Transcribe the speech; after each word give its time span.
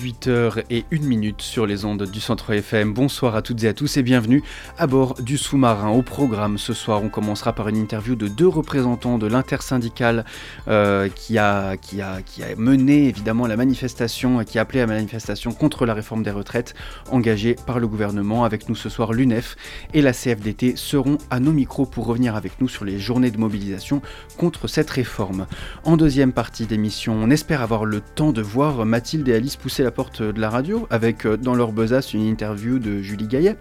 18h 0.00 0.64
et 0.70 0.86
1 0.92 1.00
minute 1.00 1.42
sur 1.42 1.66
les 1.66 1.84
ondes 1.84 2.04
du 2.10 2.20
Centre 2.20 2.54
FM. 2.54 2.94
Bonsoir 2.94 3.36
à 3.36 3.42
toutes 3.42 3.62
et 3.64 3.68
à 3.68 3.74
tous 3.74 3.98
et 3.98 4.02
bienvenue 4.02 4.42
à 4.78 4.86
bord 4.86 5.14
du 5.20 5.36
sous-marin. 5.36 5.90
Au 5.90 6.00
programme 6.00 6.56
ce 6.56 6.72
soir, 6.72 7.02
on 7.02 7.10
commencera 7.10 7.52
par 7.52 7.68
une 7.68 7.76
interview 7.76 8.14
de 8.14 8.26
deux 8.26 8.48
représentants 8.48 9.18
de 9.18 9.26
l'intersyndicale 9.26 10.24
euh, 10.68 11.10
qui, 11.14 11.36
a, 11.36 11.76
qui, 11.76 12.00
a, 12.00 12.22
qui 12.22 12.42
a 12.42 12.56
mené 12.56 13.08
évidemment 13.08 13.46
la 13.46 13.58
manifestation, 13.58 14.42
qui 14.42 14.58
a 14.58 14.62
appelé 14.62 14.80
à 14.80 14.86
la 14.86 14.94
manifestation 14.94 15.52
contre 15.52 15.84
la 15.84 15.92
réforme 15.92 16.22
des 16.22 16.30
retraites 16.30 16.72
engagée 17.10 17.54
par 17.66 17.78
le 17.78 17.86
gouvernement. 17.86 18.44
Avec 18.44 18.70
nous 18.70 18.76
ce 18.76 18.88
soir, 18.88 19.12
l'UNEF 19.12 19.56
et 19.92 20.00
la 20.00 20.14
CFDT 20.14 20.76
seront 20.76 21.18
à 21.28 21.40
nos 21.40 21.52
micros 21.52 21.84
pour 21.84 22.06
revenir 22.06 22.36
avec 22.36 22.58
nous 22.62 22.68
sur 22.68 22.86
les 22.86 22.98
journées 22.98 23.30
de 23.30 23.38
mobilisation 23.38 24.00
contre 24.38 24.66
cette 24.66 24.88
réforme. 24.88 25.46
En 25.84 25.98
deuxième 25.98 26.32
partie 26.32 26.64
d'émission, 26.64 27.12
on 27.12 27.28
espère 27.30 27.60
avoir 27.60 27.84
le 27.84 28.00
temps 28.00 28.32
de 28.32 28.40
voir 28.40 28.86
Mathilde 28.86 29.28
et 29.28 29.34
Alice 29.34 29.56
pousser 29.56 29.82
la 29.82 29.89
porte 29.90 30.22
de 30.22 30.40
la 30.40 30.50
radio 30.50 30.86
avec 30.90 31.26
euh, 31.26 31.36
dans 31.36 31.54
leur 31.54 31.72
besace 31.72 32.14
une 32.14 32.26
interview 32.26 32.78
de 32.78 33.00
Julie 33.02 33.26
Gaillet, 33.26 33.56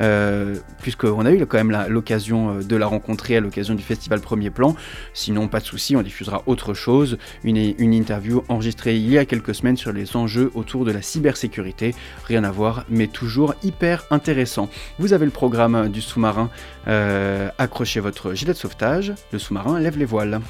euh, 0.00 0.56
puisqu'on 0.82 1.24
a 1.26 1.32
eu 1.32 1.44
quand 1.46 1.62
même 1.62 1.86
l'occasion 1.88 2.56
euh, 2.56 2.62
de 2.62 2.76
la 2.76 2.86
rencontrer 2.86 3.36
à 3.36 3.40
l'occasion 3.40 3.74
du 3.74 3.82
festival 3.82 4.20
Premier 4.20 4.50
Plan. 4.50 4.76
Sinon, 5.14 5.48
pas 5.48 5.60
de 5.60 5.64
souci, 5.64 5.96
on 5.96 6.02
diffusera 6.02 6.42
autre 6.46 6.74
chose, 6.74 7.18
une, 7.44 7.74
une 7.78 7.94
interview 7.94 8.42
enregistrée 8.48 8.96
il 8.96 9.08
y 9.08 9.18
a 9.18 9.24
quelques 9.24 9.54
semaines 9.54 9.76
sur 9.76 9.92
les 9.92 10.16
enjeux 10.16 10.50
autour 10.54 10.84
de 10.84 10.92
la 10.92 11.02
cybersécurité. 11.02 11.94
Rien 12.26 12.44
à 12.44 12.50
voir, 12.50 12.84
mais 12.88 13.06
toujours 13.06 13.54
hyper 13.62 14.04
intéressant. 14.10 14.68
Vous 14.98 15.12
avez 15.12 15.24
le 15.24 15.30
programme 15.30 15.88
du 15.88 16.00
sous-marin. 16.00 16.50
Euh, 16.88 17.48
accrochez 17.58 18.00
votre 18.00 18.34
gilet 18.34 18.52
de 18.52 18.58
sauvetage. 18.58 19.12
Le 19.32 19.38
sous-marin 19.38 19.78
lève 19.78 19.98
les 19.98 20.04
voiles. 20.04 20.40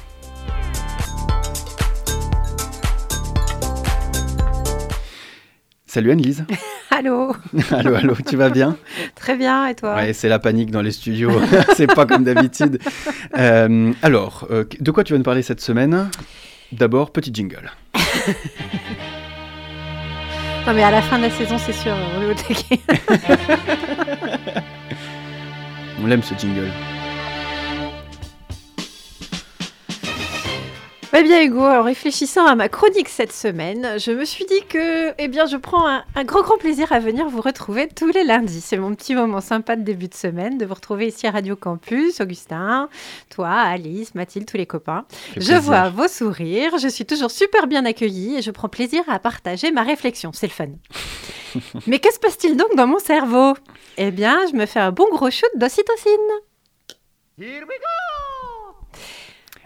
Salut 5.93 6.11
Anne-Lise. 6.11 6.45
Allô 6.89 7.35
allô, 7.71 7.95
allô, 7.95 8.15
tu 8.25 8.37
vas 8.37 8.49
bien 8.49 8.77
Très 9.15 9.35
bien, 9.35 9.67
et 9.67 9.75
toi? 9.75 9.93
Ouais, 9.95 10.13
c'est 10.13 10.29
la 10.29 10.39
panique 10.39 10.71
dans 10.71 10.81
les 10.81 10.93
studios, 10.93 11.33
c'est 11.75 11.93
pas 11.93 12.05
comme 12.05 12.23
d'habitude. 12.23 12.79
Euh, 13.37 13.91
alors, 14.01 14.47
euh, 14.51 14.63
de 14.79 14.91
quoi 14.91 15.03
tu 15.03 15.11
vas 15.11 15.17
nous 15.17 15.25
parler 15.25 15.41
cette 15.41 15.59
semaine? 15.59 16.09
D'abord, 16.71 17.11
petit 17.11 17.33
jingle. 17.33 17.69
Non 20.65 20.73
mais 20.73 20.83
à 20.83 20.91
la 20.91 21.01
fin 21.01 21.17
de 21.17 21.23
la 21.23 21.29
saison, 21.29 21.57
c'est 21.57 21.73
sûr, 21.73 21.93
on 22.17 22.21
est 22.21 22.31
au 22.31 22.35
taquet. 22.35 22.79
On 26.01 26.07
l'aime 26.07 26.23
ce 26.23 26.35
jingle. 26.35 26.71
Eh 31.13 31.23
bien 31.23 31.43
Hugo, 31.43 31.59
en 31.59 31.83
réfléchissant 31.83 32.45
à 32.45 32.55
ma 32.55 32.69
chronique 32.69 33.09
cette 33.09 33.33
semaine, 33.33 33.99
je 33.99 34.11
me 34.11 34.23
suis 34.23 34.45
dit 34.45 34.61
que 34.69 35.13
eh 35.17 35.27
bien, 35.27 35.45
je 35.45 35.57
prends 35.57 35.85
un, 35.85 36.05
un 36.15 36.23
grand 36.23 36.41
grand 36.41 36.57
plaisir 36.57 36.93
à 36.93 36.99
venir 36.99 37.27
vous 37.27 37.41
retrouver 37.41 37.89
tous 37.89 38.07
les 38.07 38.23
lundis. 38.23 38.61
C'est 38.61 38.77
mon 38.77 38.95
petit 38.95 39.13
moment 39.13 39.41
sympa 39.41 39.75
de 39.75 39.81
début 39.81 40.07
de 40.07 40.13
semaine, 40.13 40.57
de 40.57 40.65
vous 40.65 40.73
retrouver 40.73 41.07
ici 41.07 41.27
à 41.27 41.31
Radio 41.31 41.57
Campus, 41.57 42.21
Augustin, 42.21 42.87
toi, 43.29 43.49
Alice, 43.49 44.15
Mathilde, 44.15 44.45
tous 44.49 44.55
les 44.55 44.65
copains. 44.65 45.05
Je 45.35 45.51
plaisir. 45.51 45.61
vois 45.61 45.89
vos 45.89 46.07
sourires, 46.07 46.77
je 46.77 46.87
suis 46.87 47.05
toujours 47.05 47.31
super 47.31 47.67
bien 47.67 47.83
accueillie 47.83 48.37
et 48.37 48.41
je 48.41 48.51
prends 48.51 48.69
plaisir 48.69 49.03
à 49.09 49.19
partager 49.19 49.71
ma 49.71 49.83
réflexion. 49.83 50.31
C'est 50.33 50.47
le 50.47 50.53
fun. 50.53 50.67
Mais 51.87 51.99
que 51.99 52.11
se 52.13 52.19
passe-t-il 52.19 52.55
donc 52.55 52.73
dans 52.75 52.87
mon 52.87 52.99
cerveau? 52.99 53.53
Eh 53.97 54.11
bien, 54.11 54.39
je 54.49 54.55
me 54.55 54.65
fais 54.65 54.79
un 54.79 54.93
bon 54.93 55.07
gros 55.11 55.29
shoot 55.29 55.51
d'ocytocine. 55.55 56.11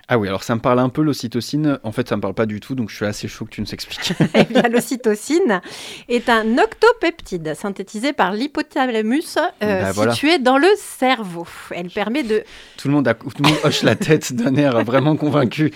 Ah 0.08 0.20
oui, 0.20 0.28
alors 0.28 0.44
ça 0.44 0.54
me 0.54 0.60
parle 0.62 0.80
un 0.80 0.90
peu 0.90 1.02
l'ocytocine. 1.02 1.80
En 1.84 1.92
fait, 1.92 2.08
ça 2.08 2.16
me 2.16 2.22
parle 2.22 2.36
pas 2.36 2.46
du 2.46 2.60
tout, 2.60 2.76
donc 2.76 2.90
je 2.90 2.96
suis 2.96 3.06
assez 3.06 3.28
chaud 3.28 3.46
que 3.46 3.50
tu 3.50 3.62
nous 3.62 3.74
expliques. 3.74 4.14
Eh 4.36 4.44
bien, 4.44 4.64
l'ocytocine 4.64 5.62
est 6.10 6.30
un 6.30 6.58
octopeptide 6.58 7.54
synthétisé 7.56 8.14
par 8.14 8.32
l'hypothalamus 8.34 9.38
euh, 9.64 9.82
Bah, 9.82 9.92
voilà. 9.94 10.14
situé 10.14 10.38
dans 10.40 10.58
le 10.58 10.68
cerveau. 10.78 11.48
Elle 11.72 11.90
permet 11.90 12.24
de 12.24 12.44
tout, 12.78 12.88
le 12.88 12.94
monde 12.94 13.08
a, 13.08 13.14
tout 13.16 13.30
le 13.40 13.50
monde 13.50 13.58
hoche 13.64 13.82
la 13.84 13.96
tête 13.96 14.34
d'un 14.34 14.56
air 14.56 14.84
vraiment 14.84 15.16
convaincu. 15.16 15.74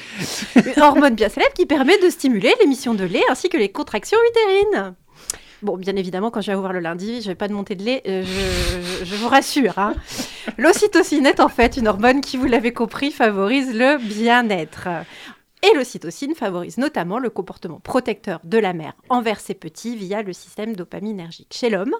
une 0.55 0.81
hormone 0.83 1.15
bien 1.15 1.29
célèbre 1.29 1.53
qui 1.53 1.65
permet 1.65 1.97
de 1.99 2.09
stimuler 2.09 2.53
l'émission 2.61 2.93
de 2.93 3.05
lait 3.05 3.23
ainsi 3.31 3.49
que 3.49 3.57
les 3.57 3.69
contractions 3.69 4.17
utérines. 4.31 4.93
Bon, 5.61 5.75
bien 5.75 5.95
évidemment, 5.97 6.31
quand 6.31 6.39
je 6.41 6.51
vais 6.51 6.55
vous 6.55 6.61
voir 6.61 6.71
le 6.73 6.79
lundi, 6.79 7.21
je 7.21 7.27
vais 7.27 7.35
pas 7.35 7.47
de 7.49 7.53
montée 7.53 7.75
de 7.75 7.83
lait, 7.83 8.01
euh, 8.07 8.23
je 9.03 9.15
vous 9.15 9.27
rassure. 9.27 9.77
hein. 9.77 9.93
L'ocytocine 10.57 11.25
est 11.25 11.41
en 11.41 11.49
fait 11.49 11.75
une 11.75 11.87
hormone 11.87 12.21
qui, 12.21 12.37
vous 12.37 12.45
l'avez 12.45 12.71
compris, 12.71 13.11
favorise 13.11 13.73
le 13.75 13.97
bien-être. 13.97 14.87
Et 15.61 15.75
l'ocytocine 15.75 16.35
favorise 16.35 16.77
notamment 16.77 17.19
le 17.19 17.29
comportement 17.29 17.81
protecteur 17.81 18.39
de 18.45 18.57
la 18.57 18.71
mère 18.71 18.93
envers 19.09 19.41
ses 19.41 19.53
petits 19.53 19.97
via 19.97 20.21
le 20.21 20.31
système 20.31 20.73
dopaminergique. 20.77 21.53
Chez 21.53 21.69
l'homme, 21.69 21.93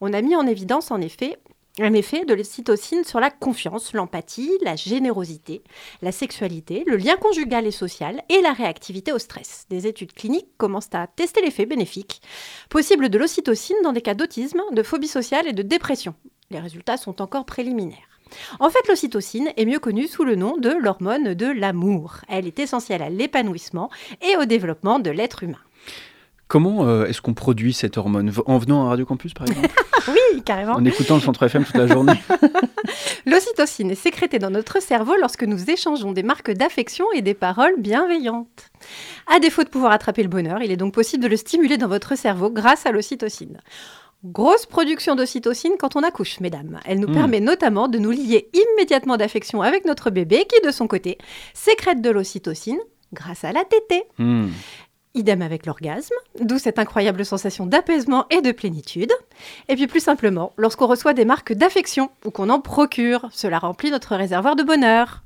on 0.00 0.12
a 0.12 0.20
mis 0.20 0.34
en 0.34 0.44
évidence 0.44 0.90
en 0.90 1.00
effet 1.00 1.38
un 1.80 1.92
effet 1.92 2.24
de 2.24 2.34
l'ocytocine 2.34 3.04
sur 3.04 3.20
la 3.20 3.30
confiance, 3.30 3.92
l'empathie, 3.92 4.50
la 4.62 4.76
générosité, 4.76 5.62
la 6.00 6.12
sexualité, 6.12 6.84
le 6.86 6.96
lien 6.96 7.16
conjugal 7.16 7.66
et 7.66 7.70
social 7.70 8.22
et 8.28 8.40
la 8.40 8.52
réactivité 8.52 9.12
au 9.12 9.18
stress. 9.18 9.66
Des 9.68 9.86
études 9.86 10.12
cliniques 10.12 10.56
commencent 10.56 10.94
à 10.94 11.06
tester 11.06 11.42
l'effet 11.42 11.66
bénéfique 11.66 12.22
possible 12.70 13.08
de 13.08 13.18
l'ocytocine 13.18 13.76
dans 13.82 13.92
des 13.92 14.00
cas 14.00 14.14
d'autisme, 14.14 14.62
de 14.72 14.82
phobie 14.82 15.08
sociale 15.08 15.46
et 15.46 15.52
de 15.52 15.62
dépression. 15.62 16.14
Les 16.50 16.60
résultats 16.60 16.96
sont 16.96 17.20
encore 17.20 17.44
préliminaires. 17.44 18.08
En 18.58 18.70
fait, 18.70 18.86
l'ocytocine 18.88 19.52
est 19.56 19.66
mieux 19.66 19.78
connue 19.78 20.08
sous 20.08 20.24
le 20.24 20.34
nom 20.34 20.56
de 20.56 20.70
l'hormone 20.70 21.34
de 21.34 21.46
l'amour. 21.46 22.16
Elle 22.28 22.46
est 22.46 22.58
essentielle 22.58 23.02
à 23.02 23.10
l'épanouissement 23.10 23.90
et 24.20 24.36
au 24.36 24.44
développement 24.44 24.98
de 24.98 25.10
l'être 25.10 25.42
humain. 25.42 25.58
Comment 26.48 26.86
euh, 26.86 27.06
est-ce 27.06 27.20
qu'on 27.20 27.34
produit 27.34 27.72
cette 27.72 27.98
hormone? 27.98 28.32
En 28.46 28.58
venant 28.58 28.86
à 28.86 28.90
Radio 28.90 29.04
Campus, 29.04 29.34
par 29.34 29.46
exemple? 29.48 29.68
Oui, 30.08 30.40
carrément. 30.44 30.74
En 30.74 30.84
écoutant 30.84 31.16
le 31.16 31.20
Centre 31.20 31.42
FM 31.42 31.64
toute 31.64 31.74
la 31.74 31.88
journée 31.88 32.12
L'ocytocine 33.26 33.90
est 33.90 33.96
sécrétée 33.96 34.38
dans 34.38 34.50
notre 34.50 34.80
cerveau 34.80 35.14
lorsque 35.20 35.42
nous 35.42 35.68
échangeons 35.70 36.12
des 36.12 36.22
marques 36.22 36.52
d'affection 36.52 37.06
et 37.12 37.22
des 37.22 37.34
paroles 37.34 37.74
bienveillantes. 37.78 38.70
À 39.26 39.40
défaut 39.40 39.64
de 39.64 39.68
pouvoir 39.68 39.90
attraper 39.90 40.22
le 40.22 40.28
bonheur, 40.28 40.62
il 40.62 40.70
est 40.70 40.76
donc 40.76 40.94
possible 40.94 41.24
de 41.24 41.28
le 41.28 41.36
stimuler 41.36 41.76
dans 41.76 41.88
votre 41.88 42.16
cerveau 42.16 42.50
grâce 42.50 42.86
à 42.86 42.92
l'ocytocine. 42.92 43.58
Grosse 44.24 44.66
production 44.66 45.16
d'ocytocine 45.16 45.72
quand 45.78 45.96
on 45.96 46.02
accouche, 46.04 46.38
mesdames. 46.38 46.78
Elle 46.84 47.00
nous 47.00 47.08
Hmm. 47.08 47.14
permet 47.14 47.40
notamment 47.40 47.88
de 47.88 47.98
nous 47.98 48.12
lier 48.12 48.48
immédiatement 48.54 49.16
d'affection 49.16 49.62
avec 49.62 49.84
notre 49.86 50.10
bébé 50.10 50.44
qui, 50.48 50.64
de 50.64 50.70
son 50.70 50.86
côté, 50.86 51.18
sécrète 51.52 52.00
de 52.00 52.10
l'ocytocine 52.10 52.78
grâce 53.12 53.44
à 53.44 53.52
la 53.52 53.64
tétée. 53.64 54.04
Hmm. 54.18 54.48
Idem 55.16 55.42
avec 55.42 55.66
l'orgasme, 55.66 56.14
d'où 56.40 56.58
cette 56.58 56.78
incroyable 56.78 57.24
sensation 57.24 57.66
d'apaisement 57.66 58.26
et 58.30 58.42
de 58.42 58.52
plénitude. 58.52 59.12
Et 59.68 59.74
puis 59.74 59.86
plus 59.86 60.00
simplement, 60.00 60.52
lorsqu'on 60.58 60.86
reçoit 60.86 61.14
des 61.14 61.24
marques 61.24 61.54
d'affection 61.54 62.10
ou 62.24 62.30
qu'on 62.30 62.50
en 62.50 62.60
procure, 62.60 63.28
cela 63.32 63.58
remplit 63.58 63.90
notre 63.90 64.14
réservoir 64.14 64.56
de 64.56 64.62
bonheur. 64.62 65.22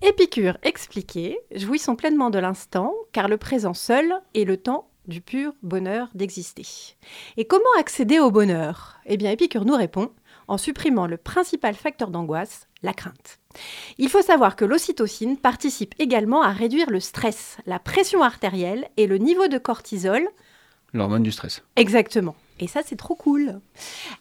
Épicure 0.00 0.56
expliqué, 0.62 1.40
jouissons 1.54 1.96
pleinement 1.96 2.30
de 2.30 2.38
l'instant, 2.38 2.94
car 3.12 3.26
le 3.26 3.36
présent 3.36 3.74
seul 3.74 4.14
est 4.34 4.44
le 4.44 4.56
temps 4.56 4.88
du 5.08 5.20
pur 5.20 5.52
bonheur 5.62 6.08
d'exister. 6.14 6.96
Et 7.36 7.44
comment 7.44 7.64
accéder 7.78 8.20
au 8.20 8.30
bonheur? 8.30 9.00
Eh 9.06 9.16
bien, 9.16 9.32
Épicure 9.32 9.64
nous 9.64 9.74
répond 9.74 10.10
en 10.46 10.56
supprimant 10.56 11.06
le 11.06 11.16
principal 11.16 11.74
facteur 11.74 12.10
d'angoisse, 12.10 12.68
la 12.82 12.92
crainte. 12.92 13.38
Il 13.98 14.08
faut 14.08 14.22
savoir 14.22 14.56
que 14.56 14.64
l'ocytocine 14.64 15.36
participe 15.36 15.94
également 15.98 16.42
à 16.42 16.50
réduire 16.50 16.90
le 16.90 17.00
stress, 17.00 17.58
la 17.66 17.78
pression 17.78 18.22
artérielle 18.22 18.88
et 18.96 19.06
le 19.06 19.18
niveau 19.18 19.48
de 19.48 19.58
cortisol. 19.58 20.22
L'hormone 20.92 21.22
du 21.22 21.32
stress. 21.32 21.62
Exactement. 21.76 22.34
Et 22.58 22.66
ça, 22.66 22.82
c'est 22.84 22.96
trop 22.96 23.14
cool. 23.14 23.60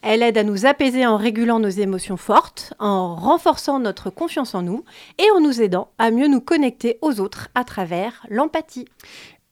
Elle 0.02 0.24
aide 0.24 0.38
à 0.38 0.44
nous 0.44 0.66
apaiser 0.66 1.06
en 1.06 1.18
régulant 1.18 1.60
nos 1.60 1.70
émotions 1.70 2.18
fortes, 2.18 2.74
en 2.80 3.16
renforçant 3.16 3.80
notre 3.80 4.10
confiance 4.10 4.56
en 4.56 4.62
nous 4.62 4.86
et 5.18 5.30
en 5.36 5.42
nous 5.42 5.62
aidant 5.62 5.92
à 5.98 6.10
mieux 6.10 6.28
nous 6.28 6.42
connecter 6.42 7.00
aux 7.02 7.20
autres 7.20 7.50
à 7.54 7.64
travers 7.64 8.26
l'empathie. 8.30 8.86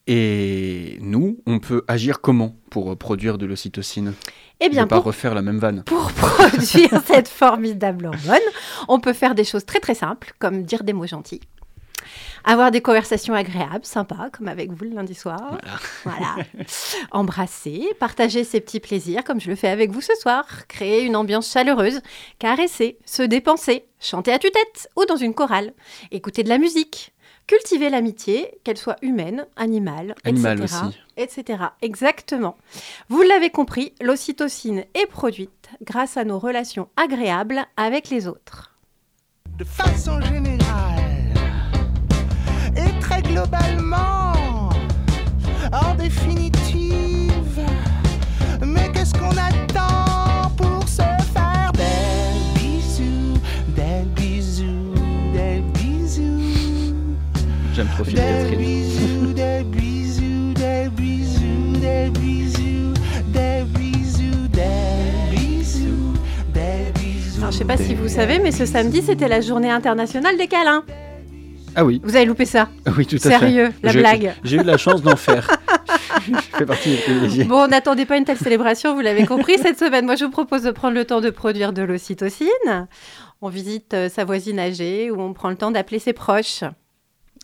Et 0.07 0.97
nous, 1.01 1.39
on 1.45 1.59
peut 1.59 1.83
agir 1.89 2.21
comment 2.21 2.55
pour 2.69 2.95
produire 2.97 3.37
de 3.37 3.45
l'ocytocine? 3.45 4.13
Eh 4.59 4.69
bien, 4.69 4.87
pas 4.87 4.97
pour, 4.97 5.05
refaire 5.05 5.35
la 5.35 5.41
même 5.41 5.59
vanne. 5.59 5.83
pour 5.83 6.11
produire 6.13 7.01
cette 7.05 7.27
formidable 7.27 8.07
hormone, 8.07 8.39
on 8.87 8.99
peut 8.99 9.13
faire 9.13 9.35
des 9.35 9.43
choses 9.43 9.65
très 9.65 9.79
très 9.79 9.95
simples, 9.95 10.33
comme 10.39 10.63
dire 10.63 10.83
des 10.83 10.93
mots 10.93 11.07
gentils. 11.07 11.41
Avoir 12.43 12.71
des 12.71 12.81
conversations 12.81 13.33
agréables, 13.33 13.83
sympas, 13.83 14.29
comme 14.31 14.47
avec 14.47 14.71
vous 14.71 14.85
le 14.85 14.91
lundi 14.91 15.15
soir. 15.15 15.57
Voilà. 16.03 16.35
Embrasser, 17.11 17.89
partager 17.99 18.45
ses 18.45 18.61
petits 18.61 18.79
plaisirs, 18.79 19.23
comme 19.25 19.41
je 19.41 19.49
le 19.49 19.55
fais 19.55 19.67
avec 19.67 19.91
vous 19.91 20.01
ce 20.01 20.15
soir. 20.15 20.45
Créer 20.67 21.03
une 21.03 21.17
ambiance 21.17 21.51
chaleureuse. 21.51 21.99
Caresser, 22.39 22.99
se 23.05 23.23
dépenser, 23.23 23.85
chanter 23.99 24.31
à 24.31 24.39
tue-tête 24.39 24.89
ou 24.95 25.03
dans 25.05 25.17
une 25.17 25.33
chorale. 25.33 25.73
Écouter 26.11 26.43
de 26.43 26.49
la 26.49 26.57
musique. 26.57 27.13
Cultiver 27.47 27.89
l'amitié, 27.89 28.59
qu'elle 28.65 28.77
soit 28.77 28.97
humaine, 29.01 29.45
animale, 29.55 30.15
Animal 30.25 30.61
etc. 30.61 30.81
aussi. 30.85 30.97
etc. 31.15 31.63
Exactement. 31.81 32.57
Vous 33.07 33.21
l'avez 33.21 33.49
compris, 33.49 33.93
l'ocytocine 34.01 34.83
est 34.93 35.05
produite 35.05 35.69
grâce 35.81 36.17
à 36.17 36.25
nos 36.25 36.39
relations 36.39 36.89
agréables 36.97 37.61
avec 37.77 38.09
les 38.09 38.27
autres. 38.27 38.73
de 39.57 39.63
façon 39.63 40.19
générale 40.21 41.33
et 42.75 42.99
très 42.99 43.21
globalement, 43.23 44.69
en 45.71 45.95
définitive. 45.95 47.61
Mais 48.65 48.91
qu'est-ce 48.91 49.13
qu'on 49.13 49.35
attend 49.37 49.76
J'aime 57.97 58.03
trop 58.03 58.03
Philippe 58.03 58.15
des 58.15 58.21
Catherine. 58.21 58.59
bisous, 58.59 59.33
des 59.33 59.63
bisous, 59.63 60.53
des 60.53 60.89
bisous, 60.89 61.73
des 61.79 62.09
bisous, 62.19 62.93
des 63.27 63.63
bisous, 63.73 64.47
des 64.49 65.35
bisous, 65.35 66.13
des 66.53 66.91
bisous. 66.99 67.39
Alors, 67.41 67.51
je 67.51 67.57
sais 67.57 67.65
pas 67.65 67.77
si 67.77 67.95
vous 67.95 68.07
savez, 68.07 68.39
mais 68.39 68.51
ce 68.51 68.65
samedi, 68.65 69.01
c'était 69.01 69.27
la 69.27 69.41
journée 69.41 69.71
internationale 69.71 70.37
des 70.37 70.47
câlins. 70.47 70.83
Ah 71.75 71.85
oui, 71.85 72.01
Vous 72.03 72.15
avez 72.15 72.25
loupé 72.25 72.45
ça 72.45 72.69
oui, 72.97 73.05
tout 73.05 73.17
à 73.17 73.19
fait. 73.19 73.29
Sérieux, 73.39 73.69
la 73.83 73.91
Je- 73.91 73.99
blague. 73.99 74.33
J'ai 74.43 74.57
eu 74.57 74.63
la 74.63 74.77
chance 74.77 75.01
d'en 75.03 75.15
faire. 75.15 75.47
Je 76.27 76.33
fais 76.57 76.65
partie 76.65 76.89
des 76.89 76.97
privilégiés. 76.97 77.43
Bon, 77.43 77.67
n'attendez 77.67 78.05
pas 78.05 78.17
une 78.17 78.25
telle 78.25 78.37
célébration, 78.37 78.95
vous 78.95 79.01
l'avez 79.01 79.25
compris 79.27 79.57
cette 79.61 79.77
semaine. 79.77 80.05
Moi, 80.05 80.15
je 80.15 80.25
vous 80.25 80.31
propose 80.31 80.63
de 80.63 80.71
prendre 80.71 80.95
le 80.95 81.05
temps 81.05 81.21
de 81.21 81.29
produire 81.29 81.73
de 81.73 81.83
l'ocytocine. 81.83 82.87
On 83.41 83.49
visite 83.49 83.93
euh, 83.93 84.09
sa 84.09 84.25
voisine 84.25 84.57
âgée 84.59 85.11
ou 85.11 85.21
on 85.21 85.33
prend 85.33 85.49
le 85.49 85.55
temps 85.55 85.69
d'appeler 85.71 85.99
ses 85.99 86.13
proches. 86.13 86.63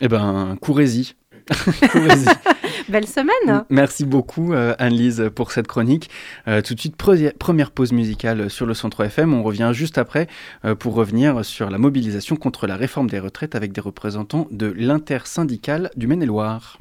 Eh 0.00 0.08
ben, 0.08 0.56
courez-y. 0.60 1.14
Belle 2.88 3.06
semaine 3.06 3.64
Merci 3.70 4.04
beaucoup 4.04 4.52
euh, 4.52 4.74
Anne-Lise 4.78 5.30
pour 5.34 5.52
cette 5.52 5.66
chronique. 5.66 6.10
Euh, 6.48 6.62
tout 6.62 6.74
de 6.74 6.80
suite, 6.80 6.96
pre- 6.98 7.32
première 7.36 7.70
pause 7.70 7.92
musicale 7.92 8.50
sur 8.50 8.66
le 8.66 8.74
Centre 8.74 9.04
FM. 9.04 9.32
On 9.34 9.42
revient 9.42 9.70
juste 9.72 9.98
après 9.98 10.26
euh, 10.64 10.74
pour 10.74 10.94
revenir 10.94 11.44
sur 11.44 11.70
la 11.70 11.78
mobilisation 11.78 12.36
contre 12.36 12.66
la 12.66 12.76
réforme 12.76 13.08
des 13.08 13.18
retraites 13.18 13.54
avec 13.54 13.72
des 13.72 13.80
représentants 13.80 14.48
de 14.50 14.72
l'intersyndicale 14.76 15.90
du 15.96 16.06
Maine-et-Loire. 16.06 16.78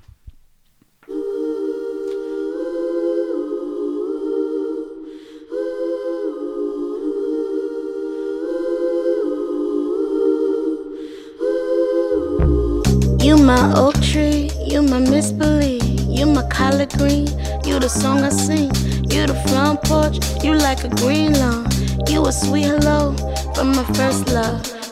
You 13.23 13.37
my 13.37 13.73
oak 13.77 13.95
tree, 14.01 14.51
you 14.65 14.81
my 14.81 14.99
misbelief, 14.99 15.81
you 16.09 16.25
my 16.25 16.45
collard 16.49 16.91
green, 16.97 17.27
you 17.63 17.79
the 17.79 17.87
song 17.87 18.19
I 18.19 18.27
sing, 18.27 18.69
you 19.09 19.25
the 19.25 19.41
front 19.47 19.81
porch, 19.83 20.17
you 20.43 20.55
like 20.55 20.83
a 20.83 20.89
green 20.89 21.31
lawn, 21.39 21.65
you 22.09 22.25
a 22.25 22.33
sweet 22.33 22.65
hello 22.65 23.15
from 23.55 23.77
my 23.77 23.85
first 23.93 24.27
love. 24.27 24.82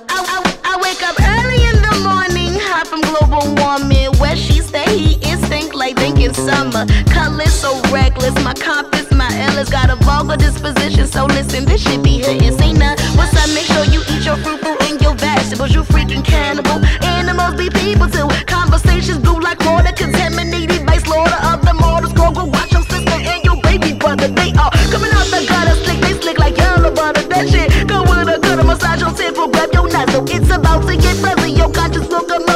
From 2.92 3.00
global 3.08 3.56
warming, 3.56 4.12
where 4.20 4.36
she 4.36 4.60
stay, 4.60 4.98
he 4.98 5.14
instinct 5.24 5.74
like 5.74 5.96
thinking 5.96 6.34
summer. 6.34 6.86
Colors 7.08 7.54
so 7.54 7.72
reckless, 7.88 8.36
my 8.44 8.54
compass, 8.54 9.10
my 9.12 9.32
Ella's 9.48 9.70
got 9.70 9.90
a 9.90 9.96
vulgar 10.04 10.36
disposition, 10.36 11.08
so 11.08 11.26
listen, 11.26 11.64
this 11.64 11.82
shit 11.82 12.04
be 12.04 12.20
hitting. 12.20 12.52
Say 12.58 12.74
nah, 12.74 12.96
what's 13.16 13.32
up? 13.40 13.48
Make 13.56 13.64
sure 13.72 13.86
you 13.86 14.04
eat 14.12 14.26
your 14.26 14.36
fruit, 14.44 14.60
fruit 14.60 14.76
and 14.84 15.00
your 15.00 15.16
vegetables, 15.16 15.74
you 15.74 15.84
freaking 15.84 16.26
cannibal. 16.26 16.84
Animals 17.08 17.56
be 17.56 17.70
people 17.70 18.10
too. 18.10 18.28
Conversations 18.46 19.20
blue 19.20 19.40
like 19.40 19.60
water, 19.62 19.94
contaminated 19.96 20.86
by 20.86 20.98
slaughter 20.98 21.40
of 21.48 21.64
the 21.64 21.74
mortals. 21.80 22.12
Go 22.12 22.30
go 22.32 22.44
watch 22.44 22.74
your 22.74 22.84
sister 22.92 23.16
and 23.16 23.42
your 23.46 23.56
baby 23.62 23.94
brother. 23.94 24.28
They 24.28 24.52
all 24.60 24.72
coming 24.92 25.14
out 25.16 25.32
the 25.32 25.48
gutter, 25.48 25.80
slick, 25.80 26.00
they 26.04 26.14
slick 26.20 26.38
like 26.40 26.58
yellow 26.58 26.94
butter. 26.94 27.24
That 27.32 27.48
shit 27.48 27.88
go 27.88 28.04
with 28.04 28.28
a 28.28 28.38
gutter, 28.44 28.68
massage 28.68 29.00
your 29.00 29.14
temple, 29.16 29.48
grab 29.48 29.72
your 29.72 29.88
nozzle. 29.88 30.28
It's 30.28 30.52
about 30.52 30.84
to 30.88 30.98
get 30.98 31.16
fuzzy. 31.24 31.52
Your 31.52 31.72
conscience 31.72 32.10
will 32.10 32.51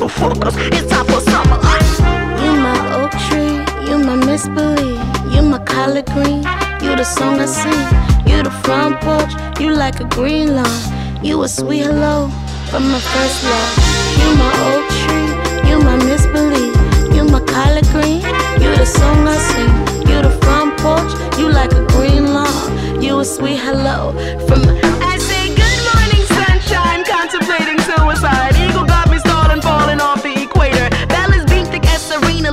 motherfuckers. 0.00 0.56
It's 0.72 0.90
time 0.90 1.06
for 1.06 1.20
summer. 1.20 1.58
You 2.42 2.52
my 2.56 2.76
oak 2.96 3.12
tree, 3.28 3.60
you 3.88 3.98
my 3.98 4.16
misbelief, 4.16 5.00
you 5.32 5.42
my 5.42 5.58
collard 5.64 6.06
green, 6.06 6.42
you 6.82 6.96
the 6.96 7.04
song 7.04 7.38
I 7.40 7.46
sing, 7.46 7.72
you 8.26 8.42
the 8.42 8.50
front 8.64 9.00
porch, 9.00 9.32
you 9.60 9.72
like 9.72 10.00
a 10.00 10.04
green 10.04 10.56
lawn, 10.56 11.24
you 11.24 11.42
a 11.42 11.48
sweet 11.48 11.82
hello 11.82 12.28
from 12.70 12.90
my 12.90 13.00
first 13.00 13.44
love. 13.44 13.72
You 14.20 14.28
my 14.36 14.52
oak 14.72 14.86
tree, 15.00 15.70
you 15.70 15.78
my 15.80 15.96
misbelief, 15.96 16.74
you 17.14 17.24
my 17.24 17.40
collard 17.40 17.86
green, 17.92 18.20
you 18.62 18.74
the 18.76 18.86
song 18.86 19.28
I 19.28 19.36
sing, 19.36 20.08
you 20.08 20.22
the 20.22 20.30
front 20.42 20.78
porch, 20.80 21.12
you 21.38 21.48
like 21.50 21.72
a 21.72 21.84
green 21.92 22.32
lawn, 22.32 23.02
you 23.02 23.18
a 23.18 23.24
sweet 23.24 23.58
hello 23.58 24.12
from 24.46 24.62
my 24.64 24.80
I 25.02 25.18
say 25.18 25.48
good 25.60 25.80
morning 25.88 26.24
sunshine, 26.36 27.04
contemplating 27.04 27.78
suicide. 27.80 28.49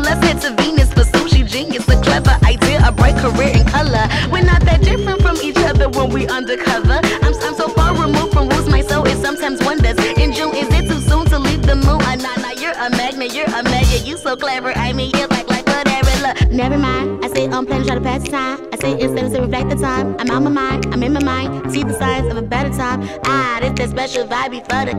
Let's 0.07 0.25
head 0.25 0.39
to 0.41 0.61
Venus 0.61 0.91
for 0.93 1.03
sushi 1.03 1.43
genius. 1.47 1.87
A 1.89 2.01
clever 2.01 2.35
idea, 2.45 2.79
a 2.87 2.91
bright 2.91 3.17
career 3.17 3.51
in 3.57 3.65
color. 3.65 4.05
We're 4.31 4.47
not 4.51 4.61
that 4.63 4.81
different 4.81 5.21
from 5.21 5.37
each 5.43 5.57
other 5.57 5.89
when 5.89 6.09
we 6.09 6.27
undercover. 6.27 6.99
I'm, 7.25 7.33
I'm 7.45 7.55
so 7.55 7.67
far 7.69 7.93
removed 7.93 8.33
from 8.33 8.49
roots, 8.49 8.69
my 8.69 8.81
soul 8.81 9.05
is 9.05 9.19
sometimes 9.21 9.59
wonders. 9.63 9.97
In 10.23 10.31
June, 10.33 10.55
is 10.55 10.69
it 10.71 10.87
too 10.89 11.01
soon 11.01 11.25
to 11.27 11.39
leave 11.39 11.63
the 11.63 11.75
moon? 11.75 11.99
Ah, 12.07 12.15
nah, 12.15 12.35
nah, 12.41 12.55
you're 12.61 12.77
a 12.85 12.89
magnet, 12.91 13.33
you're 13.33 13.51
a 13.59 13.63
mega. 13.63 13.97
You 14.07 14.17
so 14.17 14.35
clever, 14.35 14.71
I 14.75 14.93
mean, 14.93 15.11
you 15.17 15.27
like 15.27 15.49
like 15.49 15.67
whatever. 15.67 16.13
Look, 16.25 16.51
never 16.51 16.77
mind. 16.77 17.25
I 17.25 17.27
say 17.33 17.49
I'm 17.49 17.65
playing, 17.65 17.85
try 17.85 17.95
to 17.95 18.01
pass 18.01 18.23
the 18.23 18.31
time. 18.31 18.67
I 18.71 18.77
say 18.77 18.91
instead 18.99 19.31
to 19.33 19.41
reflect 19.41 19.69
the 19.69 19.75
time. 19.75 20.15
I'm 20.19 20.29
on 20.31 20.43
my 20.45 20.49
mind, 20.49 20.85
I'm 20.93 21.03
in 21.03 21.13
my 21.13 21.23
mind. 21.23 21.71
See 21.71 21.83
the 21.83 21.93
signs 21.93 22.27
of 22.31 22.37
a 22.37 22.41
better 22.41 22.69
time. 22.69 22.99
Ah, 23.25 23.59
this 23.61 23.73
that 23.79 23.89
special 23.89 24.25
vibe 24.27 24.51
before 24.51 24.85
the 24.85 24.95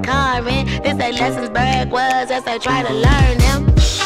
in. 0.52 0.66
This 0.82 0.96
that 1.00 1.14
lessons 1.14 1.50
Berg 1.50 1.90
was 1.90 2.30
as 2.30 2.46
I 2.46 2.58
try 2.58 2.82
to 2.82 2.92
learn 2.92 3.38
them. 3.38 3.97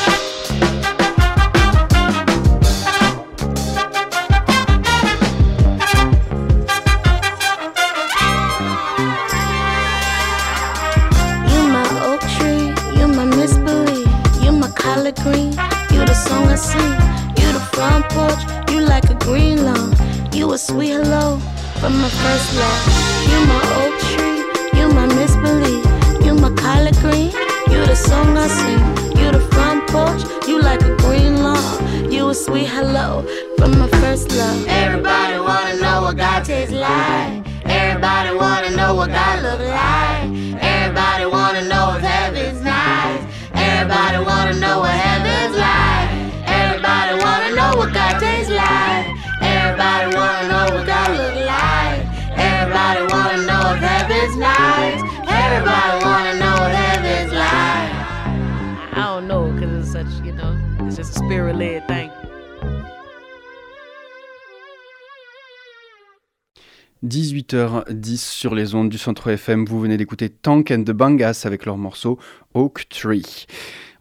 18h10 67.53 68.17
sur 68.17 68.55
les 68.55 68.75
ondes 68.75 68.89
du 68.89 68.99
Centre 68.99 69.29
FM. 69.29 69.67
Vous 69.67 69.79
venez 69.81 69.97
d'écouter 69.99 70.31
Tank 70.31 70.71
and 70.71 70.85
the 70.85 70.93
Bangas 70.93 71.43
avec 71.45 71.67
leur 71.67 71.77
morceau 71.77 72.19
Oak 72.55 72.89
Tree. 72.89 73.47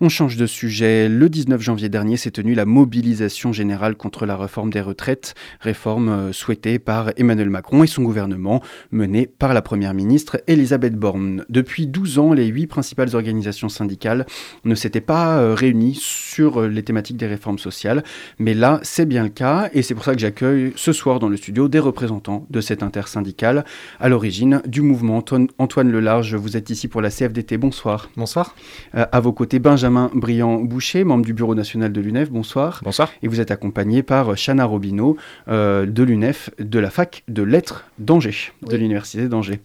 On 0.04 0.10
change 0.10 0.36
de 0.36 0.48
sujet. 0.48 1.08
Le 1.08 1.30
19 1.30 1.62
janvier 1.62 1.88
dernier 1.88 2.18
s'est 2.18 2.32
tenue 2.32 2.56
la 2.56 2.66
mobilisation 2.66 3.54
générale 3.54 3.96
contre 3.96 4.26
la 4.26 4.36
réforme 4.36 4.74
des 4.74 4.82
retraites, 4.82 5.36
réforme 5.60 6.10
euh, 6.10 6.34
souhaitée 6.34 6.80
par 6.80 7.12
Emmanuel 7.18 7.52
Macron 7.52 7.84
et 7.84 7.88
son 7.88 8.02
gouvernement, 8.02 8.64
menée 8.90 9.28
par 9.28 9.54
la 9.54 9.62
Première 9.62 9.94
ministre 9.94 10.42
Elisabeth 10.48 10.96
Borne. 10.96 11.46
Depuis 11.50 11.86
12 11.86 12.18
ans, 12.18 12.34
les 12.34 12.48
huit 12.48 12.66
principales 12.66 13.16
organisations 13.16 13.70
syndicales 13.70 14.26
ne 14.66 14.74
s'étaient 14.74 15.02
pas 15.02 15.38
euh, 15.38 15.54
réunies 15.54 16.00
sur 16.02 16.62
euh, 16.62 16.68
les 16.68 16.82
thématiques 16.82 17.18
des 17.18 17.28
réformes 17.28 17.60
sociales, 17.60 18.04
mais 18.40 18.56
là, 18.56 18.80
c'est 18.82 19.06
bien 19.06 19.22
le 19.22 19.30
cas, 19.30 19.70
et 19.72 19.84
c'est 19.84 19.94
pour 19.94 20.04
ça 20.04 20.16
que 20.16 20.20
j'accueille 20.20 20.74
ce 20.78 20.94
soir 20.94 21.20
dans 21.20 21.30
le 21.30 21.38
studio 21.38 21.68
des 21.68 21.78
représentants 21.78 22.48
de 22.50 22.60
cette 22.60 22.82
intersyndicale 22.82 23.66
à 24.00 24.10
l'origine 24.10 24.64
du 24.66 24.82
mouvement. 24.82 25.18
Antoine, 25.18 25.48
Antoine 25.60 25.92
Lelarge, 25.92 26.34
vous 26.34 26.58
êtes 26.58 26.72
ici 26.72 26.88
pour 26.88 27.02
la 27.02 27.12
CFDT. 27.12 27.58
Bonsoir. 27.58 28.10
Bonsoir. 28.18 28.56
Euh, 28.96 29.06
à 29.12 29.20
vos 29.20 29.32
côtés, 29.32 29.60
Benjamin 29.60 29.91
Briand-Boucher, 29.92 31.04
membre 31.04 31.26
du 31.26 31.34
bureau 31.34 31.56
national 31.56 31.92
de 31.92 32.02
l'UNEF. 32.02 32.30
Bonsoir. 32.32 32.82
Bonsoir. 32.84 33.12
Et 33.22 33.28
vous 33.28 33.40
êtes 33.40 33.52
accompagné 33.52 34.04
par 34.04 34.36
Chana 34.36 34.66
Robineau 34.66 35.18
euh, 35.48 35.86
de 35.86 36.04
l'UNEF, 36.04 36.50
de 36.60 36.80
la 36.80 36.90
fac 36.90 37.24
de 37.28 37.44
lettres 37.44 37.86
d'Angers, 38.00 38.54
de 38.68 38.76
l'université 38.76 39.28
d'Angers. 39.28 39.60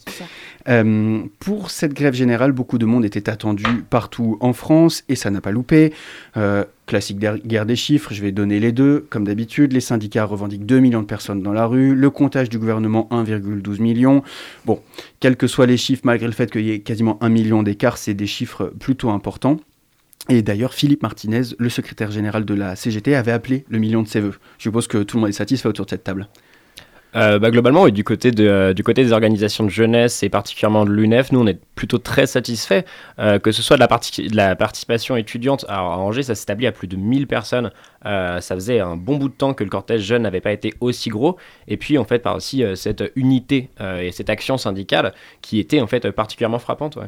Euh, 0.69 1.21
pour 1.39 1.71
cette 1.71 1.95
grève 1.95 2.15
générale, 2.15 2.53
beaucoup 2.53 2.79
de 2.79 2.87
monde 2.87 3.05
était 3.05 3.29
attendu 3.29 3.65
partout 3.89 4.37
en 4.41 4.53
France 4.53 5.05
et 5.09 5.15
ça 5.15 5.31
n'a 5.31 5.41
pas 5.41 5.53
loupé. 5.53 5.93
Euh, 6.37 6.65
classique 6.87 7.19
guerre 7.19 7.67
des 7.67 7.77
chiffres, 7.77 8.15
je 8.15 8.23
vais 8.23 8.33
donner 8.33 8.61
les 8.61 8.73
deux. 8.73 9.07
Comme 9.11 9.25
d'habitude, 9.25 9.73
les 9.73 9.81
syndicats 9.81 10.25
revendiquent 10.25 10.67
2 10.67 10.79
millions 10.79 11.03
de 11.03 11.07
personnes 11.07 11.43
dans 11.43 11.53
la 11.53 11.67
rue, 11.67 11.95
le 11.95 12.11
comptage 12.11 12.49
du 12.49 12.59
gouvernement 12.59 13.09
1,12 13.11 13.81
million. 13.81 14.23
Bon, 14.65 14.81
quels 15.21 15.37
que 15.37 15.47
soient 15.47 15.67
les 15.67 15.77
chiffres, 15.77 16.03
malgré 16.05 16.27
le 16.27 16.33
fait 16.33 16.51
qu'il 16.51 16.65
y 16.65 16.71
ait 16.71 16.81
quasiment 16.81 17.19
un 17.21 17.29
million 17.29 17.63
d'écart, 17.63 17.99
c'est 17.99 18.15
des 18.15 18.27
chiffres 18.27 18.73
plutôt 18.79 19.11
importants. 19.11 19.59
Et 20.29 20.43
d'ailleurs, 20.43 20.75
Philippe 20.75 21.03
Martinez, 21.03 21.43
le 21.59 21.69
secrétaire 21.69 22.11
général 22.11 22.45
de 22.45 22.55
la 22.55 22.75
CGT, 22.75 23.15
avait 23.15 23.33
appelé 23.33 23.65
le 23.69 23.79
million 23.79 24.03
de 24.03 24.09
ses 24.09 24.21
voeux. 24.21 24.35
Je 24.59 24.65
suppose 24.65 24.89
que 24.89 25.03
tout 25.03 25.17
le 25.17 25.21
monde 25.23 25.31
est 25.31 25.33
satisfait 25.33 25.69
autour 25.69 25.85
de 25.85 25.91
cette 25.91 26.05
table. 26.05 26.29
Euh, 27.17 27.39
bah, 27.39 27.51
globalement, 27.51 27.87
euh, 27.87 27.91
du 27.91 28.05
côté 28.05 28.31
des 28.31 29.13
organisations 29.13 29.65
de 29.65 29.71
jeunesse 29.71 30.23
et 30.23 30.29
particulièrement 30.29 30.85
de 30.85 30.91
l'UNEF, 30.91 31.33
nous 31.33 31.41
on 31.41 31.47
est 31.47 31.59
plutôt 31.75 31.97
très 31.97 32.27
satisfaits, 32.27 32.83
euh, 33.19 33.39
que 33.39 33.53
ce 33.53 33.63
soit 33.63 33.77
de 33.77 34.35
la, 34.35 34.57
participation 34.57 35.17
étudiante. 35.17 35.65
Alors 35.69 35.93
à 35.93 35.99
Angers, 35.99 36.25
ça 36.25 36.35
s'établit 36.35 36.67
à 36.67 36.73
plus 36.73 36.89
de 36.89 36.97
1000 36.97 37.27
personnes. 37.27 37.71
Ça 38.05 38.55
faisait 38.55 38.81
un 38.81 38.97
bon 38.97 39.17
bout 39.17 39.29
de 39.29 39.35
temps 39.35 39.53
que 39.53 39.65
le 39.65 39.71
cortège 39.71 40.03
jeune 40.03 40.23
n'avait 40.23 40.41
pas 40.41 40.53
été 40.53 40.75
aussi 40.81 41.09
gros. 41.09 41.37
Et 41.67 41.77
puis 41.77 41.99
en 41.99 42.05
fait, 42.05 42.21
par 42.21 42.37
aussi 42.37 42.63
cette 42.77 43.03
unité 43.17 43.71
et 44.01 44.13
cette 44.13 44.31
action 44.31 44.59
syndicale 44.59 45.13
qui 45.41 45.59
était 45.59 45.81
en 45.81 45.89
fait 45.89 46.09
particulièrement 46.13 46.61
frappante. 46.61 46.97
Ouais. 46.97 47.07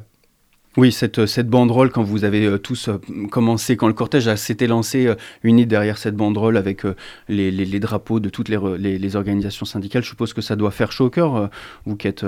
Oui, 0.80 0.92
cette, 0.92 1.26
cette 1.26 1.49
banderole, 1.49 1.90
quand 1.90 2.04
vous 2.04 2.23
avez 2.23 2.47
euh, 2.47 2.56
tous 2.56 2.88
euh, 2.88 2.99
commencé, 3.32 3.76
quand 3.76 3.88
le 3.88 3.94
cortège 3.94 4.32
s'était 4.37 4.68
lancé 4.68 5.08
euh, 5.08 5.16
uni 5.42 5.66
derrière 5.66 5.99
cette 5.99 6.14
banderole 6.14 6.56
avec 6.56 6.82
les, 7.28 7.50
les- 7.50 7.80
drapeaux 7.80 8.20
de 8.20 8.28
toutes 8.28 8.49
les, 8.49 8.58
les- 8.99 9.16
organisations 9.16 9.66
syndicales, 9.66 10.04
je 10.04 10.08
suppose 10.08 10.32
que 10.32 10.40
ça 10.40 10.54
doit 10.54 10.70
faire 10.70 10.92
chaud 10.92 11.06
au 11.06 11.11
cœur, 11.11 11.50
vous 11.85 11.97
qui 11.97 12.06
êtes 12.06 12.25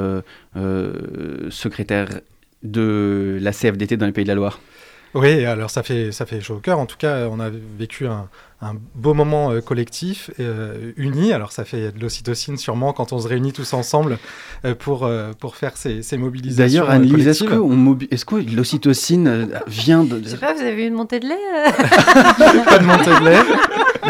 secrétaire 1.51 2.09
de 2.63 3.39
la 3.41 3.53
CFDT 3.53 3.97
dans 3.97 4.07
les 4.07 4.13
Pays 4.13 4.25
de 4.25 4.29
la 4.29 4.35
Loire. 4.35 4.61
Oui, 5.15 5.45
alors 5.45 5.71
ça 5.71 5.83
fait, 5.83 6.13
ça 6.13 6.27
fait 6.27 6.41
chaud 6.41 6.57
au 6.57 6.61
cœur. 6.61 6.79
En 6.79 6.87
tout 6.87 6.97
cas, 6.97 7.29
on 7.31 7.41
a 7.41 7.51
vécu 7.79 8.07
un, 8.07 8.29
un 8.63 8.75
beau 8.95 9.15
moment 9.15 9.51
euh, 9.53 9.61
collectif, 9.61 10.31
euh, 10.39 10.93
uni. 10.97 11.33
Alors 11.33 11.51
ça 11.53 11.65
fait 11.65 11.93
de 11.93 12.01
l'ocytocine 12.01 12.57
sûrement 12.59 12.93
quand 12.93 13.13
on 13.13 13.19
se 13.19 13.27
réunit 13.27 13.53
tous 13.55 13.73
ensemble 13.73 14.19
euh, 14.67 14.75
pour, 14.75 15.05
euh, 15.07 15.33
pour 15.39 15.57
faire 15.57 15.77
ces, 15.77 16.03
ces 16.03 16.19
mobilisations 16.19 16.63
D'ailleurs, 16.63 16.91
Anne-Lise, 16.91 17.27
est-ce 17.29 17.45
que, 17.45 17.55
on 17.55 17.75
mobi- 17.77 18.09
est-ce 18.11 18.25
que 18.27 18.37
l'ocytocine 18.37 19.27
euh, 19.29 19.47
vient 19.67 20.05
de... 20.05 20.21
Je 20.23 20.29
sais 20.29 20.37
pas, 20.37 20.53
vous 20.53 20.61
avez 20.61 20.85
eu 20.85 20.89
une 20.89 20.95
montée 20.95 21.21
de 21.21 21.27
lait 21.29 21.35
Pas 22.67 22.79
de 22.79 22.85
montée 22.85 23.11
de 23.19 23.25
lait. 23.25 23.39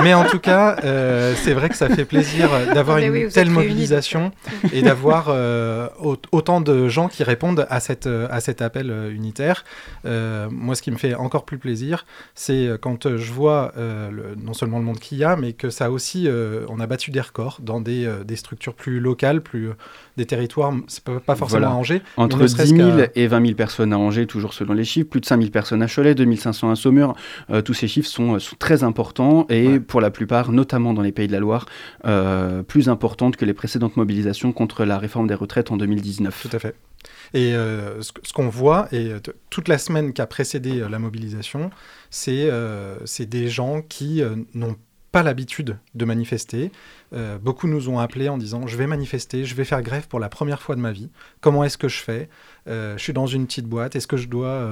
Mais 0.03 0.15
en 0.15 0.25
tout 0.25 0.39
cas, 0.39 0.77
euh, 0.85 1.35
c'est 1.43 1.53
vrai 1.53 1.69
que 1.69 1.77
ça 1.77 1.89
fait 1.89 2.05
plaisir 2.05 2.49
d'avoir 2.75 2.97
Mais 2.99 3.07
une 3.07 3.13
oui, 3.13 3.29
telle 3.29 3.51
mobilisation 3.51 4.31
et 4.73 4.83
d'avoir 4.83 5.27
euh, 5.29 5.89
au- 6.01 6.17
autant 6.33 6.61
de 6.61 6.89
gens 6.89 7.09
qui 7.09 7.23
répondent 7.25 7.67
à, 7.69 7.81
cette, 7.81 8.07
à 8.07 8.41
cet 8.41 8.63
appel 8.63 8.93
unitaire. 9.13 9.65
Euh, 10.07 10.49
moi, 10.51 10.75
ce 10.77 10.83
qui 10.83 10.91
me 10.93 10.97
fait 10.97 11.15
encore 11.15 11.45
plus 11.45 11.59
plaisir, 11.59 12.07
c'est 12.35 12.71
quand 12.81 13.17
je 13.17 13.33
vois 13.33 13.73
euh, 13.77 14.11
le- 14.11 14.37
non 14.45 14.53
seulement 14.55 14.79
le 14.79 14.85
monde 14.85 14.99
qu'il 14.99 15.19
y 15.19 15.25
a, 15.25 15.37
mais 15.37 15.53
que 15.53 15.71
ça 15.71 15.91
aussi, 15.91 16.25
euh, 16.27 16.65
on 16.69 16.81
a 16.81 16.87
battu 16.87 17.11
des 17.11 17.21
records 17.21 17.59
dans 17.63 17.81
des, 17.81 18.05
euh, 18.07 18.25
des 18.25 18.37
structures 18.37 18.75
plus 18.75 19.01
locales, 19.01 19.41
plus 19.43 19.69
euh, 19.71 19.73
des 20.17 20.27
territoires, 20.27 20.73
c'est 20.89 21.03
pas, 21.05 21.21
pas 21.21 21.35
forcément 21.37 21.61
Voilà. 21.61 21.75
à 21.75 21.79
Angers. 21.79 22.03
Entre 22.17 22.39
ne 22.39 22.45
10 22.47 22.53
serait-ce 22.53 22.75
000 22.75 22.97
qu'à- 22.97 23.09
et 23.15 23.27
20 23.27 23.43
000 23.43 23.55
personnes 23.55 23.93
à 23.93 23.99
Angers, 23.99 24.27
toujours 24.27 24.53
selon 24.55 24.75
les 24.75 24.85
chiffres, 24.85 25.09
plus 25.09 25.21
de 25.21 25.27
5 25.27 25.39
000 25.41 25.51
personnes 25.51 25.83
à 25.83 25.87
Cholet, 25.89 26.15
2 26.15 26.37
500 26.37 26.71
à 26.71 26.77
Saumur. 26.77 27.15
Euh, 27.51 27.63
tous 27.63 27.75
ces 27.75 27.89
chiffres 27.89 28.09
sont, 28.09 28.39
sont 28.39 28.57
très 28.59 28.83
importants 28.85 29.47
et 29.49 29.67
Ouais. 29.69 29.81
pour 29.81 30.01
la 30.01 30.11
plupart, 30.11 30.53
notamment 30.53 30.95
dans 30.95 31.03
les 31.03 31.13
Pays 31.13 31.27
de 31.27 31.33
la 31.33 31.39
Loire, 31.41 31.67
euh, 32.07 32.63
plus 32.63 32.89
importantes 32.89 33.37
que 33.37 33.45
les 33.45 33.55
précédentes 33.55 33.97
mobilisations 33.97 34.53
contre 34.53 34.85
la 34.85 34.99
réforme 34.99 35.27
des 35.27 35.35
retraites 35.35 35.71
en 35.71 35.77
2019. 35.77 36.47
Tout 36.49 36.57
à 36.57 36.59
fait. 36.59 36.75
Et 37.35 37.55
euh, 37.55 38.03
ce, 38.03 38.33
qu'on 38.33 38.49
voit, 38.49 38.89
et 38.93 39.13
euh, 39.13 39.21
toute 39.51 39.69
la 39.69 39.79
semaine 39.79 40.13
qui 40.13 40.21
a 40.21 40.27
précédé 40.27 40.81
euh, 40.81 40.89
la 40.89 40.99
mobilisation, 40.99 41.71
c'est 42.11 42.51
des 43.27 43.49
gens 43.49 43.83
qui 43.83 44.23
n'ont 44.55 44.77
pas 45.13 45.23
l'habitude 45.25 45.77
de 45.97 46.05
manifester. 46.05 46.71
Beaucoup 47.43 47.67
nous 47.67 47.89
ont 47.89 47.99
appelés 47.99 48.29
en 48.29 48.39
disant 48.39 48.69
je 48.69 48.77
vais 48.77 48.87
manifester, 48.87 49.45
je 49.45 49.57
vais 49.57 49.65
faire 49.65 49.83
grève 49.83 50.07
pour 50.07 50.21
la 50.21 50.29
première 50.29 50.63
fois 50.63 50.77
de 50.77 50.81
ma 50.81 50.93
vie. 50.93 51.11
Comment 51.41 51.65
est-ce 51.65 51.79
que 51.79 51.89
je 51.89 51.99
fais? 52.01 52.29
Je 52.67 52.95
suis 52.99 53.13
dans 53.13 53.27
une 53.27 53.47
petite 53.47 53.67
boîte. 53.67 53.97
Est-ce 53.97 54.07
que 54.07 54.17
je 54.17 54.29
dois 54.29 54.69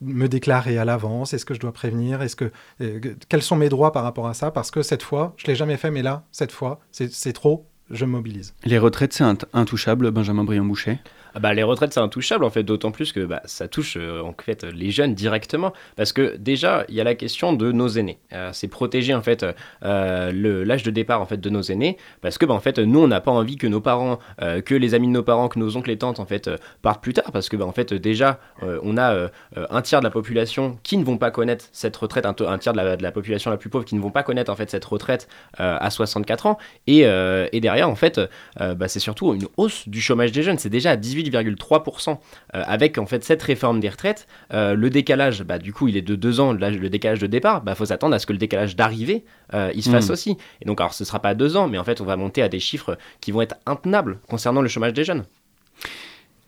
me 0.00 0.28
déclarer 0.28 0.78
à 0.78 0.86
l'avance? 0.86 1.34
Est-ce 1.34 1.44
que 1.44 1.52
je 1.52 1.60
dois 1.60 1.72
prévenir? 1.72 2.22
Est-ce 2.22 2.36
que 2.36 2.50
que- 2.78 3.16
quels 3.28 3.42
sont 3.42 3.56
mes 3.56 3.68
droits 3.68 3.92
par 3.92 4.02
rapport 4.04 4.26
à 4.28 4.32
ça? 4.34 4.50
Parce 4.50 4.70
que 4.70 4.80
cette 4.80 5.02
fois, 5.02 5.34
je 5.36 5.46
l'ai 5.46 5.54
jamais 5.54 5.76
fait, 5.76 5.90
mais 5.90 6.02
là, 6.02 6.24
cette 6.32 6.52
fois, 6.52 6.80
c'est 6.90 7.32
trop. 7.34 7.66
Je 7.90 8.04
me 8.04 8.10
mobilise. 8.12 8.52
Les 8.64 8.78
retraites, 8.78 9.12
c'est 9.12 9.22
int- 9.22 9.44
intouchable, 9.52 10.10
Benjamin 10.10 10.42
Briand-Boucher. 10.42 10.98
Ah 11.36 11.38
bah, 11.38 11.52
Les 11.52 11.62
retraites, 11.62 11.92
c'est 11.92 12.00
intouchable, 12.00 12.44
en 12.44 12.50
fait, 12.50 12.62
d'autant 12.62 12.90
plus 12.90 13.12
que 13.12 13.20
bah, 13.20 13.42
ça 13.44 13.68
touche 13.68 13.98
euh, 13.98 14.22
en 14.22 14.34
fait 14.42 14.64
les 14.64 14.90
jeunes 14.90 15.14
directement. 15.14 15.74
Parce 15.94 16.14
que 16.14 16.34
déjà, 16.38 16.86
il 16.88 16.94
y 16.94 17.00
a 17.02 17.04
la 17.04 17.14
question 17.14 17.52
de 17.52 17.72
nos 17.72 17.88
aînés. 17.88 18.18
Euh, 18.32 18.48
c'est 18.54 18.68
protéger, 18.68 19.12
en 19.12 19.20
fait, 19.20 19.44
euh, 19.84 20.64
l'âge 20.64 20.82
de 20.82 20.90
départ 20.90 21.20
en 21.20 21.26
fait, 21.26 21.36
de 21.36 21.50
nos 21.50 21.60
aînés. 21.60 21.98
Parce 22.22 22.38
que, 22.38 22.46
bah, 22.46 22.54
en 22.54 22.60
fait, 22.60 22.78
nous, 22.78 23.00
on 23.00 23.08
n'a 23.08 23.20
pas 23.20 23.32
envie 23.32 23.56
que 23.56 23.66
nos 23.66 23.82
parents, 23.82 24.18
euh, 24.40 24.62
que 24.62 24.74
les 24.74 24.94
amis 24.94 25.08
de 25.08 25.12
nos 25.12 25.22
parents, 25.22 25.48
que 25.48 25.58
nos 25.58 25.76
oncles 25.76 25.90
et 25.90 25.98
tantes, 25.98 26.20
en 26.20 26.24
fait, 26.24 26.48
partent 26.80 27.02
plus 27.02 27.12
tard. 27.12 27.30
Parce 27.32 27.50
que, 27.50 27.56
bah, 27.58 27.66
en 27.66 27.72
fait, 27.72 27.92
déjà, 27.92 28.40
on 28.62 28.96
a 28.96 29.28
un 29.68 29.82
tiers 29.82 30.00
de 30.00 30.04
la 30.04 30.10
population 30.10 30.78
qui 30.84 30.96
ne 30.96 31.04
vont 31.04 31.18
pas 31.18 31.30
connaître 31.30 31.66
cette 31.72 31.98
retraite, 31.98 32.24
un, 32.24 32.34
un 32.46 32.56
tiers 32.58 32.72
de 32.72 32.78
la, 32.78 32.96
de 32.96 33.02
la, 33.02 33.12
population 33.12 33.50
la 33.50 33.58
plus 33.58 33.68
pauvre 33.68 33.84
qui 33.84 33.94
ne 33.94 34.00
vont 34.00 34.10
pas 34.10 34.22
connaître, 34.22 34.50
en 34.50 34.56
fait, 34.56 34.70
cette 34.70 34.86
retraite 34.86 35.28
à 35.58 35.90
64 35.90 36.46
ans. 36.46 36.56
Et, 36.86 37.00
et 37.00 37.60
derrière, 37.60 37.90
en 37.90 37.94
fait, 37.94 38.22
bah, 38.58 38.88
c'est 38.88 39.00
surtout 39.00 39.34
une 39.34 39.48
hausse 39.58 39.86
du 39.86 40.00
chômage 40.00 40.32
des 40.32 40.42
jeunes. 40.42 40.58
C'est 40.58 40.70
déjà 40.70 40.92
à 40.92 40.96
18 40.96 41.25
8,3%. 41.30 42.18
Euh, 42.54 42.62
avec 42.66 42.98
en 42.98 43.06
fait 43.06 43.24
cette 43.24 43.42
réforme 43.42 43.80
des 43.80 43.88
retraites, 43.88 44.26
euh, 44.52 44.74
le 44.74 44.90
décalage, 44.90 45.42
bah, 45.42 45.58
du 45.58 45.72
coup 45.72 45.88
il 45.88 45.96
est 45.96 46.02
de 46.02 46.14
2 46.14 46.40
ans, 46.40 46.52
le 46.52 46.88
décalage 46.88 47.20
de 47.20 47.26
départ, 47.26 47.60
il 47.62 47.66
bah, 47.66 47.74
faut 47.74 47.86
s'attendre 47.86 48.14
à 48.14 48.18
ce 48.18 48.26
que 48.26 48.32
le 48.32 48.38
décalage 48.38 48.76
d'arrivée, 48.76 49.24
euh, 49.54 49.70
il 49.74 49.82
se 49.82 49.90
fasse 49.90 50.08
hmm. 50.08 50.12
aussi. 50.12 50.36
Et 50.60 50.64
donc 50.64 50.80
alors 50.80 50.94
ce 50.94 51.02
ne 51.02 51.06
sera 51.06 51.20
pas 51.20 51.34
2 51.34 51.56
ans, 51.56 51.68
mais 51.68 51.78
en 51.78 51.84
fait 51.84 52.00
on 52.00 52.04
va 52.04 52.16
monter 52.16 52.42
à 52.42 52.48
des 52.48 52.60
chiffres 52.60 52.98
qui 53.20 53.32
vont 53.32 53.42
être 53.42 53.56
intenables 53.66 54.18
concernant 54.28 54.62
le 54.62 54.68
chômage 54.68 54.92
des 54.92 55.04
jeunes. 55.04 55.24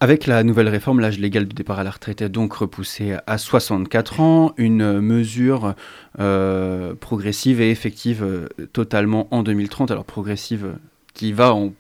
Avec 0.01 0.27
la 0.29 0.45
nouvelle 0.45 0.69
réforme, 0.69 1.01
l'âge 1.01 1.19
légal 1.19 1.49
de 1.49 1.53
départ 1.53 1.81
à 1.81 1.83
la 1.83 1.91
retraite 1.91 2.23
est 2.23 2.29
donc 2.29 2.53
repoussé 2.53 3.17
à 3.27 3.37
64 3.37 4.21
ans, 4.21 4.53
une 4.57 5.01
mesure 5.01 5.75
progressive 7.01 7.61
et 7.61 7.71
effective 7.71 8.49
totalement 8.73 9.27
en 9.33 9.43
2030. 9.43 9.91
Alors 9.91 10.05
progressive 10.05 10.77
qui 11.19 11.33
va, 11.33 11.53
on, 11.53 11.75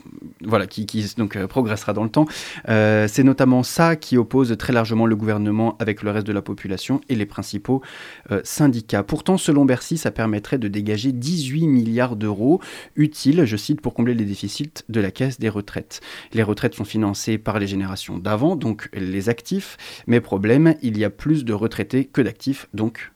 voilà 0.45 0.66
qui, 0.66 0.87
donc 1.16 1.37
euh, 1.37 1.47
progressera 1.47 1.92
dans 1.92 2.04
le 2.04 2.11
temps. 2.11 2.26
Euh, 2.68 3.07
c'est 3.09 3.25
notamment 3.25 3.62
ça 3.62 3.97
qui 3.97 4.16
oppose 4.16 4.57
très 4.59 4.73
largement 4.73 5.07
le 5.07 5.16
gouvernement 5.16 5.76
avec 5.78 6.02
le 6.02 6.11
reste 6.11 6.26
de 6.26 6.33
la 6.33 6.42
population 6.42 7.00
et 7.09 7.14
les 7.14 7.26
principaux 7.26 7.83
euh, 8.30 8.40
syndicats. 8.45 9.02
Pourtant, 9.02 9.37
selon 9.37 9.64
Bercy, 9.64 9.99
ça 9.99 10.11
permettrait 10.11 10.59
de 10.59 10.68
dégager 10.68 11.12
18 11.12 11.66
milliards 11.66 12.16
d'euros 12.16 12.61
utiles, 12.97 13.45
je 13.45 13.57
cite, 13.57 13.80
pour 13.80 13.95
combler 13.95 14.14
les 14.14 14.25
déficits 14.25 14.85
de 14.88 15.00
la 15.00 15.11
caisse 15.11 15.38
des 15.38 15.49
retraites. 15.49 16.00
Les 16.33 16.42
retraites 16.42 16.75
sont 16.75 16.85
financées 16.85 17.38
par 17.38 17.59
les 17.59 17.66
générations 17.66 18.18
d'avant, 18.18 18.57
donc 18.57 18.88
les 18.92 19.28
actifs. 19.28 19.76
Mais 20.07 20.21
problème, 20.21 20.75
il 20.83 20.99
y 20.99 21.04
a 21.04 21.11
plus 21.11 21.45
de 21.45 21.52
retraités 21.52 22.04
que 22.04 22.21
d'actifs, 22.21 22.68
donc 22.75 23.11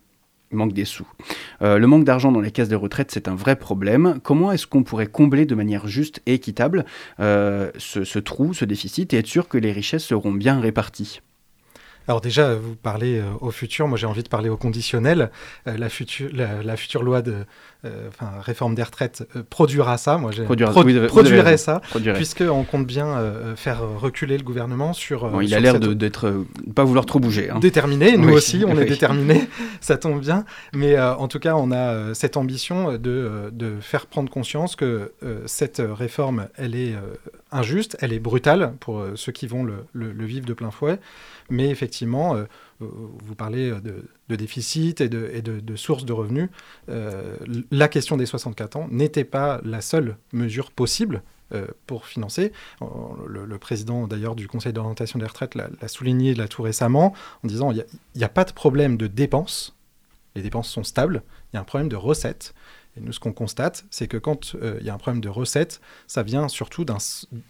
manque 0.52 0.72
des 0.72 0.84
sous. 0.84 1.06
Euh, 1.62 1.78
le 1.78 1.86
manque 1.86 2.04
d'argent 2.04 2.32
dans 2.32 2.40
les 2.40 2.50
caisses 2.50 2.68
de 2.68 2.76
retraite, 2.76 3.10
c'est 3.10 3.28
un 3.28 3.34
vrai 3.34 3.56
problème. 3.56 4.20
Comment 4.22 4.52
est-ce 4.52 4.66
qu'on 4.66 4.82
pourrait 4.82 5.06
combler 5.06 5.46
de 5.46 5.54
manière 5.54 5.86
juste 5.86 6.22
et 6.26 6.34
équitable 6.34 6.84
euh, 7.20 7.70
ce 7.78 8.18
trou, 8.18 8.54
ce 8.54 8.64
déficit, 8.64 9.12
et 9.14 9.18
être 9.18 9.26
sûr 9.26 9.48
que 9.48 9.58
les 9.58 9.72
richesses 9.72 10.04
seront 10.04 10.32
bien 10.32 10.60
réparties? 10.60 11.20
Alors 12.08 12.20
déjà, 12.20 12.54
vous 12.54 12.74
parlez 12.74 13.18
euh, 13.18 13.24
au 13.40 13.50
futur, 13.50 13.86
moi 13.88 13.96
j'ai 13.98 14.06
envie 14.06 14.22
de 14.22 14.28
parler 14.28 14.48
au 14.48 14.56
conditionnel. 14.56 15.30
Euh, 15.68 15.76
la, 15.76 15.88
future, 15.88 16.28
la, 16.32 16.62
la 16.62 16.76
future 16.76 17.02
loi 17.02 17.22
de 17.22 17.34
euh, 17.84 18.08
enfin, 18.08 18.30
réforme 18.40 18.74
des 18.74 18.82
retraites 18.82 19.24
produira 19.50 19.98
ça, 19.98 20.16
moi 20.18 20.30
j'ai 20.30 20.44
Produira- 20.44 20.70
pro- 20.70 20.84
oui, 20.84 20.98
produirait 21.08 21.56
ça, 21.56 21.80
puisqu'on 22.14 22.62
compte 22.64 22.86
bien 22.86 23.16
faire 23.56 23.80
reculer 23.98 24.38
le 24.38 24.44
gouvernement 24.44 24.92
sur... 24.92 25.28
Bon, 25.28 25.40
il 25.40 25.48
sur 25.48 25.56
a 25.56 25.60
l'air 25.60 25.80
de- 25.80 25.92
d'être 25.92 26.44
pas 26.74 26.84
vouloir 26.84 27.06
trop 27.06 27.18
bouger. 27.18 27.50
hein. 27.50 27.58
Déterminé, 27.58 28.16
nous 28.16 28.28
Oui, 28.28 28.34
aussi, 28.34 28.62
on 28.66 28.72
est 28.76 28.82
oui. 28.82 28.86
déterminés, 28.88 29.48
ça 29.80 29.96
tombe 29.96 30.20
bien. 30.20 30.44
Mais 30.72 30.98
en 31.00 31.26
tout 31.28 31.38
cas, 31.40 31.54
on 31.56 31.72
a 31.72 32.14
cette 32.14 32.36
ambition 32.36 32.92
de, 32.98 33.50
de 33.52 33.76
faire 33.80 34.06
prendre 34.06 34.30
conscience 34.30 34.76
que 34.76 35.12
cette 35.46 35.82
réforme, 35.84 36.46
elle 36.56 36.76
est 36.76 36.94
injuste, 37.50 37.96
elle 38.00 38.12
est 38.12 38.18
brutale 38.20 38.74
pour 38.80 39.04
ceux 39.16 39.32
qui 39.32 39.46
vont 39.46 39.64
le, 39.64 39.84
le- 39.92 40.12
le 40.12 40.24
vivre 40.24 40.46
de 40.46 40.54
plein 40.54 40.70
fouet. 40.70 40.98
Mais 41.52 41.68
effectivement, 41.68 42.34
euh, 42.34 42.44
vous 42.80 43.34
parlez 43.34 43.70
euh, 43.70 43.80
de, 43.80 44.36
déficit 44.36 45.02
et 45.02 45.10
de, 45.10 45.30
et 45.34 45.42
de, 45.42 45.76
sources 45.76 46.06
de 46.06 46.14
revenus. 46.14 46.48
Euh, 46.88 47.36
la 47.70 47.88
question 47.88 48.16
des 48.16 48.24
64 48.24 48.76
ans 48.76 48.88
n'était 48.90 49.24
pas 49.24 49.60
la 49.62 49.82
seule 49.82 50.16
mesure 50.32 50.72
possible 50.72 51.22
pour 51.86 52.06
financer. 52.06 52.50
Le, 52.80 53.58
président 53.58 54.06
d'ailleurs 54.06 54.34
du 54.34 54.48
Conseil 54.48 54.72
d'orientation 54.72 55.18
des 55.18 55.26
retraites 55.26 55.54
l'a 55.54 55.68
l'a 55.82 55.88
souligné 55.88 56.34
là 56.34 56.48
tout 56.48 56.62
récemment 56.62 57.12
en 57.44 57.46
disant 57.46 57.72
il 57.72 57.84
n'y 58.16 58.24
a, 58.24 58.28
pas 58.30 58.44
de 58.44 58.52
problème 58.52 58.96
de 58.96 59.06
dépenses, 59.06 59.76
les 60.34 60.40
dépenses 60.40 60.70
sont 60.70 60.82
stables, 60.82 61.22
il 61.52 61.56
y 61.56 61.58
a 61.58 61.60
un 61.60 61.64
problème 61.64 61.90
de 61.90 61.96
recettes. 61.96 62.54
Et 62.96 63.00
nous, 63.00 63.12
ce 63.12 63.20
qu'on 63.20 63.32
constate, 63.32 63.84
c'est 63.90 64.06
que 64.06 64.18
quand 64.18 64.54
euh, 64.54 64.76
il 64.80 64.86
y 64.86 64.90
a 64.90 64.94
un 64.94 64.98
problème 64.98 65.22
de 65.22 65.30
recettes, 65.30 65.80
ça 66.06 66.22
vient 66.22 66.48
surtout 66.48 66.84
d'un 66.84 66.98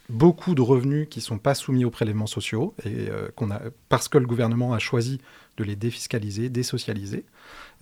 beaucoup 0.08 0.54
de 0.54 0.62
revenus 0.62 1.08
qui 1.10 1.18
ne 1.18 1.24
sont 1.24 1.38
pas 1.38 1.54
soumis 1.54 1.84
aux 1.84 1.90
prélèvements 1.90 2.28
sociaux 2.28 2.74
euh, 2.86 3.28
parce 3.88 4.08
que 4.08 4.18
le 4.18 4.26
gouvernement 4.26 4.72
a 4.72 4.78
choisi 4.78 5.20
de 5.56 5.64
les 5.64 5.74
défiscaliser, 5.74 6.48
désocialiser. 6.48 7.24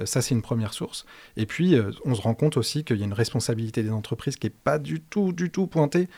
Euh, 0.00 0.06
ça, 0.06 0.22
c'est 0.22 0.34
une 0.34 0.42
première 0.42 0.72
source. 0.72 1.04
Et 1.36 1.44
puis, 1.44 1.76
on 2.06 2.14
se 2.14 2.22
rend 2.22 2.34
compte 2.34 2.56
aussi 2.56 2.82
qu'il 2.82 2.96
y 2.96 3.02
a 3.02 3.04
une 3.04 3.12
responsabilité 3.12 3.82
des 3.82 3.90
entreprises 3.90 4.36
qui 4.36 4.46
n'est 4.46 4.50
pas 4.50 4.78
du 4.78 5.00
tout, 5.00 5.32
du 5.32 5.50
tout 5.50 5.66
pointée 5.66 6.08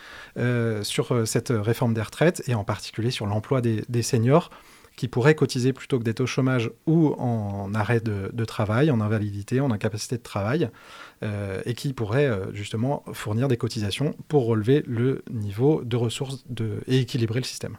sur 0.82 1.26
cette 1.26 1.50
réforme 1.50 1.94
des 1.94 2.02
retraites 2.02 2.42
et 2.46 2.54
en 2.54 2.64
particulier 2.64 3.11
sur 3.11 3.26
l'emploi 3.26 3.61
des 3.61 4.02
seniors 4.02 4.50
qui 4.96 5.08
pourraient 5.08 5.34
cotiser 5.34 5.72
plutôt 5.72 5.99
que 5.99 6.04
d'être 6.04 6.20
au 6.20 6.26
chômage 6.26 6.70
ou 6.87 7.14
en 7.18 7.75
arrêt 7.75 8.00
de, 8.00 8.44
travail, 8.44 8.90
en 8.90 9.00
invalidité, 9.00 9.61
en 9.61 9.70
incapacité 9.70 10.16
de 10.16 10.22
travail, 10.22 10.68
euh, 11.22 11.62
et 11.64 11.75
qui 11.75 11.92
pourraient 11.92 12.26
euh, 12.26 12.52
justement 12.52 13.04
fournir 13.12 13.49
des 13.49 13.56
cotisations 13.56 14.14
pour 14.28 14.46
relever 14.46 14.82
le 14.87 15.22
niveau 15.30 15.82
de 15.84 15.96
ressources 15.96 16.44
et 16.87 17.00
équilibrer 17.00 17.40
le 17.40 17.44
système. 17.44 17.76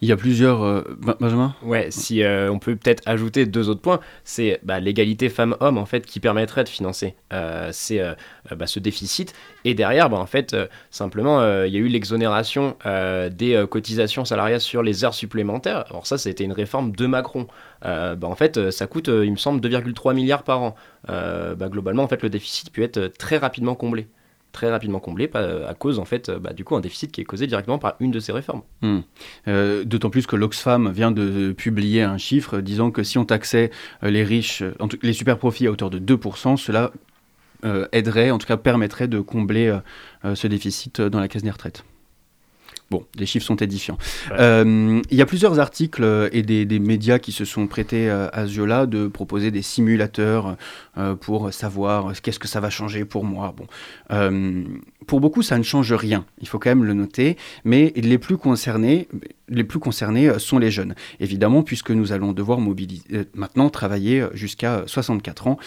Il 0.00 0.08
y 0.08 0.12
a 0.12 0.16
plusieurs. 0.16 0.62
euh, 0.62 0.82
Ben- 1.00 1.16
Benjamin 1.18 1.54
Ouais, 1.62 1.90
si 1.90 2.22
euh, 2.22 2.50
on 2.52 2.58
peut 2.60 2.76
peut-être 2.76 3.02
ajouter 3.06 3.46
deux 3.46 3.68
autres 3.68 3.80
points, 3.80 3.98
c'est 4.22 4.60
bah, 4.62 4.78
l'égalité 4.78 5.28
femmes-hommes 5.28 5.76
en 5.76 5.86
fait 5.86 6.06
qui 6.06 6.20
permettrait 6.20 6.62
de 6.62 6.68
financer 6.68 7.16
euh, 7.32 7.70
c'est, 7.72 8.00
bah, 8.54 8.66
ce 8.68 8.78
déficit. 8.78 9.34
Et 9.64 9.74
derrière, 9.74 10.08
bah, 10.08 10.18
en 10.18 10.26
fait, 10.26 10.54
simplement, 10.90 11.64
il 11.64 11.72
y 11.72 11.76
a 11.76 11.80
eu 11.80 11.88
l'exonération 11.88 12.76
des 12.84 13.64
cotisations 13.68 14.24
salariales 14.24 14.60
sur 14.60 14.82
les 14.82 15.04
heures 15.04 15.14
supplémentaires. 15.14 15.84
Alors 15.90 16.06
ça, 16.06 16.16
c'était 16.16 16.44
une 16.44 16.52
réforme 16.52 16.92
de 16.92 17.06
Macron. 17.06 17.48
Bah, 17.82 18.16
en 18.22 18.34
fait, 18.36 18.70
ça 18.70 18.86
coûte, 18.86 19.08
il 19.08 19.30
me 19.32 19.36
semble, 19.36 19.60
2,3 19.60 20.14
milliards 20.14 20.44
par 20.44 20.62
an. 20.62 20.74
Bah, 21.08 21.68
globalement, 21.68 22.04
en 22.04 22.08
fait, 22.08 22.22
le 22.22 22.30
déficit 22.30 22.70
peut 22.72 22.82
être 22.82 23.08
très 23.18 23.36
rapidement 23.38 23.74
comblé. 23.74 24.06
Très 24.52 24.70
rapidement 24.70 24.98
comblé 24.98 25.28
pas- 25.28 25.68
à 25.68 25.74
cause, 25.74 25.98
en 25.98 26.04
fait, 26.04 26.28
euh, 26.30 26.38
bah, 26.38 26.52
du 26.52 26.64
coup, 26.64 26.74
un 26.74 26.80
déficit 26.80 27.12
qui 27.12 27.20
est 27.20 27.24
causé 27.24 27.46
directement 27.46 27.78
par 27.78 27.94
une 28.00 28.10
de 28.10 28.18
ces 28.18 28.32
réformes. 28.32 28.62
Hmm. 28.82 29.00
Euh, 29.46 29.84
D'autant 29.84 30.10
plus 30.10 30.26
que 30.26 30.36
l'Oxfam 30.36 30.90
vient 30.90 31.10
de 31.10 31.52
publier 31.52 32.02
un 32.02 32.18
chiffre 32.18 32.60
disant 32.60 32.90
que 32.90 33.02
si 33.02 33.18
on 33.18 33.24
taxait 33.24 33.70
euh, 34.02 34.10
les 34.10 34.24
riches, 34.24 34.62
euh, 34.62 34.72
les 35.02 35.12
super 35.12 35.38
profits 35.38 35.66
à 35.66 35.70
hauteur 35.70 35.90
de 35.90 35.98
2%, 35.98 36.56
cela 36.56 36.90
euh, 37.64 37.86
aiderait, 37.92 38.30
en 38.30 38.38
tout 38.38 38.46
cas 38.46 38.56
permettrait 38.56 39.08
de 39.08 39.20
combler 39.20 39.66
euh, 39.68 39.78
euh, 40.24 40.34
ce 40.34 40.46
déficit 40.46 41.00
euh, 41.00 41.10
dans 41.10 41.20
la 41.20 41.28
caisse 41.28 41.42
des 41.42 41.50
retraites. 41.50 41.84
Bon, 42.90 43.04
les 43.16 43.26
chiffres 43.26 43.44
sont 43.44 43.56
édifiants. 43.56 43.98
Ouais. 44.30 44.36
Euh, 44.40 45.02
il 45.10 45.16
y 45.16 45.20
a 45.20 45.26
plusieurs 45.26 45.60
articles 45.60 46.02
euh, 46.02 46.30
et 46.32 46.42
des, 46.42 46.64
des 46.64 46.78
médias 46.78 47.18
qui 47.18 47.32
se 47.32 47.44
sont 47.44 47.66
prêtés 47.66 48.08
euh, 48.08 48.28
à 48.32 48.46
ce 48.46 48.52
jeu-là 48.52 48.86
de 48.86 49.08
proposer 49.08 49.50
des 49.50 49.60
simulateurs 49.60 50.56
euh, 50.96 51.14
pour 51.14 51.52
savoir 51.52 52.14
qu'est-ce 52.22 52.38
que 52.38 52.48
ça 52.48 52.60
va 52.60 52.70
changer 52.70 53.04
pour 53.04 53.24
moi. 53.24 53.54
Bon, 53.54 53.66
euh, 54.10 54.64
pour 55.06 55.20
beaucoup, 55.20 55.42
ça 55.42 55.58
ne 55.58 55.62
change 55.64 55.92
rien. 55.92 56.24
Il 56.40 56.48
faut 56.48 56.58
quand 56.58 56.70
même 56.70 56.84
le 56.84 56.94
noter. 56.94 57.36
Mais 57.64 57.92
les 57.94 58.16
plus 58.16 58.38
concernés, 58.38 59.06
les 59.48 59.64
plus 59.64 59.78
concernés 59.78 60.28
euh, 60.28 60.38
sont 60.38 60.58
les 60.58 60.70
jeunes. 60.70 60.94
Évidemment, 61.20 61.62
puisque 61.62 61.90
nous 61.90 62.12
allons 62.12 62.32
devoir 62.32 62.60
mobiliser, 62.60 63.04
euh, 63.12 63.24
maintenant 63.34 63.70
travailler 63.70 64.20
euh, 64.20 64.30
jusqu'à 64.34 64.84
64 64.86 65.46
ans. 65.46 65.58